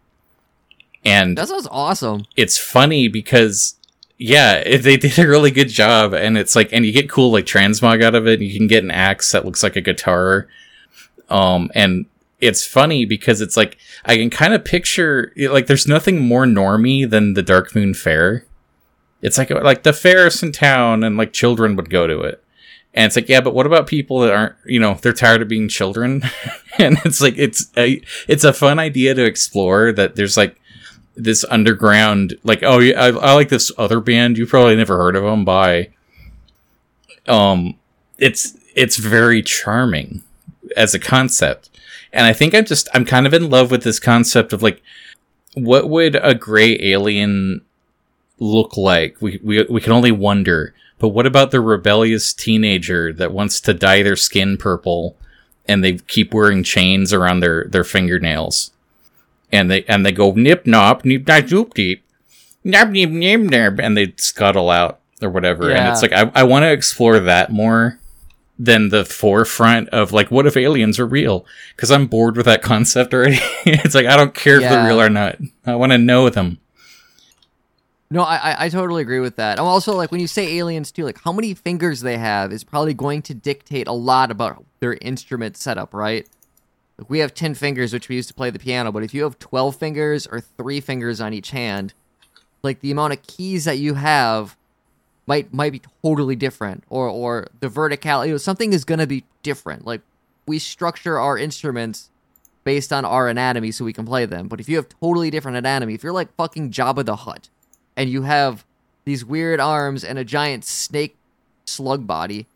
And 1.03 1.37
that 1.37 1.49
sounds 1.49 1.67
awesome. 1.69 2.25
it's 2.37 2.57
funny 2.57 3.07
because 3.07 3.75
yeah 4.17 4.53
it, 4.57 4.83
they 4.83 4.95
did 4.95 5.19
a 5.19 5.27
really 5.27 5.51
good 5.51 5.69
job. 5.69 6.13
And 6.13 6.37
it's 6.37 6.55
like 6.55 6.69
and 6.71 6.85
you 6.85 6.93
get 6.93 7.09
cool 7.09 7.31
like 7.33 7.45
transmog 7.45 8.01
out 8.01 8.15
of 8.15 8.25
it 8.25 8.39
you 8.39 8.57
can 8.57 8.67
get 8.67 8.85
an 8.85 8.91
axe 8.91 9.33
that 9.33 9.43
looks 9.43 9.63
like 9.63 9.75
a 9.75 9.81
guitar. 9.81 10.47
Um 11.29 11.69
and 11.75 12.05
it's 12.41 12.65
funny 12.65 13.05
because 13.05 13.39
it's 13.39 13.55
like 13.55 13.77
I 14.03 14.17
can 14.17 14.29
kind 14.29 14.53
of 14.53 14.65
picture 14.65 15.31
like 15.37 15.67
there's 15.67 15.87
nothing 15.87 16.19
more 16.19 16.45
normy 16.45 17.09
than 17.09 17.35
the 17.35 17.43
Darkmoon 17.43 17.95
Faire. 17.95 18.45
It's 19.21 19.37
like 19.37 19.51
like 19.51 19.83
the 19.83 19.93
fairest 19.93 20.41
in 20.43 20.51
town, 20.51 21.03
and 21.03 21.15
like 21.17 21.31
children 21.31 21.75
would 21.75 21.89
go 21.89 22.07
to 22.07 22.21
it, 22.21 22.43
And 22.93 23.05
it's 23.05 23.15
like, 23.15 23.29
yeah, 23.29 23.41
but 23.41 23.53
what 23.53 23.65
about 23.65 23.87
people 23.87 24.19
that 24.21 24.33
aren't, 24.33 24.55
you 24.65 24.79
know, 24.79 24.95
they're 24.95 25.13
tired 25.13 25.41
of 25.41 25.47
being 25.47 25.69
children? 25.69 26.23
and 26.77 26.97
it's 27.05 27.21
like, 27.21 27.35
it's 27.37 27.71
a, 27.77 28.01
it's 28.27 28.43
a 28.43 28.53
fun 28.53 28.79
idea 28.79 29.13
to 29.13 29.23
explore 29.23 29.91
that 29.93 30.15
there's 30.15 30.37
like 30.37 30.59
this 31.15 31.45
underground, 31.49 32.37
like, 32.43 32.63
oh, 32.63 32.79
yeah, 32.79 32.99
I, 32.99 33.07
I 33.09 33.33
like 33.33 33.49
this 33.49 33.71
other 33.77 33.99
band. 33.99 34.37
You 34.37 34.45
probably 34.45 34.75
never 34.75 34.97
heard 34.97 35.15
of 35.15 35.23
them 35.23 35.45
by, 35.45 35.89
um, 37.27 37.77
it's, 38.17 38.57
it's 38.75 38.97
very 38.97 39.41
charming 39.41 40.23
as 40.75 40.93
a 40.93 40.99
concept. 40.99 41.69
And 42.13 42.25
I 42.25 42.33
think 42.33 42.53
I'm 42.53 42.65
just, 42.65 42.89
I'm 42.93 43.05
kind 43.05 43.25
of 43.25 43.33
in 43.33 43.49
love 43.49 43.71
with 43.71 43.83
this 43.83 43.99
concept 43.99 44.53
of 44.53 44.61
like, 44.61 44.81
what 45.53 45.89
would 45.89 46.15
a 46.15 46.35
gray 46.35 46.77
alien 46.81 47.61
look 48.39 48.75
like? 48.77 49.21
We, 49.21 49.39
we, 49.43 49.63
we 49.63 49.81
can 49.81 49.93
only 49.93 50.11
wonder 50.11 50.73
but 51.01 51.09
what 51.09 51.25
about 51.25 51.49
the 51.49 51.61
rebellious 51.61 52.31
teenager 52.31 53.11
that 53.11 53.33
wants 53.33 53.59
to 53.61 53.73
dye 53.73 54.03
their 54.03 54.15
skin 54.15 54.55
purple 54.55 55.17
and 55.67 55.83
they 55.83 55.93
keep 55.93 56.31
wearing 56.31 56.61
chains 56.61 57.11
around 57.11 57.39
their, 57.39 57.65
their 57.65 57.83
fingernails? 57.83 58.69
And 59.51 59.71
they 59.71 59.83
and 59.85 60.05
they 60.05 60.11
go 60.11 60.31
nip 60.33 60.65
nop 60.65 61.03
nip 61.03 61.25
nop 61.25 61.49
zoop 61.49 61.73
deep 61.73 62.05
nip 62.63 62.89
nip 62.89 63.09
nip 63.09 63.41
nip 63.41 63.79
and 63.79 63.97
they 63.97 64.13
scuttle 64.17 64.69
out 64.69 64.99
or 65.23 65.29
whatever. 65.31 65.71
Yeah. 65.71 65.77
And 65.77 65.87
it's 65.89 66.03
like 66.03 66.13
I, 66.13 66.31
I 66.35 66.43
want 66.43 66.63
to 66.63 66.71
explore 66.71 67.19
that 67.19 67.51
more 67.51 67.99
than 68.61 68.89
the 68.89 69.03
forefront 69.03 69.89
of 69.89 70.11
like 70.11 70.29
what 70.29 70.45
if 70.45 70.55
aliens 70.55 70.99
are 70.99 71.07
real? 71.07 71.45
Because 71.75 71.89
I'm 71.89 72.05
bored 72.05 72.37
with 72.37 72.45
that 72.45 72.61
concept 72.71 73.13
already. 73.13 73.39
it's 73.65 73.95
like 73.95 74.05
I 74.05 74.15
don't 74.15 74.35
care 74.35 74.61
yeah. 74.61 74.67
if 74.67 74.71
they're 74.71 74.87
real 74.87 75.01
or 75.01 75.09
not. 75.09 75.37
I 75.65 75.75
want 75.75 75.91
to 75.91 75.97
know 75.97 76.29
them. 76.29 76.59
No, 78.11 78.23
I, 78.23 78.65
I 78.65 78.69
totally 78.69 79.01
agree 79.01 79.21
with 79.21 79.37
that. 79.37 79.57
I'm 79.57 79.65
also 79.65 79.95
like 79.95 80.11
when 80.11 80.19
you 80.19 80.27
say 80.27 80.57
aliens 80.57 80.91
too, 80.91 81.05
like 81.05 81.19
how 81.21 81.31
many 81.31 81.53
fingers 81.53 82.01
they 82.01 82.17
have 82.17 82.51
is 82.51 82.63
probably 82.63 82.93
going 82.93 83.21
to 83.23 83.33
dictate 83.33 83.87
a 83.87 83.93
lot 83.93 84.29
about 84.29 84.63
their 84.79 84.95
instrument 84.95 85.57
setup, 85.57 85.93
right? 85.93 86.27
Like 86.97 87.09
we 87.09 87.19
have 87.19 87.33
ten 87.33 87.55
fingers, 87.55 87.93
which 87.93 88.09
we 88.09 88.17
use 88.17 88.27
to 88.27 88.33
play 88.33 88.51
the 88.51 88.59
piano, 88.59 88.91
but 88.91 89.01
if 89.01 89.13
you 89.13 89.23
have 89.23 89.39
twelve 89.39 89.77
fingers 89.77 90.27
or 90.27 90.41
three 90.41 90.81
fingers 90.81 91.19
on 91.19 91.33
each 91.33 91.51
hand, 91.51 91.93
like 92.61 92.81
the 92.81 92.91
amount 92.91 93.13
of 93.13 93.23
keys 93.23 93.65
that 93.65 93.79
you 93.79 93.95
have 93.95 94.55
might 95.27 95.53
might 95.53 95.71
be 95.71 95.81
totally 96.03 96.35
different, 96.35 96.83
or 96.89 97.07
or 97.07 97.47
the 97.59 97.67
verticality, 97.67 98.27
you 98.27 98.31
know, 98.33 98.37
something 98.37 98.73
is 98.73 98.83
gonna 98.83 99.07
be 99.07 99.23
different. 99.43 99.85
Like 99.85 100.01
we 100.45 100.59
structure 100.59 101.19
our 101.19 101.37
instruments 101.37 102.09
based 102.63 102.93
on 102.93 103.05
our 103.05 103.27
anatomy 103.27 103.71
so 103.71 103.85
we 103.85 103.93
can 103.93 104.05
play 104.05 104.25
them. 104.25 104.47
But 104.47 104.59
if 104.59 104.69
you 104.69 104.75
have 104.75 104.87
totally 104.89 105.29
different 105.29 105.57
anatomy, 105.57 105.93
if 105.93 106.03
you're 106.03 106.13
like 106.13 106.33
fucking 106.35 106.71
Jabba 106.71 107.05
the 107.05 107.15
Hutt 107.17 107.49
and 107.95 108.09
you 108.09 108.23
have 108.23 108.65
these 109.05 109.25
weird 109.25 109.59
arms 109.59 110.03
and 110.03 110.19
a 110.19 110.23
giant 110.23 110.65
snake 110.65 111.15
slug 111.65 112.05
body, 112.05 112.47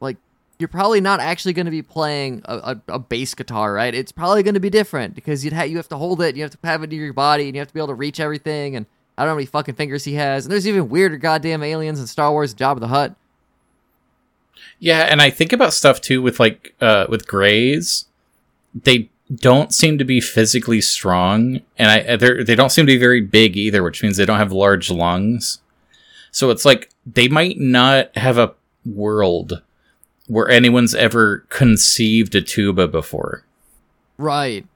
like 0.00 0.16
you're 0.58 0.68
probably 0.68 1.00
not 1.00 1.20
actually 1.20 1.52
going 1.52 1.66
to 1.66 1.70
be 1.70 1.82
playing 1.82 2.42
a, 2.46 2.56
a, 2.56 2.94
a, 2.94 2.98
bass 2.98 3.34
guitar, 3.34 3.72
right? 3.72 3.94
It's 3.94 4.12
probably 4.12 4.42
going 4.42 4.54
to 4.54 4.60
be 4.60 4.70
different 4.70 5.14
because 5.14 5.44
you'd 5.44 5.52
ha- 5.52 5.62
you 5.62 5.76
have 5.76 5.88
to 5.88 5.96
hold 5.96 6.20
it, 6.22 6.34
you 6.36 6.42
have 6.42 6.52
to 6.52 6.58
have 6.64 6.82
it 6.82 6.90
near 6.90 7.04
your 7.04 7.12
body, 7.12 7.46
and 7.46 7.54
you 7.54 7.60
have 7.60 7.68
to 7.68 7.74
be 7.74 7.80
able 7.80 7.88
to 7.88 7.94
reach 7.94 8.18
everything. 8.18 8.74
And 8.74 8.86
I 9.16 9.22
don't 9.22 9.28
know 9.28 9.32
how 9.32 9.36
many 9.36 9.46
fucking 9.46 9.74
fingers 9.74 10.04
he 10.04 10.14
has. 10.14 10.44
And 10.44 10.52
there's 10.52 10.68
even 10.68 10.88
weirder 10.88 11.16
goddamn 11.16 11.62
aliens 11.62 12.00
in 12.00 12.06
Star 12.06 12.30
Wars, 12.30 12.54
Jabba 12.54 12.80
the 12.80 12.88
Hutt. 12.88 13.14
Yeah, 14.78 15.00
and 15.00 15.22
I 15.22 15.30
think 15.30 15.52
about 15.52 15.72
stuff 15.72 16.00
too 16.00 16.20
with 16.20 16.38
like 16.38 16.74
uh 16.80 17.06
with 17.08 17.26
grays. 17.26 18.06
They 18.74 19.08
don't 19.34 19.74
seem 19.74 19.98
to 19.98 20.04
be 20.04 20.20
physically 20.20 20.80
strong, 20.80 21.60
and 21.78 21.90
I 21.90 22.16
they 22.16 22.42
they 22.42 22.54
don't 22.54 22.70
seem 22.70 22.86
to 22.86 22.92
be 22.92 22.98
very 22.98 23.20
big 23.20 23.56
either, 23.56 23.82
which 23.82 24.02
means 24.02 24.16
they 24.16 24.26
don't 24.26 24.38
have 24.38 24.52
large 24.52 24.90
lungs. 24.90 25.60
So 26.30 26.50
it's 26.50 26.64
like 26.66 26.90
they 27.06 27.28
might 27.28 27.58
not 27.58 28.14
have 28.16 28.36
a 28.36 28.54
world 28.84 29.62
where 30.26 30.48
anyone's 30.50 30.94
ever 30.94 31.46
conceived 31.48 32.34
a 32.34 32.42
tuba 32.42 32.88
before. 32.88 33.44
Right. 34.18 34.66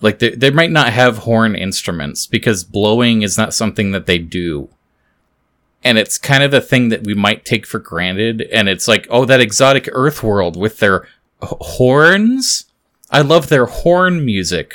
Like 0.00 0.18
they, 0.20 0.30
they 0.30 0.50
might 0.50 0.70
not 0.70 0.92
have 0.92 1.18
horn 1.18 1.54
instruments 1.56 2.26
because 2.26 2.64
blowing 2.64 3.22
is 3.22 3.36
not 3.36 3.54
something 3.54 3.90
that 3.92 4.06
they 4.06 4.18
do. 4.18 4.68
And 5.84 5.98
it's 5.98 6.18
kind 6.18 6.42
of 6.42 6.52
a 6.52 6.60
thing 6.60 6.88
that 6.88 7.04
we 7.04 7.14
might 7.14 7.44
take 7.44 7.66
for 7.66 7.78
granted. 7.78 8.42
And 8.52 8.68
it's 8.68 8.88
like, 8.88 9.06
oh, 9.10 9.24
that 9.24 9.40
exotic 9.40 9.88
earth 9.92 10.22
world 10.22 10.56
with 10.56 10.78
their 10.78 11.04
h- 11.42 11.50
horns? 11.60 12.66
I 13.10 13.22
love 13.22 13.48
their 13.48 13.66
horn 13.66 14.24
music. 14.24 14.74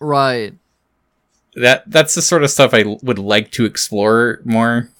Right. 0.00 0.54
That 1.54 1.84
that's 1.86 2.14
the 2.14 2.22
sort 2.22 2.42
of 2.42 2.50
stuff 2.50 2.74
I 2.74 2.96
would 3.02 3.18
like 3.18 3.52
to 3.52 3.64
explore 3.64 4.40
more. 4.44 4.90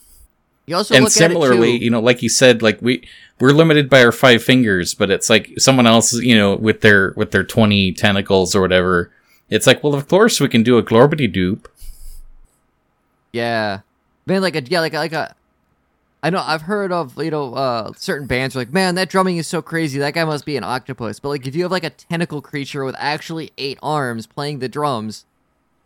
You 0.67 0.77
also 0.77 0.95
and 0.95 1.11
similarly, 1.11 1.77
you 1.77 1.91
know, 1.91 2.01
like 2.01 2.23
you 2.23 2.29
said, 2.29 2.63
like 2.63 2.81
we 2.81 3.07
we're 3.41 3.51
limited 3.51 3.91
by 3.91 4.05
our 4.05 4.13
five 4.13 4.43
fingers, 4.43 4.95
but 4.95 5.11
it's 5.11 5.29
like 5.29 5.51
someone 5.59 5.87
else, 5.87 6.15
you 6.15 6.37
know, 6.37 6.55
with 6.55 6.81
their 6.81 7.13
with 7.17 7.33
their 7.33 7.45
twenty 7.45 7.93
tentacles 7.93 8.55
or 8.55 8.61
whatever. 8.61 9.11
It's 9.55 9.69
like, 9.69 9.85
well, 9.85 9.95
of 9.95 10.09
course 10.09 10.41
we 10.41 10.49
can 10.49 10.65
do 10.65 10.79
a 10.79 10.83
glorbity 10.83 11.33
doop. 11.33 11.67
Yeah, 13.33 13.81
man, 14.27 14.43
like 14.43 14.57
a 14.57 14.63
yeah, 14.63 14.81
like 14.81 14.95
like 14.95 15.13
a 15.13 15.35
I 16.25 16.31
know 16.31 16.43
I've 16.45 16.63
heard 16.63 16.91
of 16.91 17.17
you 17.23 17.31
know 17.31 17.55
uh, 17.55 17.93
certain 17.97 18.27
bands 18.27 18.57
are 18.57 18.59
like, 18.59 18.73
man, 18.73 18.97
that 18.97 19.11
drumming 19.11 19.37
is 19.37 19.47
so 19.47 19.63
crazy. 19.63 19.99
That 20.01 20.15
guy 20.15 20.25
must 20.25 20.45
be 20.45 20.57
an 20.57 20.65
octopus. 20.65 21.21
But 21.21 21.29
like, 21.29 21.47
if 21.47 21.55
you 21.55 21.63
have 21.63 21.71
like 21.71 21.85
a 21.85 21.91
tentacle 21.91 22.43
creature 22.43 22.85
with 22.85 22.97
actually 22.99 23.53
eight 23.57 23.79
arms 23.81 24.27
playing 24.27 24.59
the 24.59 24.69
drums, 24.69 25.25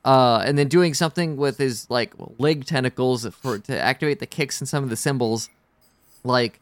uh, 0.03 0.43
and 0.47 0.57
then 0.57 0.69
doing 0.69 0.95
something 0.95 1.37
with 1.37 1.59
his 1.59 1.91
like 1.91 2.15
leg 2.39 2.65
tentacles 2.65 3.27
for 3.35 3.59
to 3.59 3.79
activate 3.79 4.19
the 4.21 4.27
kicks 4.27 4.63
and 4.63 4.69
some 4.69 4.83
of 4.83 4.89
the 4.89 4.97
cymbals, 4.97 5.51
like 6.25 6.59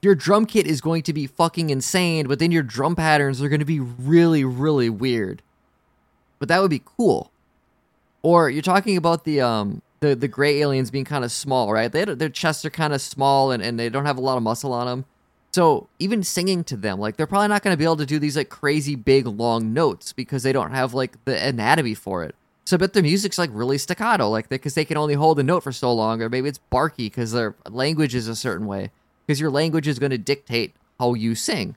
your 0.00 0.14
drum 0.14 0.46
kit 0.46 0.66
is 0.66 0.80
going 0.80 1.02
to 1.02 1.12
be 1.12 1.26
fucking 1.26 1.70
insane. 1.70 2.28
But 2.28 2.38
then 2.38 2.52
your 2.52 2.62
drum 2.62 2.94
patterns 2.94 3.42
are 3.42 3.48
going 3.48 3.58
to 3.58 3.64
be 3.64 3.80
really, 3.80 4.44
really 4.44 4.90
weird. 4.90 5.42
But 6.44 6.48
that 6.48 6.60
would 6.60 6.70
be 6.70 6.82
cool. 6.84 7.30
Or 8.20 8.50
you're 8.50 8.60
talking 8.60 8.98
about 8.98 9.24
the 9.24 9.40
um 9.40 9.80
the 10.00 10.14
the 10.14 10.28
gray 10.28 10.60
aliens 10.60 10.90
being 10.90 11.06
kind 11.06 11.24
of 11.24 11.32
small, 11.32 11.72
right? 11.72 11.90
They 11.90 12.04
their 12.04 12.28
chests 12.28 12.66
are 12.66 12.70
kind 12.70 12.92
of 12.92 13.00
small 13.00 13.50
and, 13.50 13.62
and 13.62 13.80
they 13.80 13.88
don't 13.88 14.04
have 14.04 14.18
a 14.18 14.20
lot 14.20 14.36
of 14.36 14.42
muscle 14.42 14.74
on 14.74 14.86
them. 14.86 15.06
So 15.54 15.88
even 15.98 16.22
singing 16.22 16.62
to 16.64 16.76
them, 16.76 17.00
like 17.00 17.16
they're 17.16 17.26
probably 17.26 17.48
not 17.48 17.62
going 17.62 17.72
to 17.72 17.78
be 17.78 17.84
able 17.84 17.96
to 17.96 18.04
do 18.04 18.18
these 18.18 18.36
like 18.36 18.50
crazy 18.50 18.94
big 18.94 19.26
long 19.26 19.72
notes 19.72 20.12
because 20.12 20.42
they 20.42 20.52
don't 20.52 20.72
have 20.72 20.92
like 20.92 21.24
the 21.24 21.42
anatomy 21.42 21.94
for 21.94 22.24
it. 22.24 22.34
So, 22.66 22.76
but 22.76 22.92
the 22.92 23.00
music's 23.00 23.38
like 23.38 23.48
really 23.54 23.78
staccato, 23.78 24.28
like 24.28 24.50
because 24.50 24.74
they 24.74 24.84
can 24.84 24.98
only 24.98 25.14
hold 25.14 25.38
a 25.38 25.42
note 25.42 25.62
for 25.62 25.72
so 25.72 25.94
long, 25.94 26.20
or 26.20 26.28
maybe 26.28 26.50
it's 26.50 26.58
barky 26.58 27.06
because 27.06 27.32
their 27.32 27.54
language 27.70 28.14
is 28.14 28.28
a 28.28 28.36
certain 28.36 28.66
way. 28.66 28.90
Because 29.26 29.40
your 29.40 29.50
language 29.50 29.88
is 29.88 29.98
going 29.98 30.10
to 30.10 30.18
dictate 30.18 30.74
how 31.00 31.14
you 31.14 31.34
sing, 31.34 31.76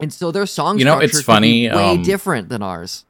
and 0.00 0.12
so 0.12 0.32
their 0.32 0.46
songs, 0.46 0.80
you 0.80 0.84
know, 0.84 0.98
it's 0.98 1.22
funny, 1.22 1.68
way 1.68 1.90
um, 1.90 2.02
different 2.02 2.48
than 2.48 2.60
ours. 2.60 3.04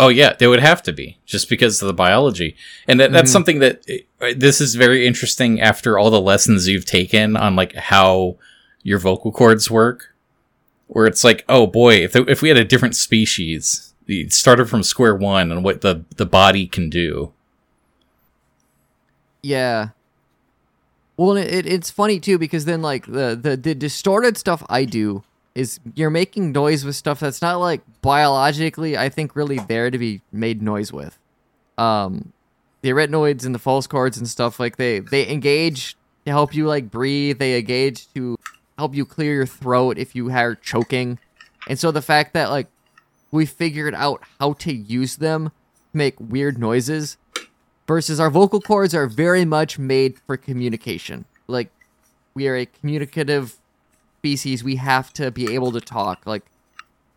Oh 0.00 0.08
yeah, 0.08 0.32
they 0.32 0.46
would 0.46 0.60
have 0.60 0.80
to 0.84 0.92
be 0.92 1.18
just 1.26 1.48
because 1.48 1.82
of 1.82 1.88
the 1.88 1.92
biology, 1.92 2.54
and 2.86 3.00
that, 3.00 3.10
that's 3.10 3.30
mm 3.30 3.32
something 3.32 3.58
that 3.58 3.82
uh, 4.20 4.28
this 4.36 4.60
is 4.60 4.76
very 4.76 5.06
interesting 5.06 5.60
after 5.60 5.98
all 5.98 6.10
the 6.10 6.20
lessons 6.20 6.68
you've 6.68 6.84
taken 6.84 7.36
on 7.36 7.56
like 7.56 7.74
how 7.74 8.36
your 8.84 9.00
vocal 9.00 9.32
cords 9.32 9.70
work. 9.70 10.14
Where 10.86 11.06
it's 11.06 11.24
like, 11.24 11.44
oh 11.48 11.66
boy, 11.66 11.96
if 11.96 12.14
if 12.14 12.40
we 12.40 12.48
had 12.48 12.56
a 12.56 12.64
different 12.64 12.94
species, 12.94 13.92
you 14.06 14.30
started 14.30 14.70
from 14.70 14.82
square 14.82 15.14
one 15.16 15.50
and 15.50 15.64
what 15.64 15.80
the 15.80 16.04
the 16.16 16.24
body 16.24 16.66
can 16.66 16.88
do. 16.88 17.32
Yeah. 19.42 19.90
Well, 21.16 21.36
it, 21.36 21.66
it's 21.66 21.90
funny 21.90 22.20
too 22.20 22.38
because 22.38 22.64
then 22.64 22.82
like 22.82 23.06
the, 23.06 23.38
the 23.40 23.56
the 23.56 23.74
distorted 23.74 24.38
stuff 24.38 24.64
I 24.68 24.84
do 24.84 25.24
is 25.58 25.80
you're 25.94 26.08
making 26.08 26.52
noise 26.52 26.84
with 26.84 26.94
stuff 26.94 27.18
that's 27.18 27.42
not 27.42 27.56
like 27.56 27.80
biologically 28.00 28.96
I 28.96 29.08
think 29.08 29.34
really 29.34 29.58
there 29.58 29.90
to 29.90 29.98
be 29.98 30.22
made 30.30 30.62
noise 30.62 30.92
with. 30.92 31.18
Um 31.76 32.32
the 32.82 32.90
arytenoids 32.90 33.44
and 33.44 33.54
the 33.54 33.58
false 33.58 33.88
chords 33.88 34.16
and 34.18 34.28
stuff 34.28 34.60
like 34.60 34.76
they 34.76 35.00
they 35.00 35.28
engage 35.28 35.96
to 36.24 36.30
help 36.30 36.54
you 36.54 36.66
like 36.66 36.90
breathe, 36.90 37.38
they 37.38 37.58
engage 37.58 38.12
to 38.14 38.38
help 38.76 38.94
you 38.94 39.04
clear 39.04 39.34
your 39.34 39.46
throat 39.46 39.98
if 39.98 40.14
you 40.14 40.30
are 40.30 40.54
choking. 40.54 41.18
And 41.66 41.76
so 41.76 41.90
the 41.90 42.02
fact 42.02 42.34
that 42.34 42.50
like 42.50 42.68
we 43.32 43.44
figured 43.44 43.94
out 43.94 44.22
how 44.38 44.52
to 44.54 44.72
use 44.72 45.16
them 45.16 45.50
to 45.90 45.96
make 45.96 46.14
weird 46.20 46.56
noises 46.56 47.16
versus 47.88 48.20
our 48.20 48.30
vocal 48.30 48.60
cords 48.60 48.94
are 48.94 49.08
very 49.08 49.44
much 49.44 49.76
made 49.76 50.20
for 50.20 50.36
communication. 50.36 51.24
Like 51.48 51.70
we 52.34 52.46
are 52.46 52.54
a 52.54 52.66
communicative 52.66 53.58
species, 54.18 54.64
we 54.64 54.76
have 54.76 55.12
to 55.14 55.30
be 55.30 55.54
able 55.54 55.72
to 55.72 55.80
talk. 55.80 56.26
Like 56.26 56.42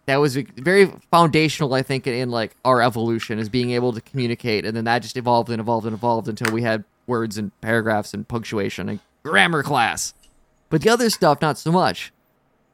that 0.05 0.17
was 0.17 0.35
very 0.35 0.91
foundational, 1.09 1.73
I 1.73 1.83
think, 1.83 2.07
in 2.07 2.29
like 2.29 2.55
our 2.65 2.81
evolution 2.81 3.39
is 3.39 3.49
being 3.49 3.71
able 3.71 3.93
to 3.93 4.01
communicate, 4.01 4.65
and 4.65 4.75
then 4.75 4.85
that 4.85 5.01
just 5.01 5.17
evolved 5.17 5.49
and 5.49 5.59
evolved 5.59 5.85
and 5.85 5.95
evolved 5.95 6.27
until 6.27 6.51
we 6.53 6.63
had 6.63 6.83
words 7.07 7.37
and 7.37 7.51
paragraphs 7.61 8.13
and 8.13 8.27
punctuation 8.27 8.89
and 8.89 8.99
grammar 9.23 9.63
class. 9.63 10.13
But 10.69 10.81
the 10.81 10.89
other 10.89 11.09
stuff, 11.09 11.41
not 11.41 11.57
so 11.57 11.71
much. 11.71 12.13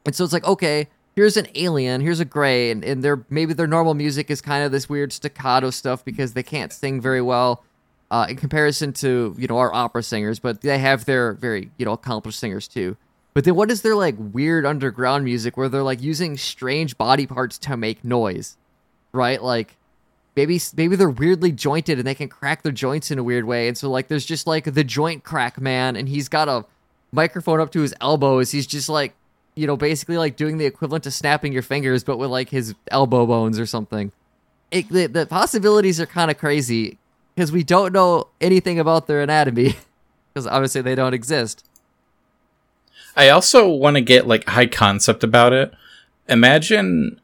And 0.06 0.16
so 0.16 0.24
it's 0.24 0.34
like, 0.34 0.46
okay, 0.46 0.88
here's 1.16 1.36
an 1.36 1.48
alien, 1.56 2.02
here's 2.02 2.20
a 2.20 2.26
gray, 2.26 2.70
and, 2.72 2.84
and 2.84 3.04
their 3.04 3.26
maybe 3.30 3.54
their 3.54 3.68
normal 3.68 3.94
music 3.94 4.30
is 4.30 4.42
kind 4.42 4.64
of 4.64 4.72
this 4.72 4.88
weird 4.88 5.12
staccato 5.12 5.70
stuff 5.70 6.06
because 6.06 6.34
they 6.34 6.44
can't 6.44 6.72
sing 6.72 7.02
very 7.02 7.22
well. 7.22 7.64
Uh, 8.10 8.26
in 8.30 8.38
comparison 8.38 8.94
to 8.94 9.36
you 9.38 9.48
know 9.48 9.58
our 9.58 9.74
opera 9.74 10.02
singers, 10.02 10.40
but 10.40 10.62
they 10.62 10.78
have 10.78 11.04
their 11.04 11.34
very 11.34 11.72
you 11.78 11.86
know 11.86 11.92
accomplished 11.92 12.40
singers 12.40 12.66
too. 12.66 12.96
But 13.38 13.44
then 13.44 13.54
what 13.54 13.70
is 13.70 13.84
their 13.84 13.94
like 13.94 14.16
weird 14.18 14.66
underground 14.66 15.24
music 15.24 15.58
where 15.58 15.70
they're 15.70 15.84
like 15.84 16.02
using 16.02 16.38
strange 16.38 16.98
body 16.98 17.28
parts 17.28 17.60
to 17.60 17.78
make 17.78 18.04
noise? 18.04 18.58
Right? 19.12 19.40
Like 19.40 19.78
maybe 20.36 20.60
maybe 20.76 20.96
they're 20.96 21.08
weirdly 21.08 21.52
jointed 21.52 22.00
and 22.00 22.08
they 22.08 22.16
can 22.16 22.30
crack 22.30 22.64
their 22.64 22.72
joints 22.72 23.12
in 23.12 23.20
a 23.20 23.24
weird 23.24 23.46
way. 23.46 23.68
And 23.68 23.78
so 23.78 23.92
like 23.92 24.08
there's 24.08 24.26
just 24.26 24.48
like 24.48 24.64
the 24.74 24.84
joint 24.84 25.24
crack 25.24 25.62
man 25.62 25.96
and 25.96 26.10
he's 26.10 26.30
got 26.30 26.50
a 26.50 26.66
microphone 27.12 27.60
up 27.60 27.72
to 27.74 27.82
his 27.82 27.94
elbows. 28.02 28.50
He's 28.50 28.66
just 28.66 28.90
like 28.90 29.14
you 29.54 29.68
know, 29.68 29.78
basically 29.78 30.18
like 30.18 30.36
doing 30.36 30.58
the 30.58 30.66
equivalent 30.66 31.04
to 31.04 31.12
snapping 31.12 31.54
your 31.54 31.62
fingers, 31.62 32.04
but 32.04 32.18
with 32.18 32.32
like 32.32 32.50
his 32.50 32.74
elbow 32.90 33.28
bones 33.28 33.60
or 33.60 33.68
something. 33.68 34.12
It, 34.72 34.90
the, 34.90 35.06
the 35.06 35.28
possibilities 35.28 36.02
are 36.02 36.08
kind 36.08 36.32
of 36.32 36.40
crazy 36.40 36.98
because 37.36 37.52
we 37.52 37.64
don't 37.64 37.94
know 37.94 38.30
anything 38.42 38.80
about 38.80 39.06
their 39.06 39.22
anatomy 39.22 39.76
because 40.34 40.48
obviously 40.48 40.82
they 40.82 40.96
don't 40.96 41.14
exist. 41.14 41.67
I 43.18 43.30
also 43.30 43.68
want 43.68 43.96
to 43.96 44.02
get 44.02 44.28
like 44.28 44.48
high 44.48 44.68
concept 44.68 45.24
about 45.24 45.52
it. 45.52 45.74
Imagine 46.30 47.20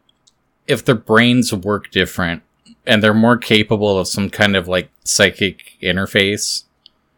if 0.67 0.83
their 0.83 0.95
brains 0.95 1.53
work 1.53 1.91
different 1.91 2.41
and 2.85 3.01
they're 3.01 3.13
more 3.13 3.37
capable 3.37 3.99
of 3.99 4.07
some 4.07 4.29
kind 4.29 4.55
of 4.55 4.67
like 4.67 4.89
psychic 5.03 5.77
interface. 5.81 6.63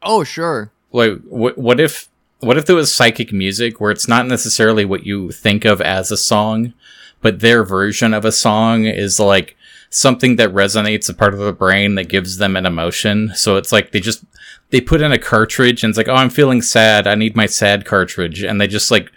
Oh, 0.04 0.26
sure. 0.26 0.72
Like, 0.92 1.22
what, 1.24 1.58
what 1.58 1.80
if 1.80 2.10
what 2.40 2.58
if 2.58 2.66
there 2.66 2.76
was 2.76 2.94
psychic 2.94 3.32
music 3.32 3.80
where 3.80 3.92
it's 3.92 4.08
not 4.10 4.28
necessarily 4.28 4.84
what 4.84 5.06
you 5.06 5.32
think 5.32 5.64
of 5.66 5.82
as 5.82 6.12
a 6.12 6.18
song, 6.18 6.74
but 7.22 7.40
their 7.40 7.64
version 7.64 8.14
of 8.14 8.26
a 8.26 8.32
song 8.32 8.86
is 8.86 9.20
like 9.20 9.56
something 9.90 10.36
that 10.36 10.50
resonates 10.50 11.10
a 11.10 11.14
part 11.14 11.34
of 11.34 11.40
the 11.40 11.54
brain 11.54 11.96
that 11.96 12.10
gives 12.10 12.38
them 12.38 12.56
an 12.56 12.66
emotion. 12.66 13.32
So 13.36 13.58
it's 13.58 13.72
like 13.72 13.92
they 13.92 14.00
just 14.00 14.24
they 14.70 14.82
put 14.82 15.02
in 15.02 15.12
a 15.12 15.20
cartridge 15.20 15.84
and 15.84 15.90
it's 15.92 15.98
like, 15.98 16.08
oh, 16.08 16.16
I'm 16.16 16.30
feeling 16.30 16.62
sad. 16.62 17.08
I 17.08 17.16
need 17.16 17.36
my 17.36 17.46
sad 17.46 17.86
cartridge, 17.86 18.44
and 18.44 18.60
they 18.60 18.68
just 18.68 18.92
like 18.92 19.12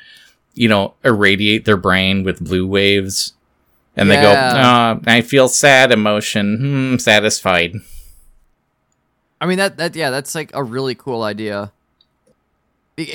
you 0.55 0.69
know 0.69 0.95
irradiate 1.05 1.65
their 1.65 1.77
brain 1.77 2.25
with 2.25 2.45
blue 2.45 2.67
waves, 2.67 3.33
and 3.97 4.11
they 4.11 4.17
go, 4.17 4.33
oh, 4.33 5.01
I 5.07 5.21
feel 5.23 5.49
sad 5.49 5.93
emotion, 5.93 6.59
hmm, 6.59 6.97
satisfied. 6.99 7.75
I 9.41 9.47
mean 9.47 9.59
that 9.59 9.77
that 9.77 9.95
yeah, 9.97 10.11
that's 10.11 10.35
like 10.35 10.51
a 10.55 10.63
really 10.63 10.95
cool 10.95 11.23
idea. 11.23 11.73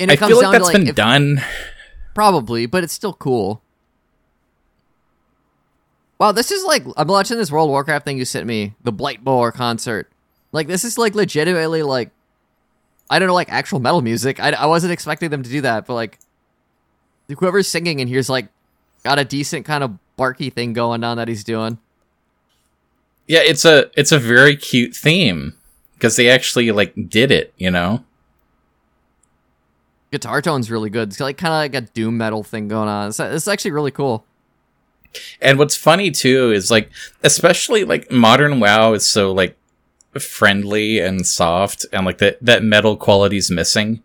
And 0.00 0.10
I 0.10 0.16
feel 0.16 0.40
like 0.40 0.52
that's 0.52 0.64
like 0.64 0.72
been 0.72 0.88
if, 0.88 0.94
done. 0.94 1.42
Probably, 2.14 2.64
but 2.64 2.84
it's 2.84 2.92
still 2.92 3.12
cool. 3.12 3.60
Wow, 6.18 6.32
this 6.32 6.50
is 6.50 6.64
like 6.64 6.84
I'm 6.96 7.08
watching 7.08 7.38
this 7.38 7.50
World 7.50 7.70
Warcraft 7.70 8.04
thing 8.04 8.18
you 8.18 8.24
sent 8.24 8.46
me, 8.46 8.74
the 8.82 8.92
Blightboar 8.92 9.52
concert. 9.52 10.10
Like 10.52 10.66
this 10.66 10.84
is 10.84 10.96
like 10.96 11.14
legitimately 11.14 11.82
like 11.82 12.10
I 13.10 13.18
don't 13.18 13.28
know, 13.28 13.34
like 13.34 13.52
actual 13.52 13.80
metal 13.80 14.02
music. 14.02 14.40
I, 14.40 14.50
I 14.50 14.66
wasn't 14.66 14.92
expecting 14.92 15.30
them 15.30 15.42
to 15.42 15.50
do 15.50 15.60
that, 15.62 15.86
but 15.86 15.94
like 15.94 16.18
whoever's 17.38 17.68
singing 17.68 18.00
in 18.00 18.08
here's 18.08 18.28
like 18.28 18.48
got 19.02 19.18
a 19.18 19.24
decent 19.24 19.66
kind 19.66 19.82
of 19.82 19.98
barky 20.16 20.50
thing 20.50 20.72
going 20.72 21.02
on 21.04 21.16
that 21.16 21.28
he's 21.28 21.44
doing. 21.44 21.78
Yeah, 23.26 23.40
it's 23.42 23.64
a 23.64 23.90
it's 23.96 24.12
a 24.12 24.18
very 24.18 24.56
cute 24.56 24.94
theme 24.94 25.54
because 25.94 26.16
they 26.16 26.30
actually 26.30 26.70
like 26.72 26.94
did 27.08 27.30
it, 27.30 27.52
you 27.56 27.70
know 27.70 28.04
guitar 30.14 30.40
tone's 30.40 30.70
really 30.70 30.90
good. 30.90 31.08
It's 31.08 31.18
like 31.18 31.36
kind 31.36 31.52
of 31.52 31.58
like 31.58 31.74
a 31.74 31.92
doom 31.92 32.16
metal 32.16 32.44
thing 32.44 32.68
going 32.68 32.88
on. 32.88 33.08
It's, 33.08 33.18
it's 33.18 33.48
actually 33.48 33.72
really 33.72 33.90
cool. 33.90 34.24
And 35.40 35.58
what's 35.58 35.76
funny 35.76 36.10
too 36.10 36.52
is 36.52 36.70
like, 36.70 36.90
especially 37.22 37.84
like 37.84 38.10
modern 38.10 38.60
WoW 38.60 38.94
is 38.94 39.06
so 39.06 39.32
like 39.32 39.56
friendly 40.18 41.00
and 41.00 41.26
soft, 41.26 41.86
and 41.92 42.06
like 42.06 42.18
that 42.18 42.38
that 42.40 42.62
metal 42.62 42.96
quality 42.96 43.36
is 43.36 43.50
missing. 43.50 44.02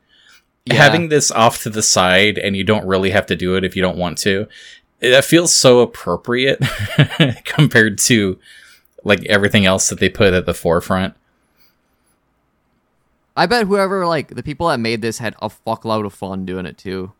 Yeah. 0.65 0.75
Having 0.75 1.09
this 1.09 1.31
off 1.31 1.63
to 1.63 1.69
the 1.69 1.81
side, 1.81 2.37
and 2.37 2.55
you 2.55 2.63
don't 2.63 2.85
really 2.85 3.09
have 3.11 3.25
to 3.27 3.35
do 3.35 3.55
it 3.55 3.63
if 3.63 3.75
you 3.75 3.81
don't 3.81 3.97
want 3.97 4.17
to. 4.19 4.47
That 4.99 5.25
feels 5.25 5.53
so 5.53 5.79
appropriate 5.79 6.59
compared 7.45 7.97
to 7.99 8.37
like 9.03 9.25
everything 9.25 9.65
else 9.65 9.89
that 9.89 9.99
they 9.99 10.09
put 10.09 10.33
at 10.33 10.45
the 10.45 10.53
forefront. 10.53 11.15
I 13.35 13.45
bet 13.45 13.67
whoever 13.67 14.05
like 14.05 14.35
the 14.35 14.43
people 14.43 14.67
that 14.67 14.79
made 14.79 15.01
this 15.01 15.19
had 15.19 15.35
a 15.41 15.49
fuckload 15.49 16.05
of 16.05 16.13
fun 16.13 16.45
doing 16.45 16.65
it 16.65 16.77
too. 16.77 17.13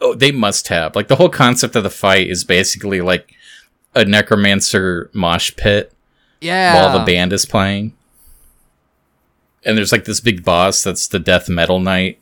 Oh, 0.00 0.14
they 0.14 0.30
must 0.30 0.68
have. 0.68 0.94
Like 0.94 1.08
the 1.08 1.16
whole 1.16 1.28
concept 1.28 1.74
of 1.76 1.82
the 1.82 1.90
fight 1.90 2.28
is 2.28 2.44
basically 2.44 3.00
like 3.00 3.34
a 3.94 4.04
necromancer 4.04 5.10
mosh 5.12 5.54
pit. 5.56 5.92
Yeah. 6.40 6.74
While 6.74 6.98
the 6.98 7.04
band 7.04 7.32
is 7.32 7.44
playing. 7.44 7.94
And 9.64 9.76
there's 9.76 9.92
like 9.92 10.04
this 10.04 10.20
big 10.20 10.44
boss 10.44 10.82
that's 10.82 11.08
the 11.08 11.18
death 11.18 11.48
metal 11.48 11.80
knight 11.80 12.20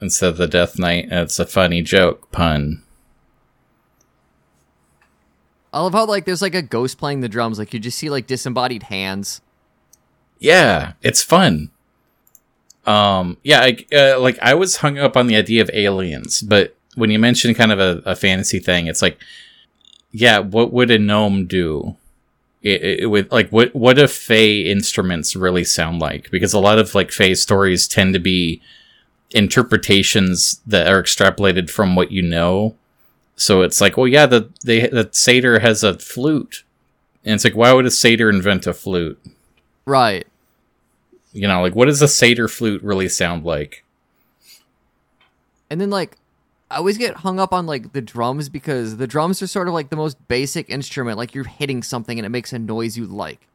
instead 0.00 0.30
of 0.30 0.36
the 0.36 0.48
death 0.48 0.78
knight. 0.78 1.04
And 1.04 1.20
it's 1.20 1.38
a 1.38 1.46
funny 1.46 1.80
joke 1.82 2.30
pun. 2.32 2.82
I 5.72 5.80
love 5.80 5.92
how 5.92 6.06
like 6.06 6.24
there's 6.24 6.42
like 6.42 6.54
a 6.54 6.62
ghost 6.62 6.98
playing 6.98 7.20
the 7.20 7.28
drums. 7.28 7.58
Like 7.58 7.72
you 7.72 7.78
just 7.78 7.98
see 7.98 8.10
like 8.10 8.26
disembodied 8.26 8.84
hands. 8.84 9.40
Yeah, 10.38 10.94
it's 11.02 11.22
fun. 11.22 11.70
Um, 12.86 13.36
yeah, 13.42 13.60
I, 13.60 13.86
uh, 13.94 14.20
like 14.20 14.38
I 14.40 14.54
was 14.54 14.76
hung 14.76 14.98
up 14.98 15.16
on 15.16 15.26
the 15.26 15.36
idea 15.36 15.60
of 15.60 15.70
aliens, 15.72 16.40
but 16.40 16.75
when 16.96 17.10
you 17.10 17.18
mention 17.18 17.54
kind 17.54 17.70
of 17.70 17.78
a, 17.78 18.02
a 18.04 18.16
fantasy 18.16 18.58
thing, 18.58 18.86
it's 18.88 19.02
like, 19.02 19.18
yeah, 20.10 20.40
what 20.40 20.72
would 20.72 20.90
a 20.90 20.98
gnome 20.98 21.46
do? 21.46 21.96
It, 22.62 23.00
it, 23.00 23.06
with 23.06 23.30
like 23.30 23.50
what 23.50 23.74
what 23.76 23.96
do 23.96 24.08
Fey 24.08 24.62
instruments 24.62 25.36
really 25.36 25.62
sound 25.62 26.00
like? 26.00 26.30
Because 26.30 26.52
a 26.52 26.58
lot 26.58 26.80
of 26.80 26.94
like 26.94 27.12
Fey 27.12 27.34
stories 27.34 27.86
tend 27.86 28.12
to 28.14 28.18
be 28.18 28.60
interpretations 29.30 30.60
that 30.66 30.88
are 30.88 31.00
extrapolated 31.00 31.70
from 31.70 31.94
what 31.94 32.10
you 32.10 32.22
know. 32.22 32.74
So 33.36 33.62
it's 33.62 33.80
like, 33.80 33.96
well, 33.96 34.08
yeah, 34.08 34.26
the 34.26 34.50
they 34.64 34.88
the 34.88 35.08
satyr 35.12 35.60
has 35.60 35.84
a 35.84 35.98
flute, 35.98 36.64
and 37.24 37.34
it's 37.34 37.44
like, 37.44 37.54
why 37.54 37.72
would 37.72 37.86
a 37.86 37.90
satyr 37.90 38.30
invent 38.30 38.66
a 38.66 38.74
flute? 38.74 39.20
Right. 39.84 40.26
You 41.32 41.46
know, 41.46 41.60
like 41.60 41.74
what 41.74 41.84
does 41.84 42.02
a 42.02 42.08
satyr 42.08 42.48
flute 42.48 42.82
really 42.82 43.08
sound 43.08 43.44
like? 43.44 43.84
And 45.68 45.80
then 45.80 45.90
like 45.90 46.16
I 46.70 46.76
always 46.78 46.98
get 46.98 47.16
hung 47.16 47.38
up 47.38 47.52
on 47.52 47.66
like 47.66 47.92
the 47.92 48.00
drums 48.00 48.48
because 48.48 48.96
the 48.96 49.06
drums 49.06 49.40
are 49.40 49.46
sort 49.46 49.68
of 49.68 49.74
like 49.74 49.90
the 49.90 49.96
most 49.96 50.26
basic 50.28 50.68
instrument. 50.68 51.16
Like 51.16 51.34
you're 51.34 51.44
hitting 51.44 51.82
something 51.82 52.18
and 52.18 52.26
it 52.26 52.30
makes 52.30 52.52
a 52.52 52.58
noise 52.58 52.96
you 52.96 53.06
like. 53.06 53.46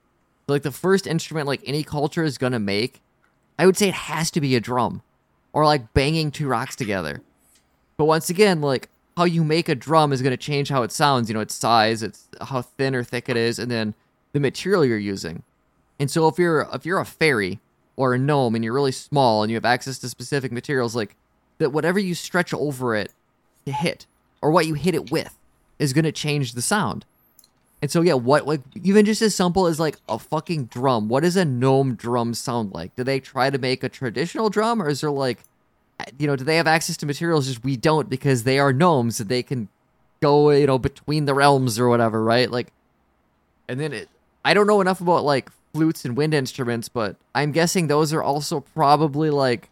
like 0.47 0.64
the 0.64 0.72
first 0.72 1.07
instrument 1.07 1.47
like 1.47 1.62
any 1.66 1.84
culture 1.84 2.24
is 2.24 2.38
gonna 2.38 2.59
make, 2.59 3.01
I 3.59 3.66
would 3.66 3.78
say 3.78 3.89
it 3.89 3.93
has 3.93 4.32
to 4.32 4.41
be 4.41 4.55
a 4.55 4.59
drum, 4.59 5.01
or 5.53 5.66
like 5.66 5.93
banging 5.93 6.32
two 6.32 6.47
rocks 6.47 6.76
together. 6.76 7.22
But 7.97 8.05
once 8.05 8.30
again, 8.30 8.62
like 8.62 8.89
how 9.18 9.26
you 9.26 9.43
make 9.43 9.70
a 9.70 9.76
drum 9.76 10.14
is 10.14 10.22
gonna 10.22 10.38
change 10.38 10.70
how 10.70 10.84
it 10.84 10.91
sounds. 10.91 11.30
You 11.30 11.34
know, 11.34 11.41
its 11.41 11.55
size, 11.55 12.03
its 12.03 12.28
how 12.41 12.62
thin 12.62 12.95
or 12.95 13.03
thick 13.03 13.30
it 13.30 13.38
is, 13.38 13.59
and 13.59 13.70
then 13.70 13.93
the 14.34 14.39
material 14.39 14.86
you're 14.86 14.97
using. 14.97 15.43
And 15.99 16.09
so 16.09 16.28
if 16.28 16.39
you're 16.39 16.68
if 16.74 16.86
you're 16.86 16.99
a 16.99 17.05
fairy 17.05 17.59
or 17.97 18.14
a 18.14 18.18
gnome 18.18 18.55
and 18.55 18.64
you're 18.64 18.74
really 18.74 18.93
small 18.93 19.43
and 19.43 19.51
you 19.51 19.55
have 19.55 19.66
access 19.66 19.99
to 19.99 20.09
specific 20.09 20.51
materials, 20.51 20.95
like 20.95 21.16
that 21.62 21.72
whatever 21.72 21.99
you 21.99 22.16
stretch 22.16 22.53
over 22.55 22.95
it 22.95 23.14
to 23.66 23.72
hit 23.72 24.07
or 24.41 24.49
what 24.49 24.66
you 24.66 24.74
hit 24.74 24.95
it 24.95 25.12
with 25.12 25.38
is 25.78 25.93
going 25.93 26.05
to 26.05 26.12
change 26.12 26.53
the 26.53 26.62
sound. 26.62 27.05
And 27.84 27.91
so 27.91 28.01
yeah, 28.01 28.16
what 28.16 28.47
like 28.47 28.62
even 28.84 29.05
just 29.05 29.22
as 29.22 29.36
simple 29.36 29.68
as 29.68 29.80
like 29.80 29.97
a 30.09 30.18
fucking 30.18 30.66
drum. 30.66 31.07
What 31.07 31.22
does 31.22 31.36
a 31.36 31.45
gnome 31.45 31.95
drum 31.95 32.34
sound 32.34 32.74
like? 32.74 32.95
Do 32.95 33.03
they 33.03 33.20
try 33.20 33.51
to 33.51 33.57
make 33.57 33.84
a 33.84 33.89
traditional 33.89 34.49
drum 34.49 34.82
or 34.82 34.89
is 34.89 35.01
there 35.01 35.12
like 35.12 35.39
you 36.18 36.26
know, 36.26 36.36
do 36.36 36.43
they 36.43 36.57
have 36.57 36.66
access 36.66 36.97
to 36.97 37.05
materials 37.05 37.47
just 37.47 37.64
we 37.64 37.78
don't 37.78 38.09
because 38.09 38.43
they 38.43 38.57
are 38.57 38.74
gnomes 38.74 39.20
that 39.20 39.28
they 39.28 39.43
can 39.43 39.70
go, 40.20 40.49
you 40.49 40.66
know, 40.66 40.80
between 40.80 41.26
the 41.26 41.36
realms 41.36 41.80
or 41.80 41.89
whatever, 41.89 42.24
right? 42.24 42.49
Like 42.49 42.72
and 43.68 43.80
then 43.80 43.93
it 43.93 44.09
I 44.43 44.55
don't 44.55 44.68
know 44.68 44.82
enough 44.82 44.99
about 44.99 45.24
like 45.24 45.51
flutes 45.74 46.05
and 46.05 46.18
wind 46.18 46.34
instruments, 46.34 46.89
but 46.89 47.18
I'm 47.36 47.51
guessing 47.51 47.86
those 47.86 48.14
are 48.14 48.24
also 48.24 48.62
probably 48.62 49.30
like 49.30 49.70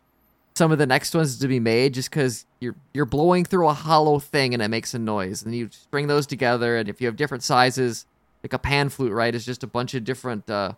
some 0.60 0.74
of 0.74 0.78
the 0.78 0.86
next 0.86 1.16
ones 1.16 1.40
to 1.40 1.48
be 1.48 1.58
made 1.58 1.94
just 1.94 2.10
because 2.10 2.46
you're 2.60 2.76
you're 2.94 3.06
blowing 3.06 3.46
through 3.46 3.70
a 3.70 3.74
hollow 3.74 4.20
thing 4.20 4.54
and 4.54 4.62
it 4.62 4.68
makes 4.68 4.94
a 4.94 5.00
noise. 5.00 5.42
And 5.42 5.56
you 5.56 5.70
string 5.72 6.08
those 6.08 6.28
together, 6.28 6.76
and 6.76 6.90
if 6.90 7.00
you 7.00 7.08
have 7.08 7.16
different 7.16 7.44
sizes, 7.44 8.06
like 8.44 8.52
a 8.52 8.60
pan 8.60 8.90
flute, 8.90 9.14
right, 9.14 9.34
is 9.34 9.46
just 9.46 9.64
a 9.64 9.68
bunch 9.68 9.94
of 9.94 10.04
different 10.04 10.50
uh, 10.50 10.74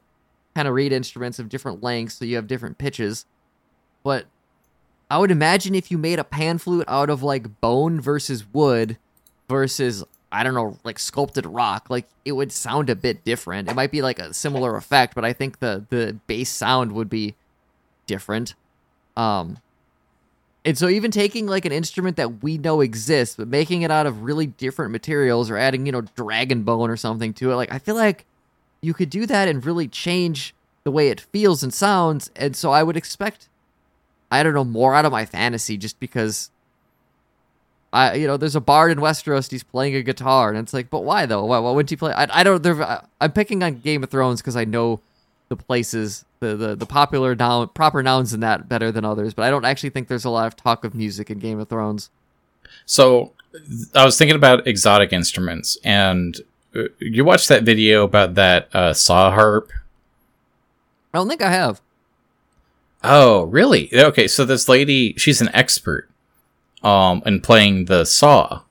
kind 0.54 0.68
of 0.68 0.76
reed 0.76 0.94
instruments 0.94 1.40
of 1.40 1.50
different 1.50 1.82
lengths, 1.82 2.14
so 2.14 2.26
you 2.26 2.36
have 2.36 2.46
different 2.46 2.78
pitches. 2.78 3.26
But 4.04 4.28
I 5.10 5.18
would 5.18 5.32
imagine 5.32 5.74
if 5.74 5.90
you 5.90 5.98
made 5.98 6.20
a 6.20 6.24
pan 6.24 6.60
flute 6.60 6.86
out 6.88 7.10
of 7.10 7.24
like 7.24 7.60
bone 7.60 8.00
versus 8.00 8.46
wood 8.54 9.00
versus 9.50 10.04
I 10.32 10.44
don't 10.44 10.54
know, 10.54 10.78
like 10.84 11.00
sculpted 11.00 11.48
rock, 11.48 11.90
like 11.90 12.06
it 12.24 12.34
would 12.34 12.52
sound 12.52 12.92
a 12.92 12.96
bit 12.96 13.26
different. 13.26 13.68
It 13.68 13.76
might 13.76 13.92
be 13.92 14.04
like 14.04 14.20
a 14.20 14.32
similar 14.32 14.76
effect, 14.76 15.16
but 15.16 15.26
I 15.26 15.34
think 15.34 15.60
the 15.60 15.88
the 15.90 16.20
bass 16.28 16.52
sound 16.52 16.92
would 16.92 17.10
be 17.10 17.34
different. 18.06 18.54
Um 19.18 19.58
and 20.64 20.78
so 20.78 20.90
even 20.90 21.12
taking 21.12 21.48
like 21.48 21.66
an 21.66 21.72
instrument 21.72 22.18
that 22.18 22.44
we 22.44 22.58
know 22.58 22.82
exists, 22.82 23.36
but 23.36 23.48
making 23.48 23.82
it 23.82 23.92
out 23.92 24.06
of 24.06 24.24
really 24.24 24.48
different 24.48 24.92
materials 24.92 25.50
or 25.50 25.58
adding, 25.58 25.86
you 25.86 25.92
know, 25.92 26.02
dragon 26.02 26.64
bone 26.64 26.90
or 26.90 26.98
something 26.98 27.34
to 27.36 27.52
it, 27.52 27.56
like 27.56 27.72
I 27.74 27.80
feel 27.80 27.96
like 27.96 28.26
you 28.82 28.94
could 28.94 29.10
do 29.10 29.26
that 29.26 29.48
and 29.48 29.66
really 29.66 29.88
change 29.88 30.54
the 30.84 30.92
way 30.92 31.10
it 31.10 31.22
feels 31.22 31.64
and 31.64 31.74
sounds. 31.74 32.32
And 32.36 32.56
so 32.56 32.72
I 32.72 32.84
would 32.84 32.98
expect 32.98 33.48
I 34.32 34.44
don't 34.44 34.54
know, 34.54 34.64
more 34.64 34.96
out 34.96 35.04
of 35.04 35.12
my 35.12 35.26
fantasy 35.26 35.78
just 35.78 36.00
because 36.00 36.50
I, 37.92 38.14
you 38.14 38.26
know, 38.26 38.38
there's 38.38 38.56
a 38.56 38.62
bard 38.62 38.92
in 38.92 39.00
Westeros. 39.00 39.52
He's 39.52 39.64
playing 39.64 39.96
a 39.96 40.02
guitar, 40.02 40.50
and 40.50 40.58
it's 40.58 40.74
like, 40.74 40.90
but 40.90 41.04
why 41.04 41.26
though? 41.26 41.44
Why, 41.44 41.60
why 41.60 41.72
wouldn't 41.72 41.90
he 41.90 41.98
play? 41.98 42.14
I, 42.14 42.40
I 42.40 42.44
don't. 42.44 42.64
there- 42.64 43.04
I'm 43.20 43.32
picking 43.34 43.62
on 43.64 43.80
Game 43.80 44.04
of 44.04 44.10
Thrones 44.10 44.42
because 44.42 44.56
I 44.56 44.64
know 44.64 45.02
the 45.50 45.58
places, 45.58 46.24
the 46.42 46.58
the, 46.58 46.76
the 46.76 46.86
popular 46.86 47.34
noun, 47.34 47.70
proper 47.70 48.04
nouns 48.04 48.34
in 48.34 48.42
that 48.42 48.68
better 48.68 48.92
than 48.92 49.06
others. 49.06 49.34
But 49.34 49.44
I 49.44 49.50
don't 49.50 49.64
actually 49.64 49.92
think 49.92 50.10
there's 50.10 50.26
a 50.26 50.30
lot 50.30 50.48
of 50.48 50.58
talk 50.58 50.84
of 50.84 50.94
music 50.94 51.30
in 51.30 51.40
Game 51.40 51.60
of 51.60 51.70
Thrones. 51.70 52.10
So 52.86 53.32
I 53.96 54.04
was 54.04 54.18
thinking 54.18 54.36
about 54.36 54.68
exotic 54.68 55.14
instruments, 55.14 55.78
and 55.86 56.42
uh, 56.76 56.84
you 57.00 57.24
watched 57.24 57.48
that 57.48 57.64
video 57.64 58.04
about 58.04 58.36
that 58.36 58.70
uh, 58.76 58.94
saw 58.94 59.32
harp. 59.32 59.72
I 61.14 61.18
don't 61.18 61.30
think 61.30 61.42
I 61.42 61.52
have. 61.52 61.80
Oh, 63.04 63.44
really? 63.44 63.90
Okay, 63.94 64.28
so 64.28 64.44
this 64.46 64.68
lady, 64.68 65.14
she's 65.18 65.40
an 65.42 65.50
expert 65.54 66.10
um 66.84 67.22
in 67.26 67.40
playing 67.40 67.86
the 67.86 68.06
saw. 68.06 68.64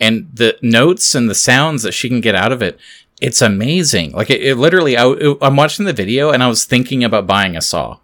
And 0.00 0.28
the 0.34 0.58
notes 0.62 1.14
and 1.14 1.30
the 1.30 1.34
sounds 1.34 1.82
that 1.82 1.92
she 1.92 2.08
can 2.08 2.20
get 2.20 2.34
out 2.34 2.50
of 2.50 2.60
it, 2.60 2.78
it's 3.22 3.40
amazing. 3.40 4.10
Like 4.12 4.30
it, 4.30 4.42
it 4.42 4.56
literally 4.56 4.98
I, 4.98 5.34
I'm 5.40 5.54
watching 5.54 5.86
the 5.86 5.92
video 5.92 6.30
and 6.30 6.42
I 6.42 6.48
was 6.48 6.64
thinking 6.64 7.04
about 7.04 7.26
buying 7.26 7.56
a 7.56 7.62
saw 7.62 7.98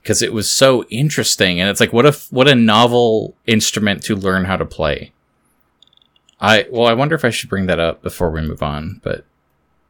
because 0.00 0.22
it 0.22 0.32
was 0.32 0.48
so 0.48 0.84
interesting 0.84 1.60
and 1.60 1.68
it's 1.68 1.80
like 1.80 1.92
what 1.92 2.06
if 2.06 2.32
what 2.32 2.46
a 2.46 2.54
novel 2.54 3.34
instrument 3.46 4.04
to 4.04 4.14
learn 4.14 4.44
how 4.44 4.56
to 4.56 4.64
play. 4.64 5.12
I 6.40 6.66
well, 6.70 6.86
I 6.86 6.92
wonder 6.92 7.16
if 7.16 7.24
I 7.24 7.30
should 7.30 7.50
bring 7.50 7.66
that 7.66 7.80
up 7.80 8.02
before 8.02 8.30
we 8.30 8.40
move 8.40 8.62
on, 8.62 9.00
but 9.02 9.24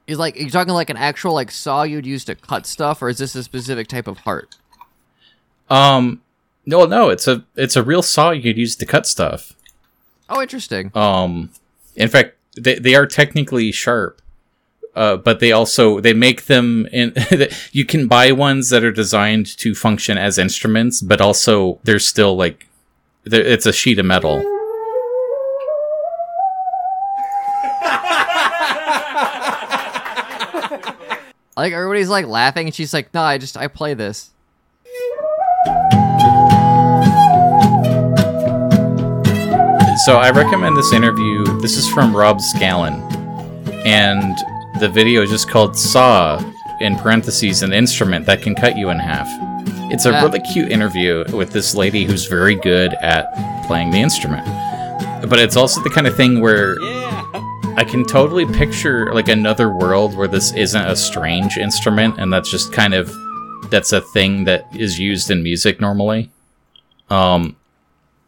Is 0.07 0.19
like 0.19 0.37
you're 0.37 0.49
talking 0.49 0.73
like 0.73 0.91
an 0.91 0.97
actual 0.97 1.35
like 1.35 1.51
saw 1.51 1.83
you'd 1.83 2.07
use 2.07 2.25
to 2.25 2.35
cut 2.35 2.65
stuff, 2.67 3.03
or 3.03 3.11
is 3.11 3.19
this 3.19 3.35
a 3.35 3.43
specific 3.43 3.89
type 3.89 4.09
of 4.09 4.19
heart? 4.19 4.57
um 5.69 6.23
no, 6.65 6.87
no, 6.87 7.11
it's 7.11 7.29
a 7.29 7.45
it's 7.57 7.77
a 7.77 7.83
real 7.83 8.03
saw 8.03 8.31
you 8.31 8.41
could 8.43 8.57
use 8.57 8.75
to 8.77 8.87
cut 8.87 9.05
stuff. 9.07 9.53
Oh, 10.31 10.41
interesting. 10.41 10.93
Um, 10.95 11.51
in 11.95 12.09
fact, 12.09 12.37
they 12.57 12.77
they 12.79 12.95
are 12.95 13.07
technically 13.07 13.71
sharp, 13.73 14.22
uh, 14.95 15.17
but 15.17 15.41
they 15.41 15.53
also 15.53 16.01
they 16.01 16.13
make 16.13 16.47
them 16.47 16.87
in. 16.93 17.15
you 17.73 17.85
can 17.85 18.07
buy 18.09 18.33
ones 18.33 18.71
that 18.71 18.85
are 18.85 18.93
designed 18.93 19.47
to 19.59 19.75
function 19.75 20.19
as 20.19 20.39
instruments, 20.39 21.01
but 21.01 21.21
also 21.21 21.79
they're 21.85 21.99
still 21.99 22.37
like, 22.37 22.69
they're, 23.25 23.45
it's 23.45 23.67
a 23.67 23.73
sheet 23.73 23.99
of 23.99 24.07
metal. 24.07 24.43
Like 31.55 31.75
everybody's 31.75 32.09
like 32.09 32.27
laughing, 32.27 32.67
and 32.67 32.75
she's 32.75 32.95
like, 32.95 33.13
"No, 33.13 33.21
I 33.21 33.37
just 33.37 33.59
I 33.59 33.69
play 33.69 33.93
this." 33.93 34.31
So 40.07 40.17
I 40.17 40.31
recommend 40.35 40.79
this 40.79 40.95
interview. 40.95 41.45
This 41.61 41.77
is 41.77 41.87
from 41.91 42.17
Rob 42.17 42.39
Scallon, 42.39 43.03
and 43.85 44.35
the 44.81 44.89
video 44.89 45.23
is 45.23 45.31
just 45.31 45.49
called 45.49 45.77
"Saw" 45.77 46.43
in 46.81 46.97
parentheses 46.97 47.63
an 47.63 47.73
instrument 47.73 48.27
that 48.27 48.43
can 48.43 48.55
cut 48.55 48.77
you 48.77 48.91
in 48.91 48.99
half. 48.99 49.29
It's 49.93 50.07
a 50.07 50.11
Yeah. 50.11 50.25
really 50.25 50.41
cute 50.41 50.71
interview 50.73 51.25
with 51.33 51.51
this 51.53 51.75
lady 51.75 52.05
who's 52.05 52.27
very 52.27 52.55
good 52.57 52.95
at 52.95 53.27
playing 53.67 53.91
the 53.91 53.99
instrument. 53.99 54.45
But 55.29 55.39
it's 55.39 55.57
also 55.57 55.81
the 55.83 55.91
kind 55.91 56.07
of 56.07 56.17
thing 56.17 56.41
where 56.41 56.77
I 57.77 57.85
can 57.85 58.05
totally 58.05 58.45
picture 58.47 59.13
like 59.15 59.29
another 59.29 59.69
world 59.73 60.17
where 60.17 60.29
this 60.29 60.53
isn't 60.55 60.87
a 60.87 60.97
strange 60.97 61.57
instrument 61.57 62.19
and 62.19 62.33
that's 62.33 62.51
just 62.51 62.73
kind 62.73 62.95
of 62.95 63.15
that's 63.71 63.93
a 63.93 64.01
thing 64.01 64.45
that 64.45 64.67
is 64.77 64.99
used 64.99 65.31
in 65.31 65.43
music 65.43 65.81
normally. 65.81 66.31
Um 67.11 67.57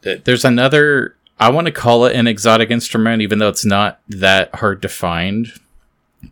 there's 0.03 0.45
another 0.45 1.16
I 1.40 1.51
want 1.51 1.66
to 1.66 1.72
call 1.72 2.05
it 2.05 2.14
an 2.14 2.26
exotic 2.28 2.70
instrument 2.70 3.20
even 3.22 3.38
though 3.38 3.49
it's 3.49 3.64
not 3.64 4.01
that 4.09 4.55
hard 4.57 4.80
to 4.82 4.88
find. 4.88 5.49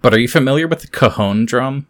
But 0.01 0.15
are 0.15 0.19
you 0.19 0.29
familiar 0.29 0.67
with 0.67 0.81
the 0.81 0.87
cajon 0.87 1.45
drum? 1.45 1.87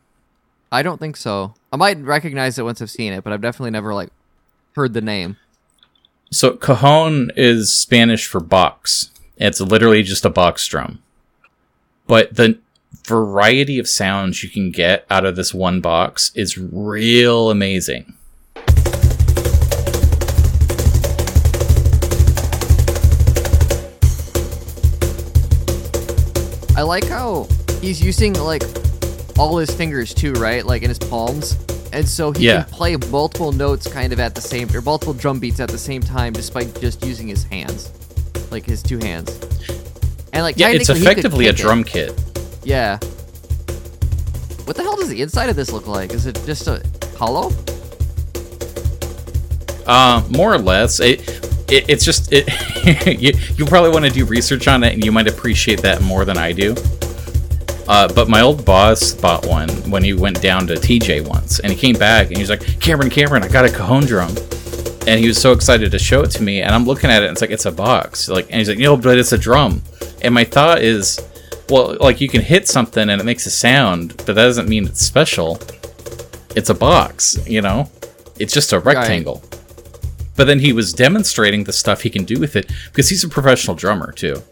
I 0.70 0.82
don't 0.82 0.98
think 0.98 1.16
so. 1.16 1.54
I 1.72 1.76
might 1.76 1.98
recognize 1.98 2.58
it 2.58 2.64
once 2.64 2.80
I've 2.82 2.90
seen 2.90 3.12
it, 3.12 3.22
but 3.24 3.32
I've 3.32 3.40
definitely 3.40 3.70
never 3.70 3.94
like 3.94 4.10
heard 4.74 4.94
the 4.94 5.00
name. 5.00 5.36
So 6.30 6.56
cajon 6.56 7.30
is 7.36 7.74
Spanish 7.74 8.26
for 8.26 8.40
box. 8.40 9.10
It's 9.36 9.60
literally 9.60 10.02
just 10.02 10.24
a 10.24 10.30
box 10.30 10.66
drum. 10.66 11.02
But 12.06 12.36
the 12.36 12.58
variety 13.06 13.78
of 13.78 13.88
sounds 13.88 14.42
you 14.42 14.50
can 14.50 14.70
get 14.70 15.04
out 15.10 15.24
of 15.24 15.36
this 15.36 15.52
one 15.52 15.80
box 15.80 16.32
is 16.34 16.56
real 16.56 17.50
amazing. 17.50 18.14
I 26.74 26.82
like 26.82 27.04
how 27.04 27.46
he's 27.82 28.02
using 28.02 28.32
like 28.34 28.62
all 29.38 29.58
his 29.58 29.70
fingers 29.70 30.14
too, 30.14 30.32
right? 30.34 30.64
Like 30.64 30.82
in 30.82 30.88
his 30.88 30.98
palms. 30.98 31.58
And 31.92 32.08
so 32.08 32.32
he 32.32 32.46
Yeah. 32.46 32.62
can 32.62 32.72
play 32.72 32.96
multiple 32.96 33.52
notes 33.52 33.86
kind 33.86 34.12
of 34.14 34.20
at 34.20 34.34
the 34.34 34.40
same 34.40 34.74
or 34.74 34.80
multiple 34.80 35.12
drum 35.12 35.38
beats 35.38 35.60
at 35.60 35.68
the 35.68 35.76
same 35.78 36.00
time 36.00 36.32
despite 36.32 36.80
just 36.80 37.04
using 37.04 37.28
his 37.28 37.44
hands. 37.44 37.90
Like 38.50 38.64
his 38.64 38.82
two 38.82 38.98
hands. 38.98 39.30
And 40.32 40.42
like 40.42 40.56
Yeah, 40.56 40.68
it's 40.68 40.86
technically 40.86 41.00
he 41.00 41.06
could 41.06 41.18
effectively 41.18 41.46
a 41.48 41.50
kick 41.50 41.58
it. 41.58 41.62
drum 41.62 41.84
kit. 41.84 42.22
Yeah. 42.64 42.96
What 44.64 44.76
the 44.76 44.82
hell 44.82 44.96
does 44.96 45.08
the 45.10 45.20
inside 45.20 45.50
of 45.50 45.56
this 45.56 45.70
look 45.72 45.86
like? 45.86 46.12
Is 46.14 46.24
it 46.26 46.40
just 46.46 46.66
a 46.68 46.82
hollow? 47.18 47.52
Uh, 49.86 50.22
more 50.30 50.54
or 50.54 50.58
less. 50.58 51.00
It, 51.00 51.20
it 51.70 51.84
it's 51.90 52.04
just 52.04 52.32
it. 52.32 52.46
you 53.20 53.32
you 53.56 53.66
probably 53.66 53.90
want 53.90 54.04
to 54.04 54.10
do 54.10 54.24
research 54.24 54.68
on 54.68 54.84
it, 54.84 54.94
and 54.94 55.04
you 55.04 55.10
might 55.12 55.26
appreciate 55.26 55.82
that 55.82 56.00
more 56.02 56.24
than 56.24 56.38
I 56.38 56.52
do. 56.52 56.74
Uh, 57.88 58.12
but 58.14 58.28
my 58.28 58.40
old 58.40 58.64
boss 58.64 59.12
bought 59.12 59.44
one 59.46 59.68
when 59.90 60.04
he 60.04 60.14
went 60.14 60.40
down 60.40 60.66
to 60.68 60.74
TJ 60.74 61.26
once, 61.26 61.58
and 61.60 61.72
he 61.72 61.78
came 61.78 61.96
back 61.96 62.28
and 62.28 62.36
he 62.36 62.42
was 62.42 62.50
like, 62.50 62.80
"Cameron, 62.80 63.10
Cameron, 63.10 63.42
I 63.42 63.48
got 63.48 63.64
a 63.64 63.70
cajon 63.70 64.04
drum," 64.04 64.34
and 65.06 65.18
he 65.20 65.26
was 65.26 65.40
so 65.40 65.52
excited 65.52 65.90
to 65.90 65.98
show 65.98 66.22
it 66.22 66.30
to 66.32 66.42
me. 66.42 66.62
And 66.62 66.74
I'm 66.74 66.84
looking 66.84 67.10
at 67.10 67.22
it, 67.22 67.26
and 67.26 67.32
it's 67.32 67.40
like 67.40 67.50
it's 67.50 67.66
a 67.66 67.72
box, 67.72 68.28
like, 68.28 68.46
and 68.46 68.56
he's 68.56 68.68
like, 68.68 68.78
"No, 68.78 68.96
but 68.96 69.18
it's 69.18 69.32
a 69.32 69.38
drum." 69.38 69.82
And 70.22 70.32
my 70.32 70.44
thought 70.44 70.80
is, 70.82 71.20
well, 71.68 71.96
like 72.00 72.20
you 72.20 72.28
can 72.28 72.40
hit 72.42 72.68
something 72.68 73.08
and 73.10 73.20
it 73.20 73.24
makes 73.24 73.46
a 73.46 73.50
sound, 73.50 74.16
but 74.18 74.26
that 74.26 74.34
doesn't 74.34 74.68
mean 74.68 74.86
it's 74.86 75.00
special. 75.00 75.58
It's 76.54 76.70
a 76.70 76.74
box, 76.74 77.38
you 77.48 77.62
know. 77.62 77.90
It's 78.38 78.52
just 78.52 78.72
a 78.72 78.78
rectangle. 78.78 79.42
But 80.36 80.46
then 80.46 80.60
he 80.60 80.72
was 80.72 80.92
demonstrating 80.92 81.64
the 81.64 81.72
stuff 81.72 82.02
he 82.02 82.10
can 82.10 82.24
do 82.24 82.38
with 82.38 82.56
it 82.56 82.70
because 82.86 83.08
he's 83.08 83.24
a 83.24 83.28
professional 83.28 83.76
drummer 83.76 84.12
too. 84.12 84.42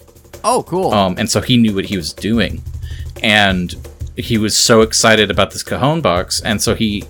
Oh, 0.42 0.62
cool. 0.62 0.92
Um, 0.92 1.14
and 1.18 1.30
so 1.30 1.40
he 1.40 1.56
knew 1.56 1.74
what 1.74 1.86
he 1.86 1.96
was 1.96 2.12
doing. 2.12 2.62
And 3.22 3.74
he 4.16 4.38
was 4.38 4.56
so 4.56 4.82
excited 4.82 5.30
about 5.30 5.50
this 5.50 5.62
cajon 5.62 6.00
box, 6.00 6.40
and 6.40 6.62
so 6.62 6.74
he 6.74 7.04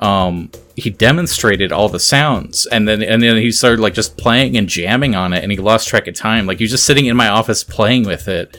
um 0.00 0.50
he 0.76 0.88
demonstrated 0.88 1.72
all 1.72 1.90
the 1.90 2.00
sounds 2.00 2.64
and 2.64 2.88
then 2.88 3.02
and 3.02 3.22
then 3.22 3.36
he 3.36 3.52
started 3.52 3.80
like 3.80 3.92
just 3.92 4.16
playing 4.16 4.56
and 4.56 4.66
jamming 4.66 5.14
on 5.14 5.34
it 5.34 5.42
and 5.42 5.52
he 5.52 5.58
lost 5.58 5.88
track 5.88 6.06
of 6.06 6.14
time. 6.14 6.46
Like 6.46 6.58
he 6.58 6.64
was 6.64 6.70
just 6.70 6.86
sitting 6.86 7.06
in 7.06 7.16
my 7.16 7.28
office 7.28 7.62
playing 7.62 8.04
with 8.04 8.26
it, 8.26 8.56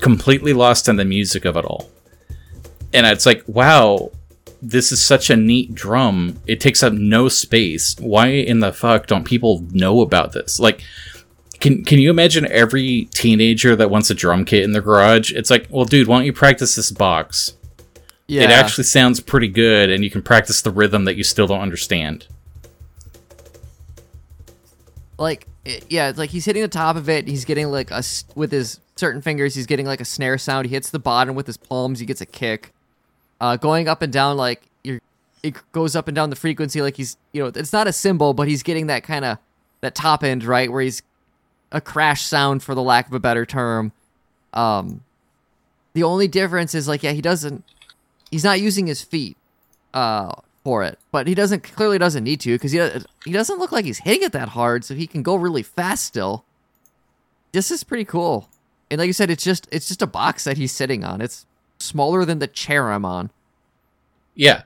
completely 0.00 0.52
lost 0.52 0.88
in 0.88 0.96
the 0.96 1.04
music 1.04 1.44
of 1.46 1.56
it 1.56 1.64
all. 1.64 1.90
And 2.92 3.06
it's 3.06 3.24
like, 3.24 3.42
wow, 3.46 4.10
this 4.60 4.92
is 4.92 5.04
such 5.04 5.30
a 5.30 5.36
neat 5.36 5.74
drum. 5.74 6.40
It 6.46 6.60
takes 6.60 6.82
up 6.82 6.92
no 6.92 7.28
space. 7.28 7.96
Why 7.98 8.28
in 8.28 8.60
the 8.60 8.72
fuck 8.72 9.06
don't 9.06 9.24
people 9.24 9.64
know 9.70 10.00
about 10.00 10.32
this? 10.32 10.58
Like, 10.58 10.82
can 11.60 11.84
can 11.84 11.98
you 11.98 12.10
imagine 12.10 12.46
every 12.50 13.04
teenager 13.14 13.76
that 13.76 13.90
wants 13.90 14.10
a 14.10 14.14
drum 14.14 14.44
kit 14.44 14.64
in 14.64 14.72
their 14.72 14.82
garage? 14.82 15.32
It's 15.32 15.50
like, 15.50 15.66
well, 15.70 15.84
dude, 15.84 16.08
why 16.08 16.16
don't 16.16 16.26
you 16.26 16.32
practice 16.32 16.74
this 16.74 16.90
box? 16.90 17.54
yeah. 18.26 18.42
It 18.42 18.50
actually 18.50 18.84
sounds 18.84 19.18
pretty 19.18 19.48
good, 19.48 19.90
and 19.90 20.04
you 20.04 20.10
can 20.10 20.22
practice 20.22 20.62
the 20.62 20.70
rhythm 20.70 21.04
that 21.04 21.16
you 21.16 21.24
still 21.24 21.46
don't 21.46 21.60
understand. 21.60 22.26
like 25.20 25.46
it, 25.64 25.84
yeah, 25.88 26.08
it's 26.08 26.18
like 26.18 26.30
he's 26.30 26.46
hitting 26.46 26.62
the 26.62 26.68
top 26.68 26.96
of 26.96 27.08
it. 27.08 27.28
He's 27.28 27.44
getting 27.44 27.68
like 27.70 27.90
a 27.90 28.02
with 28.34 28.50
his 28.50 28.80
certain 28.96 29.20
fingers. 29.20 29.54
He's 29.54 29.66
getting 29.66 29.86
like 29.86 30.00
a 30.00 30.04
snare 30.04 30.38
sound. 30.38 30.66
He 30.66 30.74
hits 30.74 30.90
the 30.90 30.98
bottom 30.98 31.36
with 31.36 31.46
his 31.46 31.56
palms. 31.56 32.00
He 32.00 32.06
gets 32.06 32.20
a 32.20 32.26
kick. 32.26 32.72
Uh, 33.40 33.56
going 33.56 33.88
up 33.88 34.02
and 34.02 34.12
down 34.12 34.36
like 34.36 34.62
you're, 34.82 35.00
it 35.42 35.54
goes 35.72 35.94
up 35.94 36.08
and 36.08 36.14
down 36.14 36.30
the 36.30 36.36
frequency. 36.36 36.82
Like 36.82 36.96
he's 36.96 37.16
you 37.32 37.42
know 37.42 37.52
it's 37.54 37.72
not 37.72 37.86
a 37.86 37.92
cymbal, 37.92 38.32
but 38.32 38.48
he's 38.48 38.62
getting 38.62 38.86
that 38.86 39.02
kind 39.04 39.24
of 39.24 39.38
that 39.82 39.94
top 39.94 40.24
end 40.24 40.42
right 40.42 40.72
where 40.72 40.82
he's 40.82 41.02
a 41.72 41.80
crash 41.80 42.22
sound 42.22 42.62
for 42.62 42.74
the 42.74 42.82
lack 42.82 43.06
of 43.06 43.12
a 43.14 43.20
better 43.20 43.46
term. 43.46 43.92
Um, 44.52 45.02
the 45.92 46.02
only 46.02 46.28
difference 46.28 46.74
is 46.74 46.88
like 46.88 47.02
yeah 47.02 47.12
he 47.12 47.20
doesn't 47.20 47.64
he's 48.30 48.44
not 48.44 48.60
using 48.60 48.86
his 48.86 49.02
feet 49.02 49.36
uh 49.94 50.32
for 50.62 50.82
it 50.84 50.98
but 51.10 51.26
he 51.26 51.34
doesn't 51.34 51.62
clearly 51.62 51.98
doesn't 51.98 52.24
need 52.24 52.40
to 52.40 52.54
because 52.54 52.72
he, 52.72 52.78
he 53.24 53.32
doesn't 53.32 53.58
look 53.58 53.72
like 53.72 53.84
he's 53.84 53.98
hitting 53.98 54.22
it 54.22 54.32
that 54.32 54.50
hard 54.50 54.84
so 54.84 54.94
he 54.94 55.06
can 55.06 55.22
go 55.22 55.34
really 55.34 55.62
fast 55.62 56.04
still. 56.04 56.44
This 57.52 57.70
is 57.70 57.82
pretty 57.82 58.04
cool. 58.04 58.48
And 58.90 58.98
like 58.98 59.06
you 59.06 59.12
said 59.12 59.30
it's 59.30 59.42
just 59.42 59.66
it's 59.72 59.88
just 59.88 60.02
a 60.02 60.06
box 60.06 60.44
that 60.44 60.56
he's 60.56 60.72
sitting 60.72 61.02
on. 61.02 61.20
It's 61.20 61.46
smaller 61.78 62.24
than 62.24 62.40
the 62.40 62.46
chair 62.46 62.90
i'm 62.90 63.04
on. 63.04 63.30
Yeah, 64.34 64.62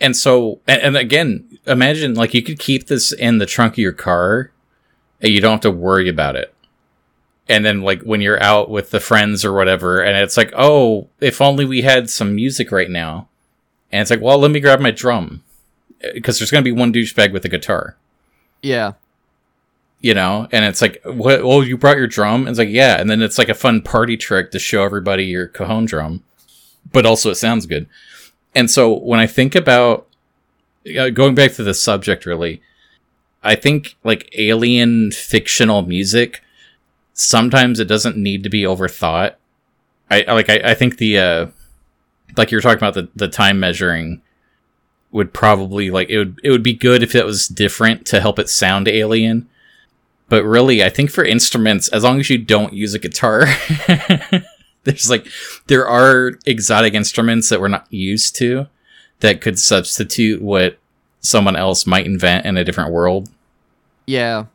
and 0.00 0.16
so 0.16 0.60
and, 0.66 0.82
and 0.82 0.96
again, 0.96 1.58
imagine 1.66 2.14
like 2.14 2.34
you 2.34 2.42
could 2.42 2.58
keep 2.58 2.86
this 2.86 3.12
in 3.12 3.38
the 3.38 3.46
trunk 3.46 3.74
of 3.74 3.78
your 3.78 3.92
car, 3.92 4.52
and 5.20 5.32
you 5.32 5.40
don't 5.40 5.52
have 5.52 5.60
to 5.62 5.70
worry 5.70 6.08
about 6.08 6.36
it. 6.36 6.54
And 7.48 7.64
then 7.64 7.80
like 7.82 8.02
when 8.02 8.20
you're 8.20 8.42
out 8.42 8.68
with 8.70 8.90
the 8.90 9.00
friends 9.00 9.44
or 9.44 9.52
whatever, 9.52 10.00
and 10.02 10.16
it's 10.18 10.36
like, 10.36 10.52
oh, 10.56 11.08
if 11.20 11.40
only 11.40 11.64
we 11.64 11.82
had 11.82 12.10
some 12.10 12.34
music 12.34 12.70
right 12.70 12.90
now. 12.90 13.28
And 13.90 14.02
it's 14.02 14.10
like, 14.10 14.20
well, 14.20 14.38
let 14.38 14.50
me 14.50 14.60
grab 14.60 14.80
my 14.80 14.90
drum 14.90 15.42
because 16.14 16.38
there's 16.38 16.50
going 16.50 16.62
to 16.62 16.70
be 16.70 16.78
one 16.78 16.92
douchebag 16.92 17.32
with 17.32 17.44
a 17.46 17.48
guitar, 17.48 17.96
Yeah. 18.62 18.92
you 20.00 20.12
know. 20.12 20.46
And 20.52 20.64
it's 20.66 20.82
like, 20.82 21.00
what? 21.04 21.40
Oh, 21.40 21.62
you 21.62 21.78
brought 21.78 21.96
your 21.96 22.06
drum? 22.06 22.42
And 22.42 22.50
it's 22.50 22.58
like, 22.58 22.68
yeah. 22.68 23.00
And 23.00 23.08
then 23.08 23.22
it's 23.22 23.38
like 23.38 23.48
a 23.48 23.54
fun 23.54 23.80
party 23.80 24.18
trick 24.18 24.50
to 24.50 24.58
show 24.58 24.84
everybody 24.84 25.24
your 25.24 25.46
cajon 25.48 25.86
drum, 25.86 26.22
but 26.92 27.06
also 27.06 27.30
it 27.30 27.36
sounds 27.36 27.64
good. 27.64 27.86
And 28.54 28.70
so 28.70 28.92
when 28.92 29.20
I 29.20 29.26
think 29.26 29.54
about 29.54 30.06
uh, 30.98 31.08
going 31.08 31.34
back 31.34 31.52
to 31.54 31.62
the 31.62 31.72
subject, 31.74 32.26
really, 32.26 32.60
I 33.42 33.54
think 33.54 33.96
like 34.04 34.28
alien 34.36 35.10
fictional 35.12 35.82
music 35.82 36.42
sometimes 37.18 37.80
it 37.80 37.88
doesn't 37.88 38.16
need 38.16 38.44
to 38.44 38.48
be 38.48 38.62
overthought. 38.62 39.34
I 40.10 40.22
like 40.32 40.48
I, 40.48 40.60
I 40.64 40.74
think 40.74 40.96
the 40.96 41.18
uh 41.18 41.46
like 42.36 42.50
you 42.50 42.56
were 42.56 42.62
talking 42.62 42.78
about 42.78 42.94
the, 42.94 43.08
the 43.14 43.28
time 43.28 43.60
measuring 43.60 44.22
would 45.10 45.34
probably 45.34 45.90
like 45.90 46.08
it 46.08 46.18
would 46.18 46.40
it 46.42 46.50
would 46.50 46.62
be 46.62 46.72
good 46.72 47.02
if 47.02 47.14
it 47.14 47.26
was 47.26 47.48
different 47.48 48.06
to 48.06 48.20
help 48.20 48.38
it 48.38 48.48
sound 48.48 48.88
alien. 48.88 49.48
But 50.28 50.44
really, 50.44 50.84
I 50.84 50.90
think 50.90 51.10
for 51.10 51.24
instruments, 51.24 51.88
as 51.88 52.04
long 52.04 52.20
as 52.20 52.28
you 52.28 52.36
don't 52.36 52.74
use 52.74 52.92
a 52.92 52.98
guitar, 52.98 53.46
there's 54.84 55.10
like 55.10 55.26
there 55.66 55.86
are 55.86 56.32
exotic 56.46 56.94
instruments 56.94 57.48
that 57.48 57.60
we're 57.60 57.68
not 57.68 57.90
used 57.90 58.36
to 58.36 58.66
that 59.20 59.40
could 59.40 59.58
substitute 59.58 60.40
what 60.40 60.78
someone 61.20 61.56
else 61.56 61.86
might 61.86 62.06
invent 62.06 62.46
in 62.46 62.56
a 62.56 62.64
different 62.64 62.92
world. 62.92 63.30
Yeah. 64.06 64.46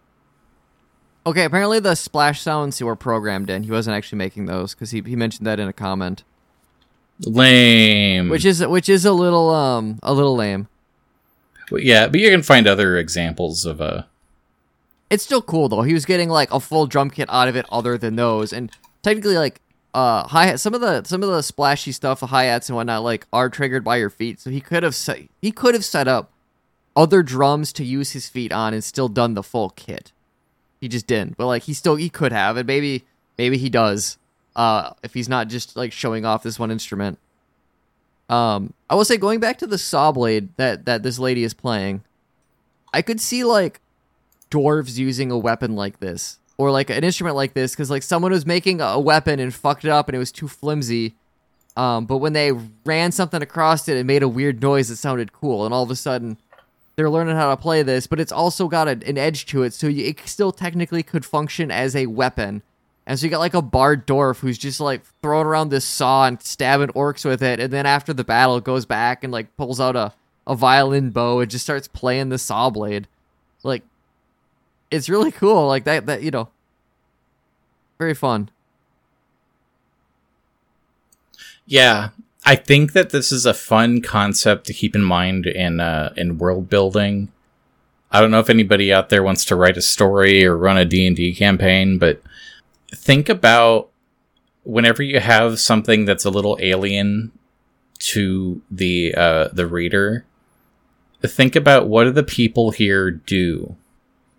Okay, 1.25 1.45
apparently 1.45 1.79
the 1.79 1.95
splash 1.95 2.41
sounds 2.41 2.81
were 2.81 2.95
programmed 2.95 3.49
in. 3.49 3.63
He 3.63 3.71
wasn't 3.71 3.95
actually 3.95 4.17
making 4.17 4.45
those 4.45 4.73
because 4.73 4.91
he, 4.91 5.01
he 5.01 5.15
mentioned 5.15 5.47
that 5.47 5.59
in 5.59 5.69
a 5.69 5.73
comment, 5.73 6.23
Lame. 7.21 8.27
which 8.29 8.43
is 8.43 8.65
which 8.65 8.89
is 8.89 9.05
a 9.05 9.13
little 9.13 9.49
um 9.49 9.99
a 10.03 10.13
little 10.13 10.35
lame. 10.35 10.67
Well, 11.71 11.79
yeah, 11.79 12.07
but 12.07 12.19
you 12.19 12.29
can 12.29 12.43
find 12.43 12.67
other 12.67 12.97
examples 12.97 13.65
of 13.65 13.79
uh 13.79 14.03
It's 15.09 15.23
still 15.23 15.41
cool 15.41 15.69
though. 15.69 15.83
He 15.83 15.93
was 15.93 16.05
getting 16.05 16.27
like 16.27 16.51
a 16.51 16.59
full 16.59 16.87
drum 16.87 17.09
kit 17.09 17.29
out 17.31 17.47
of 17.47 17.55
it, 17.55 17.65
other 17.71 17.97
than 17.97 18.17
those, 18.17 18.51
and 18.51 18.69
technically 19.01 19.37
like 19.37 19.61
uh 19.93 20.27
hi 20.27 20.55
some 20.57 20.73
of 20.73 20.81
the 20.81 21.03
some 21.05 21.23
of 21.23 21.29
the 21.29 21.41
splashy 21.41 21.93
stuff, 21.93 22.19
the 22.19 22.27
hi 22.27 22.45
hats 22.45 22.67
and 22.67 22.75
whatnot, 22.75 23.01
like 23.03 23.27
are 23.31 23.49
triggered 23.49 23.85
by 23.85 23.95
your 23.95 24.09
feet. 24.09 24.41
So 24.41 24.49
he 24.49 24.59
could 24.59 24.83
have 24.83 24.95
set 24.95 25.21
he 25.41 25.53
could 25.53 25.73
have 25.73 25.85
set 25.85 26.09
up 26.09 26.32
other 26.95 27.23
drums 27.23 27.73
to 27.73 27.83
use 27.83 28.11
his 28.11 28.29
feet 28.29 28.51
on 28.51 28.73
and 28.73 28.83
still 28.83 29.07
done 29.07 29.33
the 29.33 29.43
full 29.43 29.69
kit. 29.71 30.11
He 30.79 30.87
just 30.87 31.07
didn't, 31.07 31.37
but 31.37 31.47
like 31.47 31.63
he 31.63 31.73
still 31.73 31.95
he 31.95 32.09
could 32.09 32.31
have, 32.31 32.57
and 32.57 32.67
maybe 32.67 33.05
maybe 33.37 33.57
he 33.57 33.69
does. 33.69 34.17
Uh, 34.55 34.93
if 35.01 35.13
he's 35.13 35.29
not 35.29 35.47
just 35.47 35.75
like 35.75 35.91
showing 35.91 36.25
off 36.25 36.43
this 36.43 36.59
one 36.59 36.69
instrument. 36.69 37.17
Um, 38.29 38.73
I 38.89 38.95
will 38.95 39.05
say 39.05 39.17
going 39.17 39.39
back 39.39 39.57
to 39.59 39.67
the 39.67 39.77
saw 39.77 40.11
blade 40.11 40.49
that 40.57 40.85
that 40.85 41.03
this 41.03 41.19
lady 41.19 41.43
is 41.43 41.53
playing, 41.53 42.03
I 42.93 43.01
could 43.01 43.19
see 43.19 43.43
like 43.43 43.79
dwarves 44.51 44.97
using 44.97 45.31
a 45.31 45.37
weapon 45.37 45.75
like 45.75 45.99
this 45.99 46.37
or 46.57 46.71
like 46.71 46.89
an 46.89 47.03
instrument 47.03 47.35
like 47.35 47.53
this 47.53 47.71
because 47.71 47.89
like 47.89 48.03
someone 48.03 48.31
was 48.31 48.45
making 48.45 48.79
a 48.81 48.99
weapon 48.99 49.39
and 49.39 49.53
fucked 49.53 49.83
it 49.83 49.89
up 49.89 50.07
and 50.07 50.15
it 50.15 50.19
was 50.19 50.31
too 50.31 50.47
flimsy 50.47 51.15
um, 51.75 52.05
but 52.05 52.17
when 52.17 52.33
they 52.33 52.51
ran 52.85 53.11
something 53.11 53.41
across 53.41 53.87
it 53.87 53.97
it 53.97 54.05
made 54.05 54.21
a 54.21 54.27
weird 54.27 54.61
noise 54.61 54.89
that 54.89 54.97
sounded 54.97 55.33
cool 55.33 55.65
and 55.65 55.73
all 55.73 55.81
of 55.81 55.89
a 55.89 55.95
sudden 55.95 56.37
they're 56.95 57.09
learning 57.09 57.35
how 57.35 57.49
to 57.49 57.57
play 57.57 57.83
this 57.83 58.07
but 58.07 58.19
it's 58.19 58.31
also 58.31 58.67
got 58.67 58.87
a, 58.87 58.91
an 59.07 59.17
edge 59.17 59.45
to 59.45 59.63
it 59.63 59.73
so 59.73 59.87
you, 59.87 60.05
it 60.05 60.19
still 60.25 60.51
technically 60.51 61.03
could 61.03 61.25
function 61.25 61.71
as 61.71 61.95
a 61.95 62.05
weapon. 62.07 62.61
And 63.05 63.19
so 63.19 63.25
you 63.25 63.29
got 63.29 63.39
like 63.39 63.53
a 63.53 63.61
bard 63.61 64.07
dwarf 64.07 64.39
who's 64.39 64.57
just 64.57 64.79
like 64.79 65.01
throwing 65.21 65.45
around 65.45 65.69
this 65.69 65.83
saw 65.83 66.25
and 66.25 66.41
stabbing 66.41 66.89
orcs 66.89 67.25
with 67.25 67.43
it 67.43 67.59
and 67.59 67.73
then 67.73 67.85
after 67.85 68.13
the 68.13 68.23
battle 68.23 68.61
goes 68.61 68.85
back 68.85 69.23
and 69.23 69.33
like 69.33 69.55
pulls 69.57 69.81
out 69.81 69.95
a, 69.95 70.13
a 70.47 70.55
violin 70.55 71.09
bow 71.09 71.39
and 71.41 71.51
just 71.51 71.65
starts 71.65 71.87
playing 71.87 72.29
the 72.29 72.37
saw 72.37 72.69
blade. 72.69 73.07
Like 73.63 73.83
it's 74.89 75.09
really 75.09 75.31
cool. 75.31 75.67
Like 75.67 75.83
that 75.85 76.05
that 76.05 76.21
you 76.23 76.31
know 76.31 76.49
very 77.97 78.13
fun. 78.13 78.49
Yeah, 81.65 82.09
I 82.45 82.55
think 82.55 82.93
that 82.93 83.11
this 83.11 83.31
is 83.31 83.45
a 83.45 83.53
fun 83.53 84.01
concept 84.01 84.65
to 84.67 84.73
keep 84.73 84.95
in 84.95 85.03
mind 85.03 85.45
in 85.45 85.79
uh, 85.79 86.13
in 86.17 86.37
world 86.37 86.69
building. 86.69 87.31
I 88.11 88.21
don't 88.21 88.31
know 88.31 88.39
if 88.39 88.49
anybody 88.49 88.93
out 88.93 89.09
there 89.09 89.23
wants 89.23 89.45
to 89.45 89.55
write 89.55 89.77
a 89.77 89.81
story 89.81 90.45
or 90.45 90.55
run 90.55 90.77
a 90.77 90.85
D&D 90.85 91.33
campaign, 91.33 91.97
but 91.97 92.21
think 92.93 93.27
about 93.27 93.89
whenever 94.63 95.01
you 95.01 95.19
have 95.19 95.59
something 95.59 96.05
that's 96.05 96.25
a 96.25 96.29
little 96.29 96.57
alien 96.61 97.31
to 97.99 98.61
the 98.69 99.15
uh, 99.15 99.47
the 99.53 99.65
reader, 99.65 100.25
think 101.21 101.55
about 101.55 101.87
what 101.87 102.03
do 102.03 102.11
the 102.11 102.23
people 102.23 102.71
here 102.71 103.09
do? 103.09 103.75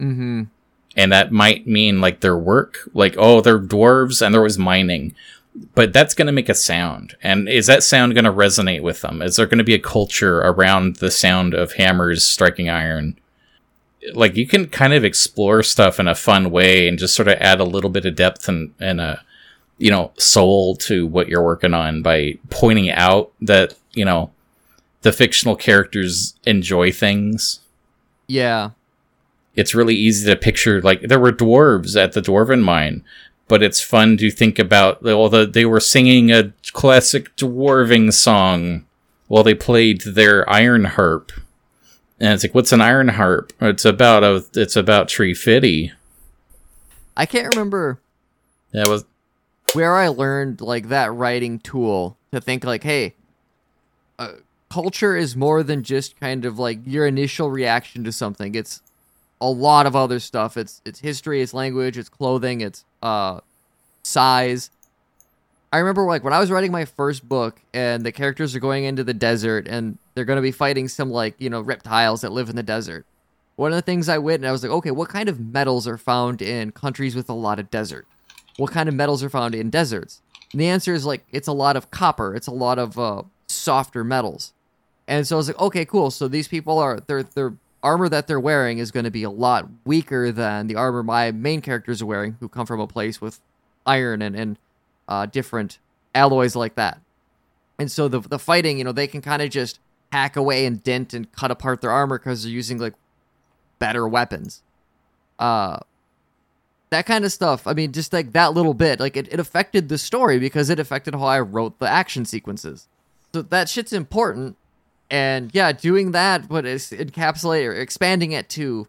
mm-hmm 0.01 0.45
and 0.97 1.13
that 1.13 1.33
might 1.33 1.67
mean 1.67 2.01
like 2.01 2.21
their 2.21 2.37
work 2.37 2.89
like 2.95 3.15
oh 3.19 3.41
they're 3.41 3.59
dwarves 3.59 4.25
and 4.25 4.35
there 4.35 4.43
was 4.43 4.59
mining 4.59 5.15
but 5.75 5.93
that's 5.93 6.15
going 6.15 6.27
to 6.27 6.33
make 6.33 6.49
a 6.49 6.55
sound. 6.55 7.17
And 7.23 7.49
is 7.49 7.67
that 7.67 7.83
sound 7.83 8.15
going 8.15 8.25
to 8.25 8.33
resonate 8.33 8.83
with 8.83 9.03
them? 9.03 9.23
Is 9.23 9.37
there 9.37 9.47
going 9.47 9.59
to 9.59 9.65
be 9.65 9.75
a 9.75 9.79
culture 9.79 10.41
around 10.41 10.97
the 10.97 11.11
sound 11.11 11.55
of 11.55 11.75
hammers 11.75 12.25
striking 12.25 12.69
iron? 12.69 13.19
Like 14.13 14.37
you 14.37 14.47
can 14.47 14.67
kind 14.69 14.93
of 14.93 15.05
explore 15.05 15.63
stuff 15.63 16.01
in 16.01 16.09
a 16.09 16.15
fun 16.15 16.51
way 16.51 16.89
and 16.89 16.99
just 16.99 17.15
sort 17.15 17.29
of 17.29 17.39
add 17.39 17.61
a 17.61 17.65
little 17.65 17.91
bit 17.91 18.05
of 18.05 18.17
depth 18.17 18.49
and, 18.49 18.75
and 18.81 19.01
a 19.01 19.23
you 19.79 19.91
know 19.91 20.13
soul 20.17 20.77
to 20.77 21.07
what 21.07 21.29
you're 21.29 21.43
working 21.43 21.75
on 21.75 22.01
by 22.03 22.39
pointing 22.51 22.91
out 22.91 23.33
that 23.41 23.75
you 23.93 24.05
know 24.05 24.31
the 25.03 25.13
fictional 25.13 25.57
characters 25.57 26.35
enjoy 26.45 26.91
things. 26.93 27.61
Yeah. 28.27 28.71
It's 29.57 29.75
really 29.75 29.95
easy 29.95 30.27
to 30.27 30.37
picture 30.37 30.81
like 30.83 31.03
there 31.03 31.21
were 31.21 31.33
dwarves 31.33 31.97
at 31.97 32.13
the 32.13 32.21
dwarven 32.21 32.63
mine 32.63 33.05
but 33.49 33.63
it's 33.63 33.81
fun 33.81 34.17
to 34.19 34.31
think 34.31 34.59
about 34.59 35.03
the, 35.03 35.51
they 35.53 35.65
were 35.65 35.81
singing 35.81 36.31
a 36.31 36.53
classic 36.73 37.35
dwarving 37.37 38.13
song 38.13 38.85
while 39.29 39.43
they 39.43 39.55
played 39.55 40.03
their 40.03 40.49
iron 40.51 40.85
harp. 40.85 41.33
And 42.21 42.33
it's 42.33 42.45
like 42.45 42.55
what's 42.55 42.73
an 42.73 42.81
iron 42.81 43.09
harp? 43.09 43.53
It's 43.61 43.85
about 43.85 44.23
a 44.23 44.45
it's 44.55 44.77
about 44.77 45.09
tree 45.09 45.35
fitty. 45.35 45.93
I 47.17 47.27
can't 47.27 47.55
remember 47.55 48.01
that 48.73 48.89
was 48.89 49.05
where 49.73 49.97
i 49.97 50.09
learned 50.09 50.61
like 50.61 50.89
that 50.89 51.13
writing 51.13 51.59
tool 51.59 52.17
to 52.33 52.41
think 52.41 52.65
like 52.65 52.83
hey 52.83 53.15
uh, 54.19 54.33
culture 54.71 55.17
is 55.17 55.37
more 55.37 55.63
than 55.63 55.83
just 55.83 56.19
kind 56.19 56.45
of 56.45 56.59
like 56.59 56.81
your 56.85 57.07
initial 57.07 57.51
reaction 57.51 58.03
to 58.05 58.11
something. 58.11 58.55
It's 58.55 58.83
a 59.41 59.49
lot 59.49 59.87
of 59.87 59.95
other 59.95 60.19
stuff. 60.19 60.57
It's 60.57 60.81
it's 60.85 61.01
history 61.01 61.43
it's 61.43 61.55
language 61.55 61.99
it's 61.99 62.09
clothing 62.09 62.61
it's 62.61 62.85
uh 63.05 63.41
size. 64.03 64.71
I 65.73 65.79
remember 65.79 66.05
like 66.05 66.25
when 66.25 66.33
i 66.33 66.39
was 66.39 66.51
writing 66.51 66.73
my 66.73 66.85
first 66.85 67.29
book 67.29 67.61
and 67.73 68.05
the 68.05 68.13
characters 68.13 68.55
are 68.55 68.61
going 68.61 68.85
into 68.85 69.03
the 69.05 69.15
desert 69.15 69.67
and 69.69 69.99
they're 70.15 70.25
going 70.25 70.37
to 70.37 70.43
be 70.43 70.53
fighting 70.53 70.89
some 70.89 71.11
like 71.11 71.35
you 71.39 71.51
know 71.51 71.61
reptiles 71.61 72.23
that 72.23 72.33
live 72.33 72.49
in 72.49 72.57
the 72.57 72.63
desert. 72.63 73.05
One 73.57 73.73
of 73.73 73.77
the 73.77 73.83
things 73.83 74.09
i 74.09 74.19
went 74.19 74.41
and 74.41 74.49
i 74.49 74.53
was 74.53 74.63
like 74.63 74.73
okay 74.73 74.91
what 74.91 75.09
kind 75.09 75.29
of 75.29 75.39
metals 75.39 75.87
are 75.87 75.99
found 75.99 76.43
in 76.43 76.73
countries 76.73 77.15
with 77.15 77.29
a 77.29 77.35
lot 77.35 77.59
of 77.59 77.71
desert? 77.71 78.07
What 78.57 78.71
kind 78.71 78.89
of 78.89 78.95
metals 78.95 79.23
are 79.23 79.31
found 79.31 79.55
in 79.55 79.71
deserts? 79.71 80.21
And 80.53 80.61
the 80.61 80.69
answer 80.69 80.95
is 80.95 81.05
like 81.05 81.25
it's 81.33 81.49
a 81.49 81.53
lot 81.53 81.77
of 81.77 81.91
copper. 81.91 82.35
It's 82.35 82.47
a 82.47 82.53
lot 82.53 82.79
of 82.79 82.99
uh, 82.99 83.23
softer 83.49 84.05
metals. 84.05 84.53
And 85.07 85.27
so 85.27 85.37
i 85.37 85.39
was 85.39 85.49
like 85.49 85.61
okay 85.61 85.85
cool. 85.85 86.11
So 86.11 86.29
these 86.29 86.49
people 86.49 86.79
are 86.79 87.01
their 87.01 87.25
their 87.25 87.55
armor 87.85 88.09
that 88.09 88.27
they're 88.27 88.41
wearing 88.41 88.79
is 88.79 88.91
going 88.91 89.05
to 89.05 89.11
be 89.11 89.23
a 89.23 89.31
lot 89.31 89.69
weaker 89.85 90.33
than 90.33 90.67
the 90.67 90.75
armor 90.75 91.03
my 91.03 91.31
main 91.31 91.61
characters 91.61 92.03
are 92.03 92.07
wearing 92.07 92.37
who 92.41 92.49
come 92.49 92.67
from 92.67 92.81
a 92.81 92.87
place 92.87 93.21
with 93.21 93.41
iron 93.87 94.23
and, 94.23 94.35
and 94.35 94.59
uh, 95.07 95.27
different 95.27 95.79
alloys 96.15 96.57
like 96.57 96.75
that 96.75 97.01
and 97.79 97.91
so 97.91 98.09
the, 98.09 98.21
the 98.21 98.39
fighting 98.39 98.79
you 98.79 98.85
know 98.85 98.93
they 98.93 99.07
can 99.07 99.21
kind 99.21 99.43
of 99.43 99.51
just 99.51 99.79
hack 100.11 100.37
away 100.37 100.67
and 100.67 100.83
dent 100.83 101.13
and 101.15 101.31
cut 101.33 101.51
apart 101.51 101.81
their 101.81 101.91
armor 101.91 102.19
because 102.19 102.43
they're 102.43 102.53
using 102.53 102.79
like 102.79 102.95
better 103.79 104.09
weapons 104.09 104.63
uh 105.39 105.79
that 106.95 107.07
kind 107.07 107.25
of 107.25 107.33
stuff. 107.33 107.67
I 107.67 107.73
mean, 107.75 107.91
just 107.91 108.13
like 108.13 108.33
that 108.33 108.55
little 108.55 108.73
bit, 108.73 109.01
like 109.01 109.17
it, 109.17 109.27
it 109.33 109.41
affected 109.41 109.89
the 109.89 109.99
story 109.99 110.39
because 110.39 110.71
it 110.71 110.79
affected 110.79 111.15
how 111.15 111.25
I 111.25 111.41
wrote 111.41 111.81
the 111.81 111.89
action 111.89 112.25
sequences. 112.25 112.89
So 113.33 113.43
that 113.43 113.69
shit's 113.69 113.93
important. 113.93 114.57
And 115.15 115.51
yeah, 115.55 115.71
doing 115.71 116.11
that, 116.13 116.49
but 116.49 116.67
it's 116.67 116.91
encapsulate 116.91 117.69
or 117.69 117.73
expanding 117.73 118.33
it 118.33 118.49
to 118.51 118.89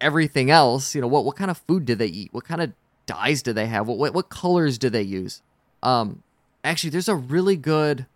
everything 0.00 0.50
else. 0.50 0.94
You 0.94 1.02
know, 1.02 1.08
what 1.08 1.26
what 1.26 1.36
kind 1.36 1.50
of 1.50 1.58
food 1.58 1.84
do 1.84 1.94
they 1.94 2.06
eat? 2.06 2.30
What 2.32 2.44
kind 2.46 2.62
of 2.62 2.72
dyes 3.06 3.42
do 3.42 3.52
they 3.52 3.66
have? 3.66 3.86
What 3.86 3.98
what, 3.98 4.14
what 4.14 4.28
colors 4.30 4.78
do 4.78 4.88
they 4.90 5.02
use? 5.02 5.42
Um, 5.82 6.22
actually, 6.64 6.90
there's 6.90 7.08
a 7.08 7.16
really 7.16 7.56
good. 7.56 8.06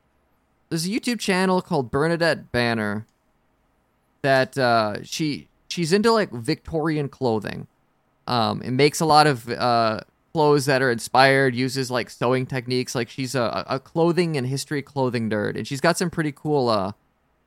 There's 0.71 0.87
a 0.87 0.91
YouTube 0.91 1.21
channel 1.21 1.63
called 1.63 1.91
Bernadette 1.91 2.53
Banner. 2.53 3.07
That 4.23 4.57
uh, 4.59 5.03
she 5.05 5.49
she's 5.69 5.93
into 5.93 6.13
like 6.13 6.33
Victorian 6.33 7.09
clothing 7.11 7.69
Um, 8.27 8.63
it 8.63 8.73
makes 8.73 9.01
a 9.01 9.07
lot 9.07 9.27
of 9.27 9.49
uh, 9.51 10.01
clothes 10.33 10.67
that 10.67 10.83
are 10.83 10.91
inspired, 10.91 11.55
uses 11.55 11.91
like 11.91 12.11
sewing 12.11 12.47
techniques. 12.47 12.95
Like 12.95 13.09
she's 13.11 13.35
a, 13.35 13.65
a 13.69 13.81
clothing 13.81 14.37
and 14.37 14.47
history 14.47 14.83
clothing 14.83 15.31
nerd, 15.31 15.57
and 15.57 15.67
she's 15.67 15.81
got 15.81 15.99
some 15.99 16.11
pretty 16.11 16.33
cool, 16.33 16.69
uh, 16.69 16.93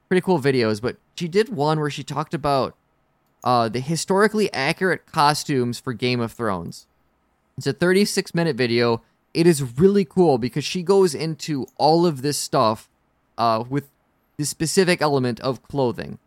pretty 0.10 0.22
cool 0.22 0.40
videos. 0.40 0.82
But 0.82 0.98
she 1.16 1.28
did 1.28 1.50
one 1.50 1.80
where 1.80 1.90
she 1.90 2.04
talked 2.04 2.34
about 2.34 2.76
uh, 3.44 3.70
the 3.70 3.80
historically 3.80 4.52
accurate 4.52 5.06
costumes 5.06 5.80
for 5.80 5.94
Game 5.94 6.20
of 6.20 6.34
Thrones. 6.34 6.88
It's 7.58 7.68
a 7.68 7.74
36 7.74 8.36
minute 8.36 8.56
video. 8.56 9.02
It 9.34 9.48
is 9.48 9.80
really 9.80 10.06
cool 10.06 10.38
because 10.38 10.66
she 10.66 10.82
goes 10.82 11.14
into 11.14 11.68
all 11.78 12.06
of 12.06 12.22
this 12.22 12.38
stuff 12.38 12.90
uh, 13.38 13.64
with 13.70 13.90
the 14.38 14.46
specific 14.46 15.02
element 15.02 15.40
of 15.42 15.62
clothing. 15.64 16.18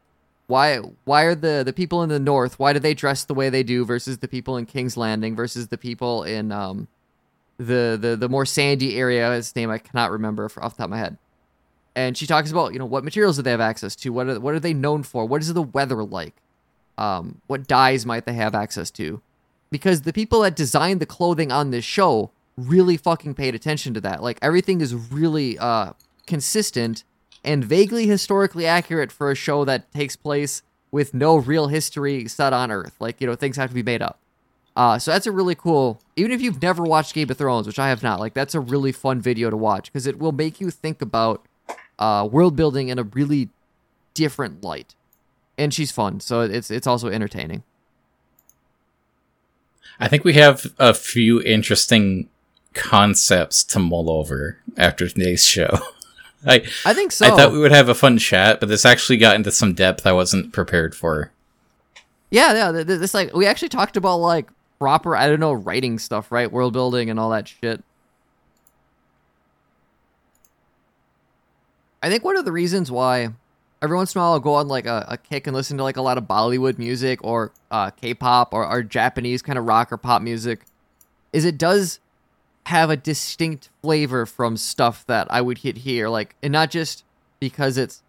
Why 0.46 0.78
why 1.04 1.22
are 1.22 1.34
the, 1.34 1.62
the 1.64 1.72
people 1.72 2.02
in 2.02 2.08
the 2.08 2.20
north, 2.20 2.58
why 2.58 2.72
do 2.72 2.78
they 2.78 2.94
dress 2.94 3.24
the 3.24 3.34
way 3.34 3.48
they 3.48 3.62
do 3.62 3.84
versus 3.84 4.18
the 4.18 4.28
people 4.28 4.56
in 4.56 4.66
King's 4.66 4.96
Landing 4.96 5.34
versus 5.34 5.68
the 5.68 5.78
people 5.78 6.22
in 6.24 6.52
um, 6.52 6.88
the, 7.58 7.96
the, 8.00 8.16
the 8.16 8.28
more 8.28 8.44
sandy 8.44 8.98
area, 8.98 9.32
his 9.32 9.54
name 9.54 9.70
I 9.70 9.78
cannot 9.78 10.10
remember 10.10 10.44
off 10.44 10.76
the 10.76 10.82
top 10.82 10.84
of 10.84 10.90
my 10.90 10.98
head. 10.98 11.16
And 11.94 12.16
she 12.16 12.26
talks 12.26 12.50
about, 12.50 12.72
you 12.72 12.78
know, 12.78 12.86
what 12.86 13.04
materials 13.04 13.36
do 13.36 13.42
they 13.42 13.50
have 13.50 13.60
access 13.60 13.94
to? 13.96 14.10
What 14.10 14.28
are, 14.28 14.40
what 14.40 14.54
are 14.54 14.60
they 14.60 14.72
known 14.72 15.02
for? 15.02 15.26
What 15.26 15.42
is 15.42 15.52
the 15.52 15.62
weather 15.62 16.02
like? 16.02 16.34
Um, 16.96 17.40
what 17.46 17.66
dyes 17.66 18.06
might 18.06 18.24
they 18.24 18.32
have 18.34 18.54
access 18.54 18.90
to? 18.92 19.20
Because 19.70 20.02
the 20.02 20.12
people 20.12 20.40
that 20.42 20.56
designed 20.56 21.00
the 21.00 21.06
clothing 21.06 21.52
on 21.52 21.70
this 21.70 21.84
show 21.84 22.30
really 22.56 22.96
fucking 22.96 23.34
paid 23.34 23.54
attention 23.54 23.94
to 23.94 24.00
that. 24.02 24.22
Like 24.22 24.38
everything 24.42 24.80
is 24.80 24.94
really 24.94 25.58
uh, 25.58 25.92
consistent 26.26 27.04
and 27.44 27.64
vaguely 27.64 28.06
historically 28.06 28.66
accurate 28.66 29.10
for 29.10 29.30
a 29.30 29.34
show 29.34 29.64
that 29.64 29.90
takes 29.92 30.16
place 30.16 30.62
with 30.90 31.14
no 31.14 31.36
real 31.36 31.68
history 31.68 32.28
set 32.28 32.52
on 32.52 32.70
Earth. 32.70 32.94
Like 33.00 33.20
you 33.20 33.26
know, 33.26 33.34
things 33.34 33.56
have 33.56 33.70
to 33.70 33.74
be 33.74 33.82
made 33.82 34.02
up. 34.02 34.18
Uh, 34.74 34.98
so 34.98 35.10
that's 35.10 35.26
a 35.26 35.32
really 35.32 35.54
cool. 35.54 36.00
Even 36.16 36.32
if 36.32 36.40
you've 36.40 36.62
never 36.62 36.82
watched 36.82 37.14
Game 37.14 37.30
of 37.30 37.36
Thrones, 37.36 37.66
which 37.66 37.78
I 37.78 37.88
have 37.88 38.02
not, 38.02 38.20
like 38.20 38.34
that's 38.34 38.54
a 38.54 38.60
really 38.60 38.92
fun 38.92 39.20
video 39.20 39.50
to 39.50 39.56
watch 39.56 39.92
because 39.92 40.06
it 40.06 40.18
will 40.18 40.32
make 40.32 40.60
you 40.60 40.70
think 40.70 41.02
about 41.02 41.44
uh, 41.98 42.28
world 42.30 42.56
building 42.56 42.88
in 42.88 42.98
a 42.98 43.02
really 43.04 43.48
different 44.14 44.62
light. 44.62 44.94
And 45.58 45.72
she's 45.72 45.92
fun, 45.92 46.20
so 46.20 46.40
it's 46.40 46.70
it's 46.70 46.86
also 46.86 47.08
entertaining. 47.08 47.62
I 50.00 50.08
think 50.08 50.24
we 50.24 50.32
have 50.34 50.66
a 50.78 50.94
few 50.94 51.42
interesting 51.42 52.28
concepts 52.74 53.62
to 53.64 53.78
mull 53.78 54.10
over 54.10 54.58
after 54.76 55.08
today's 55.08 55.44
show. 55.44 55.78
I 56.46 56.64
I 56.84 56.94
think 56.94 57.12
so. 57.12 57.26
I 57.26 57.30
thought 57.36 57.52
we 57.52 57.58
would 57.58 57.70
have 57.70 57.88
a 57.88 57.94
fun 57.94 58.18
chat, 58.18 58.58
but 58.60 58.68
this 58.68 58.84
actually 58.84 59.18
got 59.18 59.36
into 59.36 59.52
some 59.52 59.74
depth 59.74 60.06
I 60.06 60.12
wasn't 60.12 60.52
prepared 60.52 60.94
for. 60.94 61.30
Yeah, 62.30 62.52
yeah. 62.54 62.72
th- 62.72 62.86
th- 62.86 62.98
This 62.98 63.14
like 63.14 63.34
we 63.36 63.46
actually 63.46 63.68
talked 63.68 63.96
about 63.96 64.16
like 64.16 64.48
proper 64.78 65.14
I 65.14 65.28
don't 65.28 65.38
know 65.38 65.52
writing 65.52 65.98
stuff, 65.98 66.32
right? 66.32 66.50
World 66.50 66.72
building 66.72 67.10
and 67.10 67.20
all 67.20 67.30
that 67.30 67.46
shit. 67.46 67.84
I 72.02 72.10
think 72.10 72.24
one 72.24 72.36
of 72.36 72.44
the 72.44 72.52
reasons 72.52 72.90
why 72.90 73.28
every 73.80 73.96
once 73.96 74.14
in 74.14 74.20
a 74.20 74.22
while 74.22 74.32
I'll 74.32 74.40
go 74.40 74.54
on 74.54 74.68
like 74.68 74.86
a, 74.86 75.06
a 75.08 75.16
kick 75.16 75.46
and 75.46 75.54
listen 75.54 75.76
to 75.76 75.82
like 75.82 75.96
a 75.96 76.02
lot 76.02 76.18
of 76.18 76.24
Bollywood 76.24 76.78
music 76.78 77.22
or 77.22 77.52
uh, 77.70 77.90
K-pop 77.90 78.52
or, 78.52 78.66
or 78.66 78.82
Japanese 78.82 79.42
kind 79.42 79.58
of 79.58 79.66
rock 79.66 79.92
or 79.92 79.96
pop 79.96 80.22
music 80.22 80.64
is 81.32 81.44
it 81.44 81.58
does 81.58 82.00
have 82.66 82.90
a 82.90 82.96
distinct 82.96 83.70
flavor 83.82 84.26
from 84.26 84.56
stuff 84.56 85.04
that 85.06 85.26
I 85.30 85.40
would 85.40 85.58
hit 85.58 85.78
here, 85.78 86.08
like 86.08 86.36
and 86.42 86.52
not 86.52 86.70
just 86.70 87.04
because 87.40 87.76
it's 87.78 88.02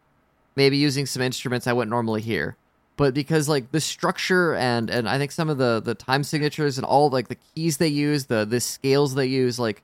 maybe 0.56 0.78
using 0.78 1.06
some 1.06 1.22
instruments 1.22 1.66
I 1.66 1.74
wouldn't 1.74 1.90
normally 1.90 2.22
hear, 2.22 2.56
but 2.98 3.14
because 3.14 3.50
like 3.50 3.72
the 3.72 3.82
structure 3.82 4.54
and 4.56 4.90
and 4.90 5.10
I 5.10 5.18
think 5.18 5.32
some 5.32 5.50
of 5.50 5.58
the 5.58 5.82
the 5.84 5.96
time 5.96 6.24
signatures 6.24 6.78
and 6.78 6.86
all 6.86 7.10
like 7.10 7.30
the 7.30 7.38
keys 7.56 7.78
they 7.78 7.88
use, 7.88 8.26
the 8.26 8.46
the 8.46 8.60
scales 8.60 9.16
they 9.16 9.26
use, 9.26 9.58
like 9.58 9.82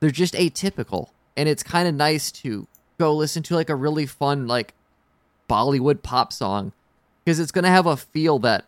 they're 0.00 0.10
just 0.10 0.34
atypical, 0.34 1.08
and 1.36 1.48
it's 1.48 1.62
kind 1.62 1.86
of 1.86 1.94
nice 1.94 2.32
to 2.32 2.66
go 3.00 3.16
listen 3.16 3.42
to 3.42 3.54
like 3.54 3.70
a 3.70 3.74
really 3.74 4.04
fun 4.04 4.46
like 4.46 4.74
Bollywood 5.48 6.02
pop 6.02 6.32
song 6.32 6.72
because 7.24 7.40
it's 7.40 7.50
gonna 7.50 7.70
have 7.70 7.86
a 7.86 7.96
feel 7.96 8.38
that 8.40 8.66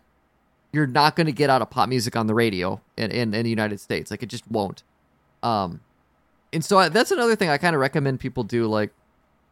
you're 0.71 0.87
not 0.87 1.15
gonna 1.15 1.31
get 1.31 1.51
out 1.51 1.61
of 1.61 1.69
pop 1.69 1.87
music 1.87 2.15
on 2.15 2.25
the 2.25 2.33
radio 2.33 2.81
in 2.97 3.11
in, 3.11 3.33
in 3.33 3.43
the 3.43 3.49
United 3.49 3.79
States. 3.79 4.09
Like 4.09 4.23
it 4.23 4.25
just 4.25 4.49
won't. 4.49 4.81
Um, 5.43 5.81
and 6.51 6.65
so 6.65 6.79
I, 6.79 6.89
that's 6.89 7.11
another 7.11 7.35
thing 7.35 7.49
I 7.49 7.59
kind 7.59 7.75
of 7.75 7.79
recommend 7.79 8.19
people 8.19 8.43
do. 8.43 8.65
Like, 8.65 8.91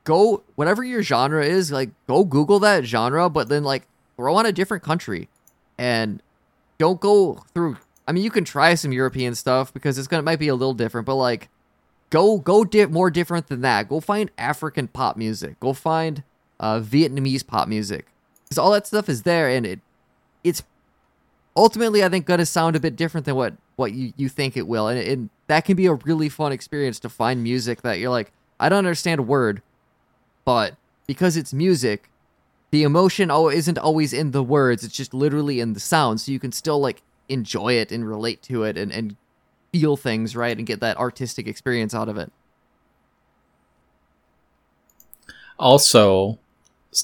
go 0.03 0.43
whatever 0.55 0.84
your 0.84 1.03
genre 1.03 1.45
is, 1.45 1.71
like 1.71 1.91
go 2.07 2.23
Google 2.25 2.59
that 2.59 2.84
genre, 2.84 3.29
but 3.29 3.49
then 3.49 3.63
like 3.63 3.84
throw 4.17 4.36
on 4.36 4.47
a 4.47 4.51
different 4.51 4.84
country, 4.84 5.29
and 5.77 6.23
don't 6.79 6.99
go 6.99 7.43
through. 7.53 7.77
I 8.07 8.13
mean, 8.13 8.23
you 8.23 8.32
can 8.32 8.45
try 8.45 8.73
some 8.73 8.91
European 8.91 9.36
stuff 9.36 9.71
because 9.71 9.99
it's 9.99 10.07
gonna 10.07 10.23
might 10.23 10.39
be 10.39 10.47
a 10.47 10.55
little 10.55 10.73
different, 10.73 11.05
but 11.05 11.15
like 11.15 11.49
go 12.12 12.38
go 12.38 12.64
di- 12.64 12.86
more 12.86 13.09
different 13.09 13.47
than 13.47 13.62
that. 13.62 13.89
Go 13.89 13.99
find 13.99 14.30
African 14.38 14.88
pop 14.88 15.18
music. 15.18 15.59
Go 15.59 15.74
find 15.74 16.24
uh, 16.59 16.80
Vietnamese 16.80 17.45
pop 17.45 17.68
music 17.68 18.05
because 18.43 18.59
all 18.59 18.72
that 18.72 18.86
stuff 18.86 19.09
is 19.09 19.24
there, 19.24 19.49
and 19.49 19.66
it 19.66 19.80
it's 20.43 20.62
ultimately 21.57 22.03
I 22.03 22.09
think 22.09 22.28
gonna 22.28 22.45
sound 22.45 22.76
a 22.76 22.80
bit 22.80 22.95
different 22.95 23.26
than 23.26 23.36
what 23.36 23.55
what 23.78 23.93
you, 23.93 24.14
you 24.16 24.30
think 24.30 24.55
it 24.55 24.68
will, 24.68 24.88
and, 24.88 24.99
and 24.99 25.30
that 25.47 25.66
can 25.66 25.76
be 25.76 25.88
a 25.88 25.93
really 25.93 26.30
fun 26.30 26.51
experience 26.51 26.99
to 26.99 27.09
find 27.09 27.41
music 27.41 27.82
that 27.82 27.97
you're 27.97 28.12
like 28.12 28.32
I 28.59 28.70
don't 28.70 28.80
understand 28.80 29.20
a 29.20 29.24
word, 29.24 29.64
but 30.45 30.76
because 31.07 31.36
it's 31.36 31.51
music, 31.53 32.09
the 32.70 32.84
emotion 32.84 33.32
isn't 33.32 33.78
always 33.80 34.14
in 34.14 34.32
the 34.32 34.43
words. 34.43 34.84
It's 34.84 34.95
just 34.95 35.14
literally 35.14 35.59
in 35.59 35.74
the 35.74 35.80
sound, 35.80 36.22
so 36.22 36.32
you 36.32 36.39
can 36.39 36.51
still 36.51 36.80
like 36.80 37.01
enjoy 37.28 37.74
it 37.74 37.91
and 37.91 38.07
relate 38.07 38.41
to 38.41 38.64
it 38.64 38.78
and 38.78 38.91
and 38.91 39.16
feel 39.72 39.95
things 39.97 40.36
right 40.36 40.57
and 40.57 40.67
get 40.67 40.80
that 40.82 40.97
artistic 40.97 41.47
experience 41.47 41.93
out 41.93 42.09
of 42.09 42.17
it. 42.17 42.32
Also, 45.59 46.39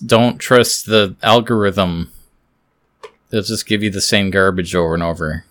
don't 0.05 0.37
trust 0.39 0.85
the 0.87 1.15
algorithm. 1.23 2.11
They'll 3.29 3.41
just 3.43 3.65
give 3.67 3.83
you 3.83 3.89
the 3.89 4.01
same 4.01 4.29
garbage 4.31 4.73
over 4.73 4.93
and 4.93 5.03
over. 5.03 5.45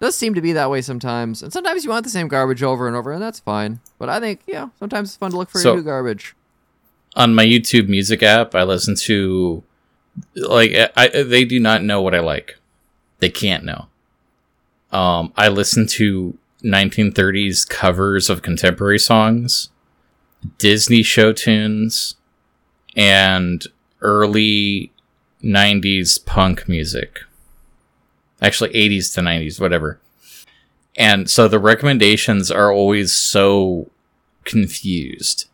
does 0.00 0.16
seem 0.16 0.34
to 0.34 0.40
be 0.40 0.52
that 0.52 0.70
way 0.70 0.80
sometimes, 0.80 1.42
and 1.42 1.52
sometimes 1.52 1.84
you 1.84 1.90
want 1.90 2.04
the 2.04 2.10
same 2.10 2.26
garbage 2.28 2.62
over 2.62 2.86
and 2.86 2.96
over, 2.96 3.12
and 3.12 3.22
that's 3.22 3.38
fine. 3.40 3.80
But 3.98 4.08
I 4.08 4.18
think 4.18 4.40
yeah, 4.46 4.68
sometimes 4.78 5.10
it's 5.10 5.16
fun 5.16 5.30
to 5.30 5.36
look 5.36 5.50
for 5.50 5.58
So- 5.60 5.76
new 5.76 5.82
garbage. 5.82 6.34
On 7.16 7.34
my 7.34 7.44
YouTube 7.44 7.88
music 7.88 8.22
app, 8.22 8.54
I 8.54 8.62
listen 8.62 8.94
to 8.94 9.62
like 10.36 10.72
I, 10.74 10.88
I 10.96 11.22
they 11.22 11.44
do 11.44 11.58
not 11.60 11.82
know 11.82 12.00
what 12.00 12.14
I 12.14 12.20
like. 12.20 12.56
They 13.18 13.28
can't 13.30 13.64
know. 13.64 13.86
Um, 14.92 15.32
I 15.36 15.48
listen 15.48 15.86
to 15.88 16.36
1930s 16.64 17.68
covers 17.68 18.28
of 18.28 18.42
contemporary 18.42 18.98
songs, 18.98 19.70
Disney 20.58 21.02
show 21.02 21.32
tunes, 21.32 22.16
and 22.96 23.66
early 24.00 24.92
90s 25.42 26.24
punk 26.24 26.68
music. 26.68 27.20
Actually, 28.42 28.70
80s 28.70 29.14
to 29.14 29.20
90s, 29.20 29.60
whatever. 29.60 30.00
And 30.96 31.30
so 31.30 31.46
the 31.46 31.58
recommendations 31.58 32.50
are 32.50 32.72
always 32.72 33.12
so 33.12 33.90
confused. 34.44 35.46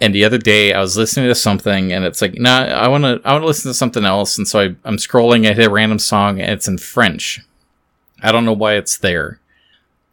And 0.00 0.14
the 0.14 0.24
other 0.24 0.38
day 0.38 0.72
I 0.72 0.80
was 0.80 0.96
listening 0.96 1.28
to 1.28 1.34
something 1.34 1.92
and 1.92 2.04
it's 2.04 2.20
like, 2.20 2.34
nah, 2.38 2.64
I 2.64 2.88
want 2.88 3.04
to, 3.04 3.20
I 3.24 3.32
want 3.32 3.42
to 3.42 3.46
listen 3.46 3.70
to 3.70 3.74
something 3.74 4.04
else. 4.04 4.36
And 4.36 4.48
so 4.48 4.60
I, 4.60 4.64
I'm 4.84 4.96
scrolling, 4.96 5.48
I 5.48 5.52
hit 5.52 5.68
a 5.68 5.70
random 5.70 5.98
song 6.00 6.40
and 6.40 6.50
it's 6.50 6.66
in 6.66 6.78
French. 6.78 7.40
I 8.22 8.32
don't 8.32 8.44
know 8.44 8.52
why 8.52 8.74
it's 8.74 8.98
there. 8.98 9.40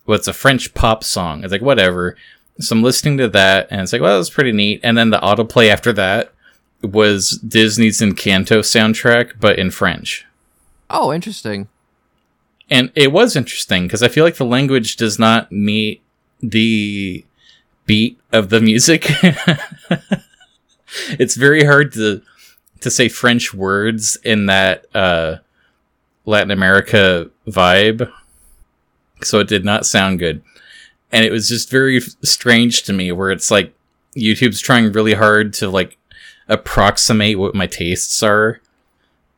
Well, 0.06 0.18
it's 0.18 0.28
a 0.28 0.34
French 0.34 0.74
pop 0.74 1.04
song. 1.04 1.44
It's 1.44 1.52
like, 1.52 1.62
whatever. 1.62 2.16
So 2.60 2.76
I'm 2.76 2.84
listening 2.84 3.18
to 3.20 3.30
that 3.30 3.68
and 3.70 3.82
it's 3.82 3.94
like, 3.94 4.02
well, 4.02 4.18
that's 4.18 4.30
pretty 4.30 4.52
neat. 4.52 4.82
And 4.84 4.98
then 4.98 5.12
the 5.12 5.20
autoplay 5.20 5.70
after 5.70 5.94
that 5.94 6.34
was 6.82 7.32
Disney's 7.32 8.02
Encanto 8.02 8.60
soundtrack, 8.60 9.34
but 9.40 9.60
in 9.60 9.72
French. 9.72 10.26
Oh, 10.90 11.14
interesting. 11.14 11.68
And 12.70 12.92
it 12.96 13.12
was 13.12 13.36
interesting 13.36 13.84
because 13.84 14.04
I 14.04 14.08
feel 14.08 14.24
like 14.24 14.36
the 14.36 14.46
language 14.46 14.96
does 14.96 15.18
not 15.18 15.52
meet 15.52 16.02
the 16.40 17.26
beat 17.86 18.20
of 18.32 18.50
the 18.50 18.62
music. 18.62 19.06
it's 21.10 21.36
very 21.36 21.64
hard 21.64 21.94
to 21.94 22.22
to 22.82 22.90
say 22.90 23.10
French 23.10 23.54
words 23.54 24.18
in 24.24 24.46
that 24.46 24.86
uh, 24.96 25.38
Latin 26.30 26.52
America 26.52 27.30
vibe. 27.48 28.12
So 29.24 29.40
it 29.40 29.48
did 29.48 29.66
not 29.66 29.86
sound 29.86 30.20
good. 30.20 30.42
And 31.12 31.26
it 31.26 31.32
was 31.32 31.50
just 31.50 31.70
very 31.70 32.00
strange 32.00 32.84
to 32.84 32.94
me 32.94 33.12
where 33.12 33.32
it's 33.32 33.50
like 33.50 33.74
YouTube's 34.16 34.62
trying 34.62 34.92
really 34.92 35.16
hard 35.16 35.54
to 35.56 35.70
like 35.70 35.98
approximate 36.48 37.40
what 37.40 37.56
my 37.56 37.66
tastes 37.66 38.22
are. 38.22 38.62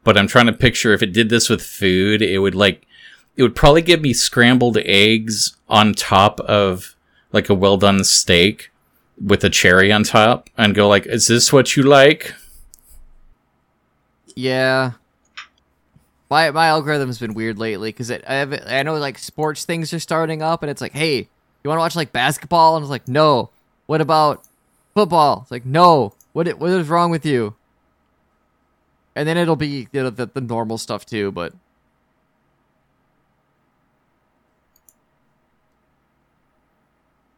But 0.03 0.17
I'm 0.17 0.27
trying 0.27 0.47
to 0.47 0.53
picture 0.53 0.93
if 0.93 1.01
it 1.01 1.13
did 1.13 1.29
this 1.29 1.49
with 1.49 1.63
food, 1.63 2.21
it 2.21 2.39
would 2.39 2.55
like 2.55 2.85
it 3.37 3.43
would 3.43 3.55
probably 3.55 3.81
give 3.81 4.01
me 4.01 4.13
scrambled 4.13 4.77
eggs 4.79 5.55
on 5.69 5.93
top 5.93 6.41
of 6.41 6.95
like 7.31 7.49
a 7.49 7.55
well 7.55 7.77
done 7.77 8.03
steak 8.03 8.71
with 9.23 9.43
a 9.43 9.49
cherry 9.49 9.91
on 9.91 10.03
top 10.03 10.49
and 10.57 10.75
go 10.75 10.89
like, 10.89 11.05
"Is 11.05 11.27
this 11.27 11.53
what 11.53 11.77
you 11.77 11.83
like?" 11.83 12.33
Yeah. 14.35 14.93
My 16.31 16.49
my 16.51 16.67
algorithm's 16.67 17.19
been 17.19 17.33
weird 17.33 17.59
lately 17.59 17.89
because 17.89 18.09
I 18.09 18.21
have 18.25 18.53
I 18.65 18.81
know 18.83 18.95
like 18.95 19.19
sports 19.19 19.65
things 19.65 19.93
are 19.93 19.99
starting 19.99 20.41
up 20.41 20.63
and 20.63 20.69
it's 20.69 20.79
like, 20.79 20.93
hey, 20.93 21.17
you 21.17 21.67
want 21.67 21.77
to 21.77 21.81
watch 21.81 21.97
like 21.97 22.13
basketball? 22.13 22.77
And 22.77 22.83
it's 22.83 22.89
like, 22.89 23.05
no. 23.09 23.49
What 23.85 23.99
about 23.99 24.41
football? 24.93 25.41
It's 25.41 25.51
like, 25.51 25.65
no. 25.65 26.13
What 26.31 26.47
what 26.57 26.69
is 26.69 26.87
wrong 26.87 27.11
with 27.11 27.25
you? 27.25 27.55
And 29.13 29.27
then 29.27 29.35
it'll 29.35 29.57
be 29.57 29.89
you 29.91 30.03
know, 30.03 30.09
the 30.09 30.25
the 30.25 30.39
normal 30.39 30.77
stuff 30.77 31.05
too, 31.05 31.33
but 31.33 31.53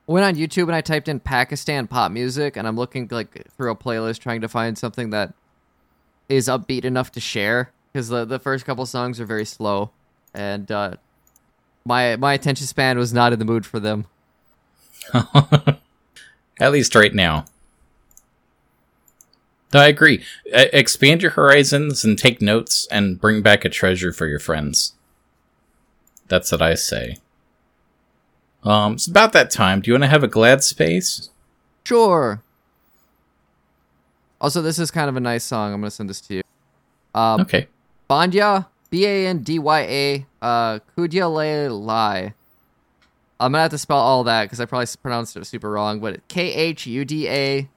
went 0.05 0.23
on 0.23 0.35
YouTube 0.35 0.67
and 0.67 0.75
I 0.75 0.81
typed 0.81 1.07
in 1.07 1.19
Pakistan 1.19 1.87
pop 1.87 2.11
music, 2.11 2.55
and 2.55 2.67
I'm 2.67 2.75
looking 2.75 3.07
like 3.09 3.47
through 3.57 3.71
a 3.71 3.75
playlist 3.75 4.19
trying 4.19 4.41
to 4.41 4.47
find 4.47 4.77
something 4.77 5.09
that 5.09 5.33
is 6.29 6.47
upbeat 6.47 6.85
enough 6.85 7.11
to 7.13 7.19
share 7.19 7.71
because 7.93 8.09
the 8.09 8.25
the 8.25 8.39
first 8.39 8.65
couple 8.65 8.85
songs 8.85 9.19
are 9.19 9.25
very 9.25 9.45
slow, 9.45 9.91
and 10.33 10.71
uh, 10.71 10.95
my 11.85 12.15
my 12.15 12.33
attention 12.33 12.65
span 12.67 12.97
was 12.97 13.13
not 13.13 13.31
in 13.31 13.39
the 13.39 13.45
mood 13.45 13.65
for 13.65 13.79
them. 13.79 14.05
At 16.59 16.71
least 16.71 16.95
right 16.95 17.13
now. 17.13 17.45
No, 19.73 19.79
I 19.79 19.87
agree. 19.87 20.23
Uh, 20.53 20.65
expand 20.71 21.21
your 21.21 21.31
horizons 21.31 22.03
and 22.03 22.17
take 22.17 22.41
notes 22.41 22.87
and 22.91 23.19
bring 23.19 23.41
back 23.41 23.65
a 23.65 23.69
treasure 23.69 24.13
for 24.13 24.27
your 24.27 24.39
friends. 24.39 24.93
That's 26.27 26.51
what 26.51 26.61
I 26.61 26.75
say. 26.75 27.17
Um, 28.63 28.93
it's 28.93 29.07
about 29.07 29.33
that 29.33 29.49
time. 29.51 29.81
Do 29.81 29.89
you 29.89 29.93
want 29.95 30.03
to 30.03 30.09
have 30.09 30.23
a 30.23 30.27
glad 30.27 30.63
space? 30.63 31.29
Sure. 31.85 32.41
Also, 34.39 34.61
this 34.61 34.77
is 34.77 34.91
kind 34.91 35.09
of 35.09 35.17
a 35.17 35.19
nice 35.19 35.43
song. 35.43 35.73
I'm 35.73 35.81
gonna 35.81 35.91
send 35.91 36.09
this 36.09 36.21
to 36.21 36.35
you. 36.35 36.41
Um, 37.15 37.41
Okay. 37.41 37.67
Bandya, 38.09 38.67
B 38.89 39.05
A 39.05 39.27
N 39.27 39.39
D 39.39 39.59
Y 39.59 39.79
A, 39.81 40.25
uh, 40.41 40.79
Kudya 40.95 41.29
Lai. 41.71 42.33
I'm 43.39 43.51
gonna 43.51 43.61
have 43.63 43.71
to 43.71 43.77
spell 43.77 43.97
all 43.97 44.23
that 44.23 44.43
because 44.43 44.59
I 44.59 44.65
probably 44.65 44.87
pronounced 45.01 45.35
it 45.35 45.45
super 45.45 45.71
wrong. 45.71 45.99
But 45.99 46.27
K 46.27 46.53
H 46.53 46.85
U 46.87 47.03
D 47.03 47.27
A, 47.27 47.67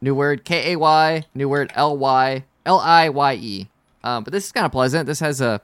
new 0.00 0.14
word 0.14 0.44
K 0.44 0.72
A 0.72 0.76
Y, 0.76 1.24
new 1.34 1.48
word 1.48 1.72
L 1.74 1.96
Y 1.96 2.44
L 2.66 2.80
I 2.80 3.08
Y 3.08 3.34
E. 3.34 3.68
Um, 4.04 4.24
but 4.24 4.32
this 4.32 4.46
is 4.46 4.52
kind 4.52 4.66
of 4.66 4.72
pleasant. 4.72 5.06
This 5.06 5.20
has 5.20 5.40
a, 5.40 5.60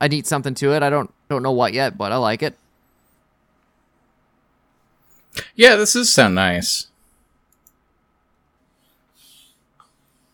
I 0.00 0.08
need 0.08 0.26
something 0.26 0.54
to 0.54 0.72
it. 0.72 0.82
I 0.82 0.90
don't 0.90 1.12
don't 1.28 1.42
know 1.42 1.52
what 1.52 1.72
yet, 1.72 1.96
but 1.96 2.12
I 2.12 2.16
like 2.16 2.42
it. 2.42 2.56
Yeah, 5.54 5.76
this 5.76 5.92
does 5.94 6.12
sound 6.12 6.34
nice. 6.34 6.88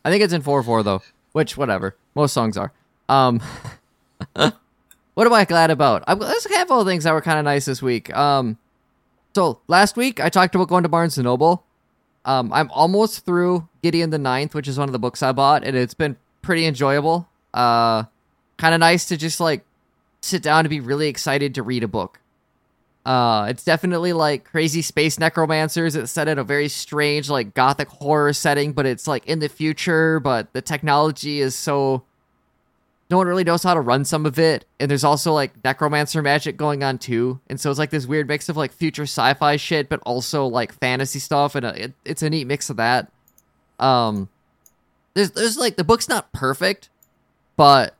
I 0.04 0.10
think 0.10 0.22
it's 0.24 0.32
in 0.32 0.42
four 0.42 0.62
four 0.62 0.82
though, 0.82 1.02
which 1.32 1.56
whatever. 1.56 1.96
Most 2.14 2.32
songs 2.32 2.56
are. 2.56 2.72
Um, 3.12 3.40
what 4.34 5.26
am 5.26 5.32
I 5.32 5.44
glad 5.44 5.70
about? 5.70 6.02
I'm, 6.06 6.18
there's 6.18 6.46
a 6.46 6.56
handful 6.56 6.80
of 6.80 6.86
things 6.86 7.04
that 7.04 7.12
were 7.12 7.20
kind 7.20 7.38
of 7.38 7.44
nice 7.44 7.66
this 7.66 7.82
week. 7.82 8.14
Um, 8.16 8.58
so 9.34 9.60
last 9.68 9.96
week 9.96 10.20
I 10.20 10.28
talked 10.28 10.54
about 10.54 10.68
going 10.68 10.82
to 10.82 10.88
Barnes 10.88 11.18
and 11.18 11.24
Noble. 11.24 11.64
Um, 12.24 12.52
I'm 12.52 12.70
almost 12.70 13.26
through 13.26 13.68
Gideon 13.82 14.10
the 14.10 14.18
Ninth, 14.18 14.54
which 14.54 14.68
is 14.68 14.78
one 14.78 14.88
of 14.88 14.92
the 14.92 14.98
books 14.98 15.22
I 15.22 15.32
bought, 15.32 15.64
and 15.64 15.76
it's 15.76 15.94
been 15.94 16.16
pretty 16.40 16.66
enjoyable. 16.66 17.28
Uh, 17.52 18.04
kind 18.56 18.74
of 18.74 18.80
nice 18.80 19.06
to 19.08 19.16
just 19.16 19.40
like 19.40 19.64
sit 20.20 20.42
down 20.42 20.60
and 20.60 20.70
be 20.70 20.80
really 20.80 21.08
excited 21.08 21.54
to 21.56 21.62
read 21.62 21.82
a 21.82 21.88
book. 21.88 22.20
Uh, 23.04 23.46
it's 23.48 23.64
definitely 23.64 24.12
like 24.12 24.44
crazy 24.44 24.80
space 24.80 25.18
necromancers. 25.18 25.96
It's 25.96 26.12
set 26.12 26.28
in 26.28 26.38
a 26.38 26.44
very 26.44 26.68
strange, 26.68 27.28
like 27.28 27.52
gothic 27.52 27.88
horror 27.88 28.32
setting, 28.32 28.72
but 28.72 28.86
it's 28.86 29.08
like 29.08 29.26
in 29.26 29.40
the 29.40 29.48
future. 29.48 30.20
But 30.20 30.52
the 30.52 30.62
technology 30.62 31.40
is 31.40 31.56
so 31.56 32.04
no 33.12 33.18
one 33.18 33.26
really 33.26 33.44
knows 33.44 33.62
how 33.62 33.74
to 33.74 33.80
run 33.80 34.06
some 34.06 34.24
of 34.24 34.38
it, 34.38 34.64
and 34.80 34.90
there's 34.90 35.04
also 35.04 35.34
like 35.34 35.62
necromancer 35.62 36.22
magic 36.22 36.56
going 36.56 36.82
on 36.82 36.96
too. 36.96 37.38
And 37.46 37.60
so 37.60 37.68
it's 37.68 37.78
like 37.78 37.90
this 37.90 38.06
weird 38.06 38.26
mix 38.26 38.48
of 38.48 38.56
like 38.56 38.72
future 38.72 39.02
sci-fi 39.02 39.56
shit, 39.56 39.90
but 39.90 40.00
also 40.06 40.46
like 40.46 40.72
fantasy 40.72 41.18
stuff, 41.18 41.54
and 41.54 41.66
uh 41.66 41.74
it, 41.76 41.92
it's 42.06 42.22
a 42.22 42.30
neat 42.30 42.46
mix 42.46 42.70
of 42.70 42.78
that. 42.78 43.12
Um, 43.78 44.30
there's 45.12 45.30
there's 45.32 45.58
like 45.58 45.76
the 45.76 45.84
book's 45.84 46.08
not 46.08 46.32
perfect, 46.32 46.88
but 47.54 47.94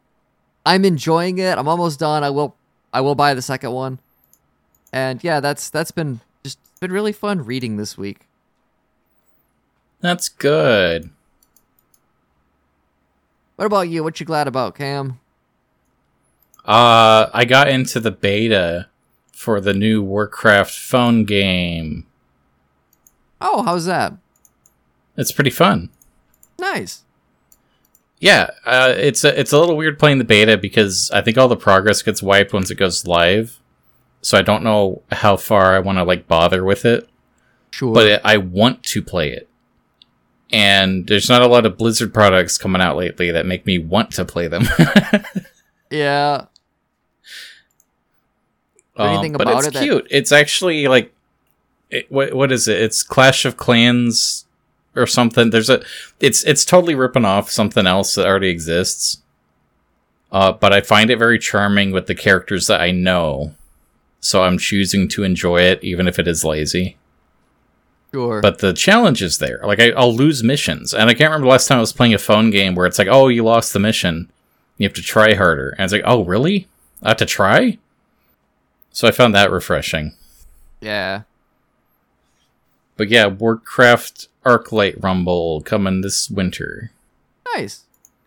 I'm 0.64 0.82
enjoying 0.82 1.36
it. 1.36 1.58
I'm 1.58 1.68
almost 1.68 2.00
done. 2.00 2.24
I 2.24 2.30
will 2.30 2.56
I 2.90 3.02
will 3.02 3.14
buy 3.14 3.34
the 3.34 3.42
second 3.42 3.72
one. 3.72 3.98
And 4.94 5.22
yeah, 5.22 5.40
that's 5.40 5.68
that's 5.68 5.90
been 5.90 6.20
just 6.42 6.58
been 6.80 6.90
really 6.90 7.12
fun 7.12 7.44
reading 7.44 7.76
this 7.76 7.98
week. 7.98 8.28
That's 10.00 10.30
good. 10.30 11.10
What 13.62 13.66
about 13.66 13.88
you? 13.90 14.02
What 14.02 14.18
you 14.18 14.26
glad 14.26 14.48
about, 14.48 14.74
Cam? 14.74 15.20
Uh, 16.64 17.30
I 17.32 17.44
got 17.44 17.68
into 17.68 18.00
the 18.00 18.10
beta 18.10 18.88
for 19.32 19.60
the 19.60 19.72
new 19.72 20.02
Warcraft 20.02 20.74
phone 20.76 21.24
game. 21.24 22.08
Oh, 23.40 23.62
how's 23.62 23.84
that? 23.84 24.14
It's 25.16 25.30
pretty 25.30 25.50
fun. 25.50 25.90
Nice. 26.58 27.04
Yeah, 28.18 28.50
uh, 28.66 28.94
it's 28.96 29.22
a, 29.22 29.38
it's 29.38 29.52
a 29.52 29.60
little 29.60 29.76
weird 29.76 29.96
playing 29.96 30.18
the 30.18 30.24
beta 30.24 30.58
because 30.58 31.08
I 31.12 31.20
think 31.20 31.38
all 31.38 31.46
the 31.46 31.54
progress 31.56 32.02
gets 32.02 32.20
wiped 32.20 32.52
once 32.52 32.68
it 32.68 32.74
goes 32.78 33.06
live. 33.06 33.60
So 34.22 34.36
I 34.36 34.42
don't 34.42 34.64
know 34.64 35.02
how 35.12 35.36
far 35.36 35.76
I 35.76 35.78
want 35.78 35.98
to 35.98 36.02
like 36.04 36.26
bother 36.26 36.64
with 36.64 36.84
it, 36.84 37.08
Sure. 37.70 37.94
but 37.94 38.06
it, 38.08 38.20
I 38.24 38.38
want 38.38 38.82
to 38.82 39.02
play 39.04 39.30
it. 39.30 39.48
And 40.53 41.07
there's 41.07 41.28
not 41.30 41.40
a 41.42 41.46
lot 41.46 41.64
of 41.64 41.78
Blizzard 41.78 42.12
products 42.12 42.59
coming 42.59 42.82
out 42.82 42.96
lately 42.96 43.30
that 43.30 43.46
make 43.46 43.64
me 43.64 43.78
want 43.78 44.11
to 44.12 44.24
play 44.26 44.48
them. 44.48 44.64
yeah. 45.90 46.44
Anything 48.98 49.34
Um, 49.34 49.38
but 49.38 49.48
about 49.48 49.59
it's 49.61 49.66
it 49.68 49.72
that- 49.74 49.82
cute. 49.82 50.07
It's 50.11 50.32
actually 50.32 50.86
like, 50.88 51.12
it, 51.90 52.11
what 52.11 52.34
what 52.34 52.53
is 52.53 52.68
it? 52.68 52.80
It's 52.80 53.03
Clash 53.03 53.44
of 53.44 53.57
Clans 53.57 54.44
or 54.94 55.07
something. 55.07 55.50
There's 55.50 55.70
a, 55.70 55.82
it's 56.20 56.42
it's 56.44 56.64
totally 56.64 56.94
ripping 56.94 57.24
off 57.24 57.50
something 57.50 57.86
else 57.86 58.14
that 58.14 58.26
already 58.26 58.48
exists. 58.48 59.18
Uh, 60.30 60.53
but 60.53 60.72
I 60.72 60.80
find 60.80 61.11
it 61.11 61.18
very 61.18 61.38
charming 61.38 61.90
with 61.92 62.07
the 62.07 62.14
characters 62.14 62.66
that 62.66 62.80
I 62.80 62.90
know, 62.90 63.55
so 64.20 64.42
I'm 64.42 64.57
choosing 64.57 65.07
to 65.09 65.22
enjoy 65.24 65.61
it, 65.61 65.84
even 65.84 66.09
if 66.09 66.18
it 66.18 66.26
is 66.26 66.44
lazy. 66.44 66.96
Sure. 68.12 68.40
But 68.42 68.58
the 68.58 68.72
challenge 68.72 69.22
is 69.22 69.38
there. 69.38 69.60
Like 69.64 69.80
I, 69.80 69.90
I'll 69.92 70.14
lose 70.14 70.42
missions, 70.44 70.92
and 70.92 71.08
I 71.08 71.14
can't 71.14 71.30
remember 71.30 71.46
the 71.46 71.50
last 71.50 71.66
time 71.68 71.78
I 71.78 71.80
was 71.80 71.92
playing 71.92 72.14
a 72.14 72.18
phone 72.18 72.50
game 72.50 72.74
where 72.74 72.86
it's 72.86 72.98
like, 72.98 73.08
oh, 73.08 73.28
you 73.28 73.42
lost 73.42 73.72
the 73.72 73.78
mission, 73.78 74.30
you 74.76 74.86
have 74.86 74.94
to 74.94 75.02
try 75.02 75.34
harder, 75.34 75.70
and 75.70 75.84
it's 75.84 75.92
like, 75.92 76.02
oh, 76.04 76.24
really? 76.24 76.68
I 77.02 77.08
have 77.08 77.16
to 77.18 77.26
try. 77.26 77.78
So 78.90 79.08
I 79.08 79.10
found 79.10 79.34
that 79.34 79.50
refreshing. 79.50 80.12
yeah. 80.80 81.22
But 82.98 83.08
yeah, 83.08 83.26
Warcraft 83.26 84.28
Arclight 84.44 85.02
Rumble 85.02 85.62
coming 85.62 86.02
this 86.02 86.28
winter. 86.28 86.90
Nice. 87.54 87.84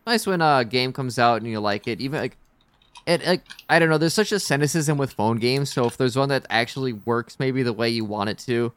Nice 0.08 0.26
when 0.26 0.42
a 0.42 0.66
game 0.66 0.92
comes 0.92 1.20
out 1.20 1.42
and 1.42 1.50
you 1.50 1.60
like 1.60 1.88
it. 1.88 2.02
Even 2.02 2.20
like 2.20 2.38
it 3.06 3.26
like 3.26 3.44
I 3.70 3.78
don't 3.78 3.90
know, 3.90 4.00
there's 4.00 4.16
such 4.16 4.32
a 4.32 4.40
cynicism 4.40 4.98
with 4.98 5.14
phone 5.14 5.38
games, 5.38 5.72
so 5.72 5.86
if 5.86 5.96
there's 5.98 6.18
one 6.18 6.30
that 6.30 6.46
actually 6.50 6.94
works 6.94 7.38
maybe 7.40 7.62
the 7.62 7.74
way 7.74 7.90
you 7.90 8.04
want 8.06 8.32
it 8.32 8.40
to, 8.40 8.74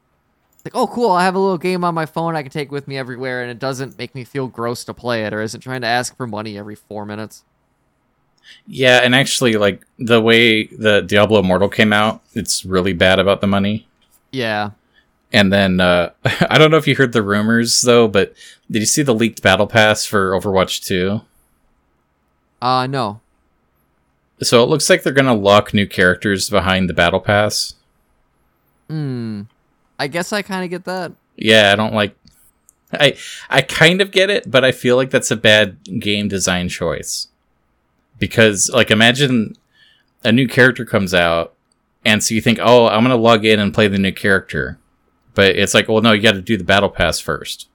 like, 0.68 0.80
oh 0.80 0.86
cool, 0.86 1.10
I 1.10 1.24
have 1.24 1.34
a 1.34 1.38
little 1.38 1.58
game 1.58 1.82
on 1.82 1.94
my 1.94 2.04
phone 2.04 2.36
I 2.36 2.42
can 2.42 2.50
take 2.50 2.70
with 2.70 2.86
me 2.86 2.98
everywhere 2.98 3.42
and 3.42 3.50
it 3.50 3.58
doesn't 3.58 3.96
make 3.96 4.14
me 4.14 4.24
feel 4.24 4.48
gross 4.48 4.84
to 4.84 4.94
play 4.94 5.24
it 5.24 5.32
or 5.32 5.40
isn't 5.40 5.60
trying 5.60 5.80
to 5.80 5.86
ask 5.86 6.14
for 6.16 6.26
money 6.26 6.58
every 6.58 6.74
four 6.74 7.06
minutes. 7.06 7.44
Yeah, 8.66 9.00
and 9.02 9.14
actually, 9.14 9.54
like 9.54 9.86
the 9.98 10.20
way 10.20 10.64
the 10.64 11.02
Diablo 11.02 11.40
Immortal 11.40 11.68
came 11.68 11.92
out, 11.92 12.22
it's 12.34 12.64
really 12.64 12.92
bad 12.92 13.18
about 13.18 13.40
the 13.40 13.46
money. 13.46 13.86
Yeah. 14.30 14.70
And 15.32 15.52
then 15.52 15.80
uh, 15.80 16.10
I 16.50 16.58
don't 16.58 16.70
know 16.70 16.76
if 16.76 16.86
you 16.86 16.96
heard 16.96 17.12
the 17.12 17.22
rumors 17.22 17.80
though, 17.80 18.08
but 18.08 18.34
did 18.70 18.80
you 18.80 18.86
see 18.86 19.02
the 19.02 19.14
leaked 19.14 19.42
battle 19.42 19.66
pass 19.66 20.04
for 20.04 20.32
Overwatch 20.32 20.84
2? 20.84 21.22
Uh 22.60 22.86
no. 22.86 23.20
So 24.42 24.62
it 24.62 24.68
looks 24.68 24.90
like 24.90 25.02
they're 25.02 25.12
gonna 25.14 25.34
lock 25.34 25.72
new 25.72 25.86
characters 25.86 26.50
behind 26.50 26.90
the 26.90 26.94
battle 26.94 27.20
pass. 27.20 27.74
Hmm. 28.88 29.42
I 29.98 30.06
guess 30.06 30.32
I 30.32 30.42
kinda 30.42 30.68
get 30.68 30.84
that. 30.84 31.12
Yeah, 31.36 31.72
I 31.72 31.76
don't 31.76 31.94
like. 31.94 32.16
I 32.92 33.16
I 33.50 33.62
kind 33.62 34.00
of 34.00 34.10
get 34.10 34.30
it, 34.30 34.50
but 34.50 34.64
I 34.64 34.72
feel 34.72 34.96
like 34.96 35.10
that's 35.10 35.30
a 35.30 35.36
bad 35.36 35.76
game 36.00 36.28
design 36.28 36.68
choice. 36.68 37.28
Because 38.18 38.70
like 38.70 38.90
imagine 38.90 39.56
a 40.24 40.32
new 40.32 40.48
character 40.48 40.84
comes 40.84 41.14
out 41.14 41.54
and 42.04 42.22
so 42.22 42.34
you 42.34 42.40
think, 42.40 42.58
"Oh, 42.60 42.86
I'm 42.86 43.04
going 43.04 43.16
to 43.16 43.22
log 43.22 43.44
in 43.44 43.60
and 43.60 43.74
play 43.74 43.88
the 43.88 43.98
new 43.98 44.12
character." 44.12 44.78
But 45.34 45.56
it's 45.56 45.74
like, 45.74 45.88
"Well, 45.88 46.00
no, 46.00 46.12
you 46.12 46.22
got 46.22 46.32
to 46.32 46.40
do 46.40 46.56
the 46.56 46.64
battle 46.64 46.88
pass 46.88 47.20
first. 47.20 47.68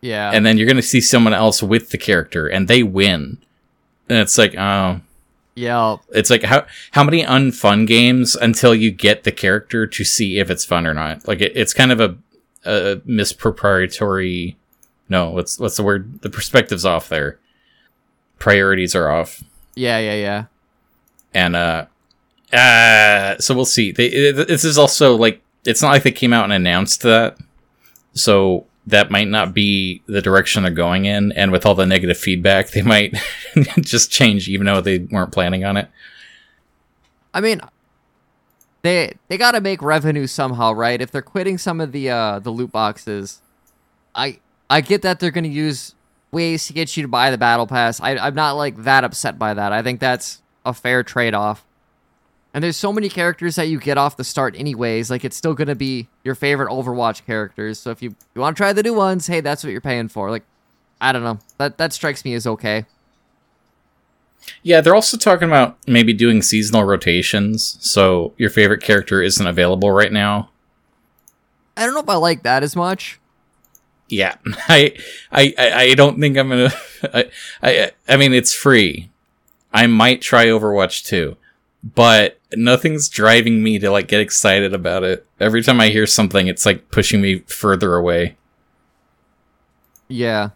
Yeah. 0.00 0.30
And 0.32 0.44
then 0.44 0.56
you're 0.56 0.66
going 0.66 0.76
to 0.76 0.82
see 0.82 1.00
someone 1.00 1.34
else 1.34 1.62
with 1.62 1.90
the 1.90 1.98
character 1.98 2.46
and 2.48 2.68
they 2.68 2.82
win. 2.82 3.38
And 4.08 4.18
it's 4.18 4.36
like, 4.38 4.54
"Oh, 4.56 5.00
yeah. 5.54 5.96
it's 6.10 6.30
like 6.30 6.42
how 6.42 6.66
how 6.92 7.04
many 7.04 7.22
unfun 7.22 7.86
games 7.86 8.34
until 8.34 8.74
you 8.74 8.90
get 8.90 9.24
the 9.24 9.32
character 9.32 9.86
to 9.86 10.04
see 10.04 10.38
if 10.38 10.50
it's 10.50 10.64
fun 10.64 10.86
or 10.86 10.94
not. 10.94 11.26
Like 11.28 11.40
it, 11.40 11.52
it's 11.54 11.74
kind 11.74 11.92
of 11.92 12.00
a, 12.00 12.16
a 12.64 13.00
misproprietary. 13.04 14.56
No, 15.08 15.30
what's 15.30 15.58
what's 15.58 15.76
the 15.76 15.82
word? 15.82 16.22
The 16.22 16.30
perspective's 16.30 16.86
off 16.86 17.08
there. 17.08 17.38
Priorities 18.38 18.94
are 18.94 19.10
off. 19.10 19.44
Yeah, 19.74 19.98
yeah, 19.98 20.14
yeah. 20.14 20.44
and 21.32 21.56
uh, 21.56 21.86
uh, 22.52 23.38
so 23.38 23.54
we'll 23.54 23.64
see. 23.64 23.92
They 23.92 24.06
it, 24.06 24.48
this 24.48 24.64
is 24.64 24.78
also 24.78 25.16
like 25.16 25.42
it's 25.64 25.82
not 25.82 25.90
like 25.90 26.02
they 26.02 26.12
came 26.12 26.32
out 26.32 26.44
and 26.44 26.52
announced 26.52 27.02
that, 27.02 27.38
so 28.14 28.66
that 28.86 29.10
might 29.10 29.28
not 29.28 29.54
be 29.54 30.02
the 30.06 30.20
direction 30.20 30.62
they're 30.62 30.72
going 30.72 31.04
in. 31.04 31.32
And 31.32 31.52
with 31.52 31.64
all 31.64 31.74
the 31.74 31.86
negative 31.86 32.18
feedback, 32.18 32.70
they 32.70 32.82
might 32.82 33.14
just 33.80 34.10
change, 34.10 34.48
even 34.48 34.66
though 34.66 34.80
they 34.80 34.98
weren't 34.98 35.32
planning 35.32 35.64
on 35.64 35.76
it. 35.76 35.88
I 37.34 37.40
mean, 37.40 37.60
they 38.82 39.14
they 39.28 39.38
got 39.38 39.52
to 39.52 39.60
make 39.60 39.80
revenue 39.80 40.26
somehow, 40.26 40.72
right? 40.72 41.00
If 41.00 41.10
they're 41.10 41.22
quitting 41.22 41.58
some 41.58 41.80
of 41.80 41.92
the 41.92 42.10
uh, 42.10 42.38
the 42.40 42.50
loot 42.50 42.72
boxes, 42.72 43.40
I 44.14 44.40
I 44.68 44.80
get 44.80 45.02
that 45.02 45.20
they're 45.20 45.30
going 45.30 45.44
to 45.44 45.50
use 45.50 45.94
ways 46.32 46.66
to 46.66 46.72
get 46.72 46.96
you 46.96 47.02
to 47.02 47.08
buy 47.08 47.30
the 47.30 47.38
battle 47.38 47.66
pass. 47.66 48.00
I, 48.00 48.16
I'm 48.16 48.34
not 48.34 48.52
like 48.52 48.84
that 48.84 49.04
upset 49.04 49.38
by 49.38 49.54
that. 49.54 49.72
I 49.72 49.82
think 49.82 50.00
that's 50.00 50.42
a 50.64 50.72
fair 50.72 51.02
trade 51.02 51.34
off. 51.34 51.64
And 52.54 52.62
there's 52.62 52.76
so 52.76 52.92
many 52.92 53.08
characters 53.08 53.56
that 53.56 53.68
you 53.68 53.78
get 53.80 53.96
off 53.96 54.16
the 54.16 54.24
start 54.24 54.54
anyways. 54.56 55.10
Like 55.10 55.24
it's 55.24 55.36
still 55.36 55.54
gonna 55.54 55.74
be 55.74 56.08
your 56.22 56.34
favorite 56.34 56.68
Overwatch 56.68 57.24
characters. 57.24 57.78
So 57.78 57.90
if 57.90 58.02
you, 58.02 58.14
you 58.34 58.40
want 58.40 58.56
to 58.56 58.60
try 58.60 58.72
the 58.72 58.82
new 58.82 58.94
ones, 58.94 59.26
hey, 59.26 59.40
that's 59.40 59.64
what 59.64 59.70
you're 59.70 59.80
paying 59.80 60.08
for. 60.08 60.30
Like, 60.30 60.44
I 61.00 61.12
don't 61.12 61.24
know. 61.24 61.38
That 61.58 61.78
that 61.78 61.92
strikes 61.92 62.24
me 62.24 62.34
as 62.34 62.46
okay. 62.46 62.84
Yeah, 64.62 64.80
they're 64.80 64.94
also 64.94 65.16
talking 65.16 65.48
about 65.48 65.78
maybe 65.86 66.12
doing 66.12 66.42
seasonal 66.42 66.84
rotations, 66.84 67.76
so 67.80 68.32
your 68.36 68.50
favorite 68.50 68.82
character 68.82 69.22
isn't 69.22 69.46
available 69.46 69.92
right 69.92 70.12
now. 70.12 70.50
I 71.76 71.86
don't 71.86 71.94
know 71.94 72.00
if 72.00 72.08
I 72.08 72.16
like 72.16 72.42
that 72.42 72.62
as 72.62 72.76
much. 72.76 73.20
Yeah, 74.08 74.36
I 74.68 74.96
I 75.30 75.54
I 75.58 75.94
don't 75.94 76.20
think 76.20 76.36
I'm 76.36 76.48
gonna. 76.48 76.72
I 77.14 77.30
I 77.62 77.90
I 78.08 78.16
mean, 78.16 78.34
it's 78.34 78.54
free. 78.54 79.10
I 79.72 79.86
might 79.86 80.20
try 80.20 80.46
Overwatch 80.46 81.06
2 81.06 81.36
but 81.82 82.38
nothing's 82.54 83.08
driving 83.08 83.62
me 83.62 83.78
to 83.78 83.90
like 83.90 84.08
get 84.08 84.20
excited 84.20 84.72
about 84.72 85.02
it. 85.02 85.26
Every 85.40 85.62
time 85.62 85.80
I 85.80 85.88
hear 85.88 86.06
something, 86.06 86.46
it's 86.46 86.64
like 86.64 86.90
pushing 86.90 87.20
me 87.20 87.40
further 87.40 87.94
away. 87.96 88.36
Yeah. 90.08 90.50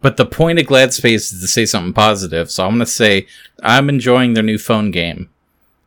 But 0.00 0.16
the 0.16 0.26
point 0.26 0.58
of 0.58 0.66
GladSpace 0.66 1.32
is 1.32 1.40
to 1.40 1.48
say 1.48 1.64
something 1.64 1.94
positive, 1.94 2.50
so 2.50 2.64
I'm 2.64 2.72
gonna 2.72 2.86
say 2.86 3.26
I'm 3.62 3.88
enjoying 3.88 4.34
their 4.34 4.42
new 4.42 4.58
phone 4.58 4.90
game, 4.90 5.30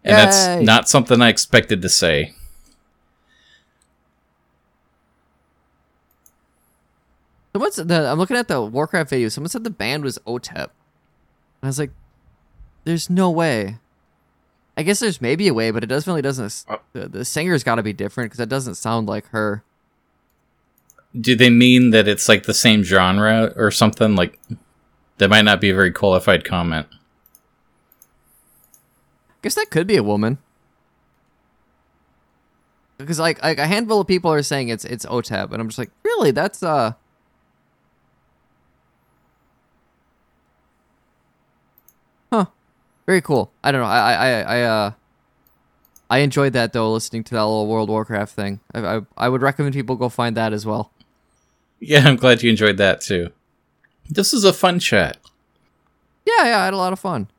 and 0.03 0.17
Yay. 0.17 0.23
that's 0.23 0.65
not 0.65 0.89
something 0.89 1.21
I 1.21 1.30
expected 1.30 1.82
to 1.84 1.89
say. 1.89 2.34
What's 7.53 7.78
the? 7.78 8.07
I'm 8.09 8.17
looking 8.17 8.38
at 8.38 8.47
the 8.47 8.61
Warcraft 8.61 9.09
video. 9.09 9.30
Someone 9.30 9.49
said 9.49 9.63
the 9.63 9.69
band 9.69 10.03
was 10.03 10.19
OTEP. 10.28 10.55
And 10.55 10.69
I 11.63 11.67
was 11.67 11.80
like, 11.80 11.91
"There's 12.84 13.09
no 13.09 13.30
way." 13.32 13.78
I 14.78 14.84
guess 14.84 14.99
there's 14.99 15.19
maybe 15.19 15.47
a 15.47 15.55
way, 15.55 15.71
but 15.71 15.84
it 15.84 15.88
definitely 15.88 16.21
doesn't. 16.21 16.63
Uh, 16.69 16.78
the, 16.93 17.09
the 17.09 17.25
singer's 17.25 17.63
got 17.63 17.75
to 17.75 17.84
be 17.84 17.93
different 17.93 18.30
because 18.30 18.39
it 18.39 18.47
doesn't 18.47 18.75
sound 18.75 19.07
like 19.07 19.25
her. 19.30 19.63
Do 21.19 21.36
they 21.36 21.49
mean 21.49 21.89
that 21.89 22.07
it's 22.07 22.30
like 22.30 22.43
the 22.43 22.53
same 22.53 22.84
genre 22.84 23.51
or 23.55 23.71
something? 23.71 24.15
Like 24.15 24.39
that 25.17 25.32
might 25.32 25.45
not 25.45 25.59
be 25.59 25.71
a 25.71 25.73
very 25.73 25.91
qualified 25.91 26.45
comment. 26.45 26.86
I 26.91 26.95
guess 29.41 29.55
that 29.55 29.71
could 29.71 29.88
be 29.88 29.97
a 29.97 30.03
woman. 30.03 30.38
Because 32.99 33.19
like 33.19 33.41
like 33.41 33.57
a 33.57 33.65
handful 33.65 34.01
of 34.01 34.07
people 34.07 34.32
are 34.32 34.43
saying 34.43 34.69
it's 34.69 34.86
it's 34.86 35.07
OTEP, 35.07 35.51
and 35.51 35.59
I'm 35.59 35.69
just 35.69 35.80
like, 35.80 35.91
really? 36.03 36.30
That's 36.32 36.61
uh. 36.61 36.93
Very 43.08 43.22
cool. 43.22 43.51
I 43.64 43.72
don't 43.72 43.82
know. 43.82 43.88
I 43.88 44.12
I 44.12 44.30
I 44.41 44.62
uh 44.62 44.91
I 46.10 46.20
enjoyed 46.20 46.53
that 46.53 46.74
though, 46.74 46.91
listening 46.91 47.24
to 47.26 47.36
that 47.36 47.43
little 47.43 47.68
World 47.68 47.89
Warcraft 47.89 48.36
thing. 48.36 48.60
I 48.74 48.97
I, 48.97 49.01
I 49.18 49.30
would 49.30 49.41
recommend 49.41 49.74
people 49.74 49.95
go 49.95 50.10
find 50.10 50.38
that 50.38 50.53
as 50.53 50.66
well. 50.66 50.91
Yeah, 51.80 52.08
I'm 52.08 52.18
glad 52.18 52.43
you 52.43 52.49
enjoyed 52.49 52.78
that 52.78 53.01
too. 53.01 53.32
This 54.10 54.34
is 54.34 54.43
a 54.43 54.53
fun 54.53 54.80
chat. 54.80 55.18
Yeah, 56.26 56.45
yeah, 56.45 56.60
I 56.60 56.66
had 56.66 56.74
a 56.74 56.78
lot 56.78 56.93
of 56.93 56.99
fun. 56.99 57.30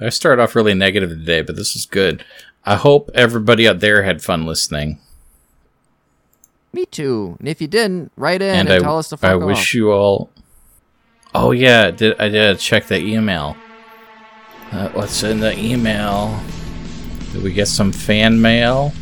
I 0.00 0.08
started 0.08 0.42
off 0.42 0.56
really 0.56 0.74
negative 0.74 1.10
today, 1.10 1.42
but 1.42 1.56
this 1.56 1.76
is 1.76 1.86
good. 1.86 2.24
I 2.64 2.76
hope 2.76 3.10
everybody 3.14 3.68
out 3.68 3.80
there 3.80 4.02
had 4.02 4.22
fun 4.22 4.46
listening. 4.46 4.98
Me 6.72 6.86
too. 6.86 7.36
And 7.38 7.48
if 7.48 7.60
you 7.60 7.68
didn't, 7.68 8.12
write 8.16 8.42
in 8.42 8.54
and, 8.54 8.68
and 8.68 8.78
I, 8.78 8.84
tell 8.84 8.98
us 8.98 9.08
to 9.10 9.16
fuck 9.16 9.30
I 9.30 9.34
wish 9.34 9.74
you 9.74 9.90
all. 9.92 10.30
Oh 11.34 11.52
yeah, 11.52 11.90
did 11.90 12.18
I 12.20 12.28
did 12.28 12.58
check 12.58 12.86
the 12.86 12.98
email? 12.98 13.56
Uh, 14.72 14.88
what's 14.90 15.22
in 15.22 15.40
the 15.40 15.58
email? 15.58 16.40
Did 17.32 17.42
we 17.42 17.52
get 17.52 17.66
some 17.66 17.92
fan 17.92 18.40
mail? 18.40 18.92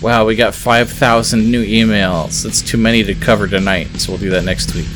Wow, 0.00 0.26
we 0.26 0.36
got 0.36 0.54
5,000 0.54 1.50
new 1.50 1.64
emails. 1.64 2.44
That's 2.44 2.62
too 2.62 2.78
many 2.78 3.02
to 3.02 3.14
cover 3.14 3.48
tonight, 3.48 3.88
so 4.00 4.12
we'll 4.12 4.20
do 4.20 4.30
that 4.30 4.44
next 4.44 4.74
week. 4.74 4.86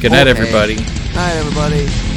Good 0.00 0.12
night, 0.12 0.28
okay. 0.28 0.30
everybody. 0.30 0.76
Night, 1.14 1.34
everybody. 1.36 2.11